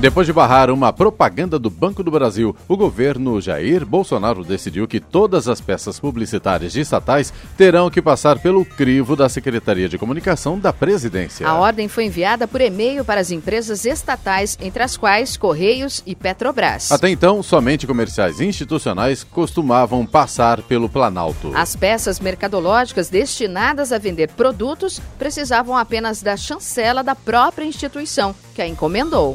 Depois 0.00 0.28
de 0.28 0.32
barrar 0.32 0.70
uma 0.70 0.92
propaganda 0.92 1.58
do 1.58 1.68
Banco 1.68 2.04
do 2.04 2.10
Brasil, 2.12 2.54
o 2.68 2.76
governo 2.76 3.40
Jair 3.40 3.84
Bolsonaro 3.84 4.44
decidiu 4.44 4.86
que 4.86 5.00
todas 5.00 5.48
as 5.48 5.60
peças 5.60 5.98
publicitárias 5.98 6.72
de 6.72 6.82
estatais 6.82 7.32
terão 7.56 7.90
que 7.90 8.00
passar 8.00 8.38
pelo 8.38 8.64
crivo 8.64 9.16
da 9.16 9.28
Secretaria 9.28 9.88
de 9.88 9.98
Comunicação 9.98 10.56
da 10.56 10.72
Presidência. 10.72 11.48
A 11.48 11.56
ordem 11.56 11.88
foi 11.88 12.04
enviada 12.04 12.46
por 12.46 12.60
e-mail 12.60 13.04
para 13.04 13.20
as 13.20 13.32
empresas 13.32 13.84
estatais, 13.84 14.56
entre 14.60 14.84
as 14.84 14.96
quais 14.96 15.36
Correios 15.36 16.00
e 16.06 16.14
Petrobras. 16.14 16.92
Até 16.92 17.08
então, 17.08 17.42
somente 17.42 17.84
comerciais 17.84 18.40
institucionais 18.40 19.24
costumavam 19.24 20.06
passar 20.06 20.62
pelo 20.62 20.88
Planalto. 20.88 21.50
As 21.56 21.74
peças 21.74 22.20
mercadológicas 22.20 23.08
destinadas 23.08 23.90
a 23.90 23.98
vender 23.98 24.30
produtos 24.30 25.00
precisavam 25.18 25.76
apenas 25.76 26.22
da 26.22 26.36
chancela 26.36 27.02
da 27.02 27.16
própria 27.16 27.64
instituição 27.64 28.32
que 28.54 28.62
a 28.62 28.68
encomendou. 28.68 29.34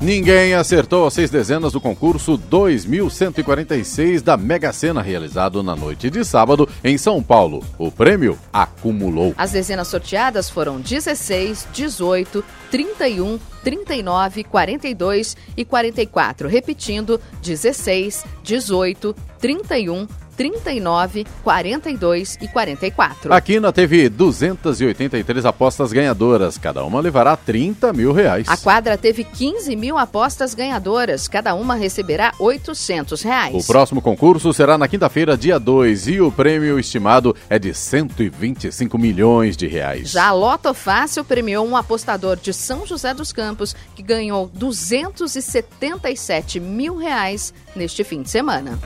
Ninguém 0.00 0.54
acertou 0.54 1.06
as 1.06 1.12
seis 1.12 1.28
dezenas 1.28 1.74
do 1.74 1.80
concurso 1.80 2.38
2146 2.38 4.22
da 4.22 4.34
Mega 4.34 4.72
Sena 4.72 5.02
realizado 5.02 5.62
na 5.62 5.76
noite 5.76 6.08
de 6.08 6.24
sábado 6.24 6.66
em 6.82 6.96
São 6.96 7.22
Paulo. 7.22 7.62
O 7.76 7.92
prêmio 7.92 8.38
acumulou. 8.50 9.34
As 9.36 9.52
dezenas 9.52 9.88
sorteadas 9.88 10.48
foram 10.48 10.80
16, 10.80 11.68
18, 11.74 12.42
31, 12.70 13.38
39, 13.62 14.44
42 14.44 15.36
e 15.54 15.66
44. 15.66 16.48
Repetindo, 16.48 17.20
16, 17.42 18.24
18, 18.42 19.14
31, 19.38 20.08
39, 20.40 21.26
42 21.44 22.38
e 22.40 22.48
44. 22.48 23.30
A 23.30 23.40
Quina 23.42 23.70
teve 23.70 24.08
283 24.08 25.44
apostas 25.44 25.92
ganhadoras, 25.92 26.56
cada 26.56 26.82
uma 26.82 26.98
levará 26.98 27.36
30 27.36 27.92
mil 27.92 28.10
reais. 28.10 28.48
A 28.48 28.56
quadra 28.56 28.96
teve 28.96 29.22
15 29.22 29.76
mil 29.76 29.98
apostas 29.98 30.54
ganhadoras, 30.54 31.28
cada 31.28 31.54
uma 31.54 31.74
receberá 31.74 32.32
800 32.38 33.20
reais. 33.20 33.54
O 33.54 33.66
próximo 33.66 34.00
concurso 34.00 34.50
será 34.54 34.78
na 34.78 34.88
quinta-feira, 34.88 35.36
dia 35.36 35.60
2, 35.60 36.08
e 36.08 36.22
o 36.22 36.32
prêmio 36.32 36.80
estimado 36.80 37.36
é 37.50 37.58
de 37.58 37.74
125 37.74 38.96
milhões 38.96 39.58
de 39.58 39.66
reais. 39.66 40.10
Já 40.10 40.28
a 40.28 40.32
Loto 40.32 40.72
Fácil 40.72 41.22
premiou 41.22 41.68
um 41.68 41.76
apostador 41.76 42.36
de 42.36 42.54
São 42.54 42.86
José 42.86 43.12
dos 43.12 43.30
Campos 43.30 43.76
que 43.94 44.02
ganhou 44.02 44.50
277 44.54 46.58
mil 46.58 46.96
reais 46.96 47.52
neste 47.76 48.02
fim 48.02 48.22
de 48.22 48.30
semana. 48.30 48.78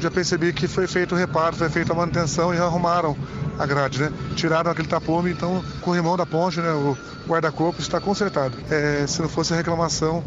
já 0.00 0.10
percebi 0.10 0.54
que 0.54 0.66
foi 0.66 0.86
feito 0.86 1.14
o 1.14 1.18
reparo, 1.18 1.54
foi 1.54 1.68
feita 1.68 1.92
a 1.92 1.94
manutenção 1.94 2.54
e 2.54 2.56
arrumaram 2.56 3.14
a 3.58 3.66
grade, 3.66 4.00
né? 4.00 4.10
Tiraram 4.36 4.70
aquele 4.70 4.88
tapume, 4.88 5.30
então 5.30 5.58
o 5.58 5.80
corrimão 5.82 6.16
da 6.16 6.24
ponte, 6.24 6.58
né? 6.58 6.72
O 6.72 6.96
guarda-corpo 7.28 7.78
está 7.78 8.00
consertado. 8.00 8.56
É, 8.70 9.06
se 9.06 9.20
não 9.20 9.28
fosse 9.28 9.52
a 9.52 9.56
reclamação 9.56 10.24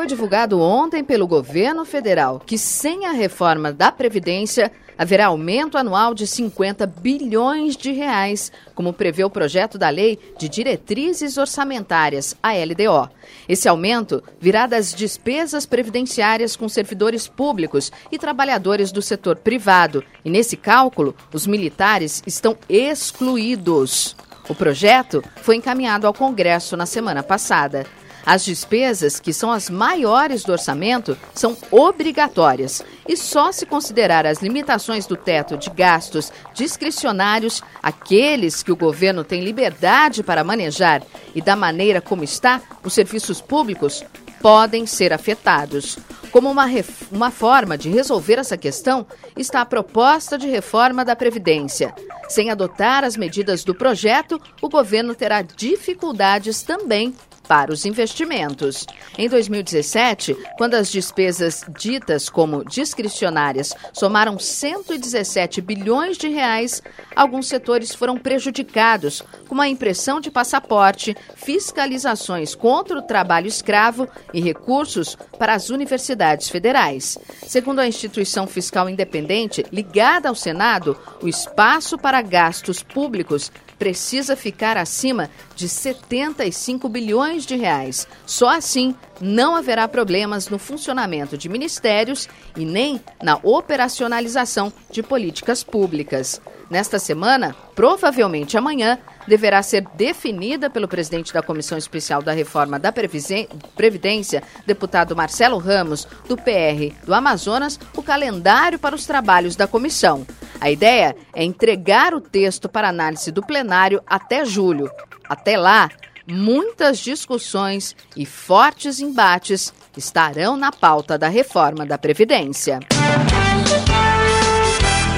Foi 0.02 0.08
divulgado 0.08 0.60
ontem 0.60 1.04
pelo 1.04 1.28
governo 1.28 1.86
federal 1.86 2.41
que, 2.43 2.58
sem 2.58 3.06
a 3.06 3.12
reforma 3.12 3.72
da 3.72 3.91
Previdência, 3.91 4.72
haverá 4.97 5.28
aumento 5.28 5.78
anual 5.78 6.16
de 6.16 6.26
50 6.26 6.88
bilhões 6.88 7.78
de 7.78 7.91
reais, 7.91 8.52
como 8.74 8.93
prevê 8.93 9.24
o 9.24 9.30
projeto 9.30 9.78
da 9.78 9.89
Lei 9.89 10.18
de 10.39 10.49
Diretrizes 10.49 11.38
Orçamentárias, 11.38 12.36
a 12.41 12.52
LDO. 12.52 13.12
Esse 13.47 13.70
aumento 13.70 14.24
virá 14.39 14.66
das 14.66 14.91
despesas 14.91 15.68
previdenciárias 15.68 16.56
com 16.56 16.68
servidores 16.68 17.28
públicos 17.28 17.91
e 18.12 18.18
trabalhadores 18.18 18.91
do 18.91 19.04
setor 19.04 19.36
privado, 19.36 20.04
e 20.26 20.32
nesse 20.32 20.58
cálculo, 20.58 21.14
os 21.32 21.45
militares 21.45 22.24
estão 22.26 22.58
excluídos. 22.68 24.16
O 24.49 24.56
projeto 24.56 25.24
foi 25.43 25.58
encaminhado 25.58 26.08
ao 26.08 26.14
Congresso 26.14 26.76
na 26.76 26.88
semana 26.88 27.22
passada. 27.22 27.86
As 28.26 28.45
despesas, 28.45 29.19
que 29.19 29.34
são 29.34 29.51
as 29.51 29.69
maiores 29.69 30.43
do 30.43 30.51
orçamento, 30.51 31.17
são 31.34 31.57
obrigatórias 31.72 32.84
e 33.07 33.17
só 33.17 33.51
se 33.51 33.65
considerar 33.65 34.26
as 34.26 34.41
limitações 34.41 35.07
do 35.07 35.15
teto 35.15 35.57
de 35.57 35.69
gastos 35.69 36.32
discricionários, 36.53 37.61
aqueles 37.82 38.61
que 38.61 38.72
o 38.72 38.76
governo 38.76 39.24
tem 39.24 39.43
liberdade 39.43 40.22
para 40.24 40.43
manejar 40.43 41.01
e 41.34 41.41
da 41.41 41.55
maneira 41.55 42.01
como 42.01 42.24
está, 42.24 42.61
os 42.84 42.93
serviços 42.93 43.41
públicos 43.41 44.03
podem 44.41 44.86
ser 44.86 45.13
afetados. 45.13 45.97
Como 46.32 46.49
uma, 46.49 46.65
uma 47.11 47.30
forma 47.30 47.78
de 47.78 47.89
resolver 47.89 48.39
essa 48.39 48.57
questão 48.57 49.05
está 49.36 49.61
a 49.61 49.65
proposta 49.65 50.38
de 50.38 50.47
reforma 50.47 51.03
da 51.03 51.15
Previdência. 51.15 51.93
Sem 52.30 52.49
adotar 52.49 53.03
as 53.03 53.17
medidas 53.17 53.63
do 53.63 53.76
projeto, 53.76 54.41
o 54.61 54.69
governo 54.69 55.13
terá 55.13 55.41
dificuldades 55.41 56.61
também 56.63 57.13
para 57.52 57.74
os 57.74 57.86
investimentos. 57.86 58.88
Em 59.18 59.28
2017, 59.28 60.38
quando 60.58 60.76
as 60.76 60.89
despesas 60.89 61.66
ditas 61.78 62.30
como 62.30 62.64
discricionárias 62.64 63.76
somaram 63.91 64.39
117 64.39 65.60
bilhões 65.60 66.18
de 66.18 66.30
reais, 66.30 66.82
alguns 67.14 67.49
setores 67.49 67.93
foram 67.93 68.18
prejudicados, 68.18 69.22
como 69.49 69.62
a 69.62 69.68
impressão 69.68 70.22
de 70.22 70.32
passaporte, 70.32 71.14
fiscalizações 71.36 72.56
contra 72.56 72.97
o 72.97 73.02
trabalho 73.02 73.47
escravo 73.47 74.08
e 74.34 74.39
recursos 74.39 75.18
para 75.38 75.54
as 75.54 75.70
universidades 75.70 76.47
federais. 76.47 77.18
Segundo 77.45 77.80
a 77.80 77.88
instituição 77.88 78.47
fiscal 78.47 78.88
independente 78.88 79.66
ligada 79.74 80.30
ao 80.30 80.36
Senado, 80.36 80.97
o 81.22 81.28
espaço 81.28 81.97
para 81.97 82.22
gastos 82.22 82.82
públicos 82.82 83.52
precisa 83.82 84.36
ficar 84.36 84.77
acima 84.77 85.27
de 85.55 85.67
75 85.67 86.88
bilhões 86.88 87.47
de 87.47 87.55
reais. 87.55 88.07
Só 88.27 88.49
assim 88.49 88.93
não 89.19 89.55
haverá 89.55 89.88
problemas 89.88 90.49
no 90.49 90.59
funcionamento 90.59 91.36
de 91.36 91.49
ministérios 91.49 92.29
e 92.55 92.63
nem 92.63 93.01
na 93.23 93.39
operacionalização 93.41 94.71
de 94.91 95.01
políticas 95.01 95.63
públicas. 95.63 96.39
Nesta 96.69 96.99
semana, 96.99 97.55
provavelmente 97.73 98.55
amanhã, 98.55 98.99
deverá 99.27 99.63
ser 99.63 99.84
definida 99.95 100.69
pelo 100.69 100.88
presidente 100.88 101.34
da 101.34 101.41
Comissão 101.41 101.75
Especial 101.75 102.21
da 102.21 102.34
Reforma 102.34 102.77
da 102.77 102.93
Previdência, 102.93 104.43
deputado 104.63 105.15
Marcelo 105.15 105.57
Ramos, 105.57 106.07
do 106.27 106.38
PR 106.38 106.93
do 107.03 107.15
Amazonas, 107.15 107.79
o 107.97 108.03
calendário 108.03 108.77
para 108.77 108.93
os 108.93 109.07
trabalhos 109.07 109.55
da 109.55 109.65
comissão. 109.65 110.23
A 110.62 110.70
ideia 110.70 111.16
é 111.34 111.43
entregar 111.43 112.14
o 112.14 112.22
texto 112.22 112.70
para 112.70 112.88
análise 112.88 113.32
do 113.32 113.41
plenário 113.41 113.99
até 114.05 114.45
julho. 114.45 114.91
Até 115.28 115.57
lá, 115.57 115.89
muitas 116.28 116.99
discussões 116.99 117.95
e 118.16 118.28
fortes 118.28 118.99
embates 118.99 119.74
estarão 119.97 120.55
na 120.55 120.72
pauta 120.72 121.18
da 121.18 121.28
reforma 121.28 121.84
da 121.84 121.97
Previdência. 121.97 122.80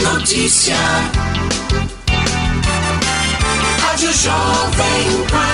Notícia. 0.02 0.76
Rádio 3.82 4.14
Jovem 4.14 5.28
Pan. 5.30 5.53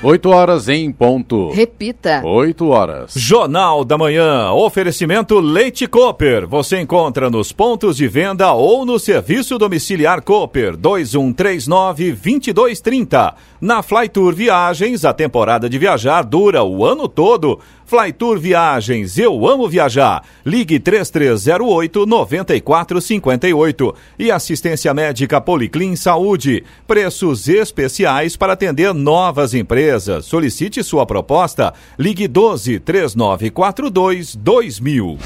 8 0.00 0.30
horas 0.30 0.68
em 0.68 0.92
ponto. 0.92 1.50
Repita. 1.50 2.22
8 2.24 2.68
horas. 2.68 3.14
Jornal 3.16 3.84
da 3.84 3.98
Manhã. 3.98 4.52
Oferecimento 4.52 5.40
Leite 5.40 5.88
Cooper. 5.88 6.46
Você 6.46 6.80
encontra 6.80 7.28
nos 7.28 7.50
pontos 7.50 7.96
de 7.96 8.06
venda 8.06 8.52
ou 8.52 8.86
no 8.86 8.96
serviço 9.00 9.58
domiciliar 9.58 10.22
Cooper 10.22 10.76
2139 10.76 12.12
2230. 12.12 13.34
Na 13.60 13.82
Flytour 13.82 14.32
Viagens, 14.32 15.04
a 15.04 15.12
temporada 15.12 15.68
de 15.68 15.76
viajar 15.78 16.22
dura 16.22 16.62
o 16.62 16.84
ano 16.84 17.08
todo. 17.08 17.58
Flytour 17.88 18.38
Viagens, 18.38 19.16
eu 19.16 19.48
amo 19.48 19.66
viajar. 19.66 20.22
Ligue 20.44 20.78
3308 20.78 22.04
9458. 22.04 23.94
E 24.18 24.30
assistência 24.30 24.92
médica 24.92 25.40
Policlin 25.40 25.96
Saúde. 25.96 26.64
Preços 26.86 27.48
especiais 27.48 28.36
para 28.36 28.52
atender 28.52 28.92
novas 28.92 29.54
empresas. 29.54 30.26
Solicite 30.26 30.84
sua 30.84 31.06
proposta. 31.06 31.72
Ligue 31.98 32.28
12 32.28 32.78
3942 32.78 34.36
2000. 34.36 35.18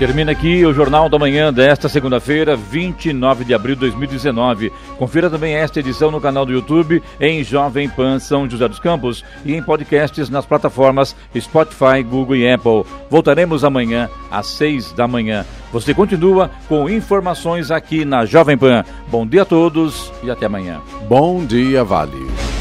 Termina 0.00 0.32
aqui 0.32 0.64
o 0.64 0.72
Jornal 0.72 1.10
da 1.10 1.18
Manhã 1.18 1.52
desta 1.52 1.86
segunda-feira, 1.86 2.56
29 2.56 3.44
de 3.44 3.52
abril 3.52 3.74
de 3.74 3.82
2019. 3.82 4.72
Confira 4.96 5.28
também 5.28 5.52
esta 5.52 5.78
edição 5.78 6.10
no 6.10 6.18
canal 6.18 6.46
do 6.46 6.52
YouTube 6.52 7.02
em 7.20 7.44
Jovem 7.44 7.86
Pan 7.86 8.18
São 8.18 8.48
José 8.48 8.66
dos 8.66 8.78
Campos 8.78 9.22
e 9.44 9.54
em 9.54 9.62
podcasts 9.62 10.30
nas 10.30 10.46
plataformas 10.46 11.14
Spotify, 11.38 12.02
Google 12.02 12.36
e 12.36 12.50
Apple. 12.50 12.82
Voltaremos 13.10 13.62
amanhã 13.62 14.08
às 14.30 14.46
seis 14.46 14.90
da 14.90 15.06
manhã. 15.06 15.44
Você 15.70 15.92
continua 15.92 16.50
com 16.66 16.88
informações 16.88 17.70
aqui 17.70 18.02
na 18.02 18.24
Jovem 18.24 18.56
Pan. 18.56 18.82
Bom 19.08 19.26
dia 19.26 19.42
a 19.42 19.44
todos 19.44 20.10
e 20.22 20.30
até 20.30 20.46
amanhã. 20.46 20.80
Bom 21.10 21.44
dia, 21.44 21.84
Vale. 21.84 22.59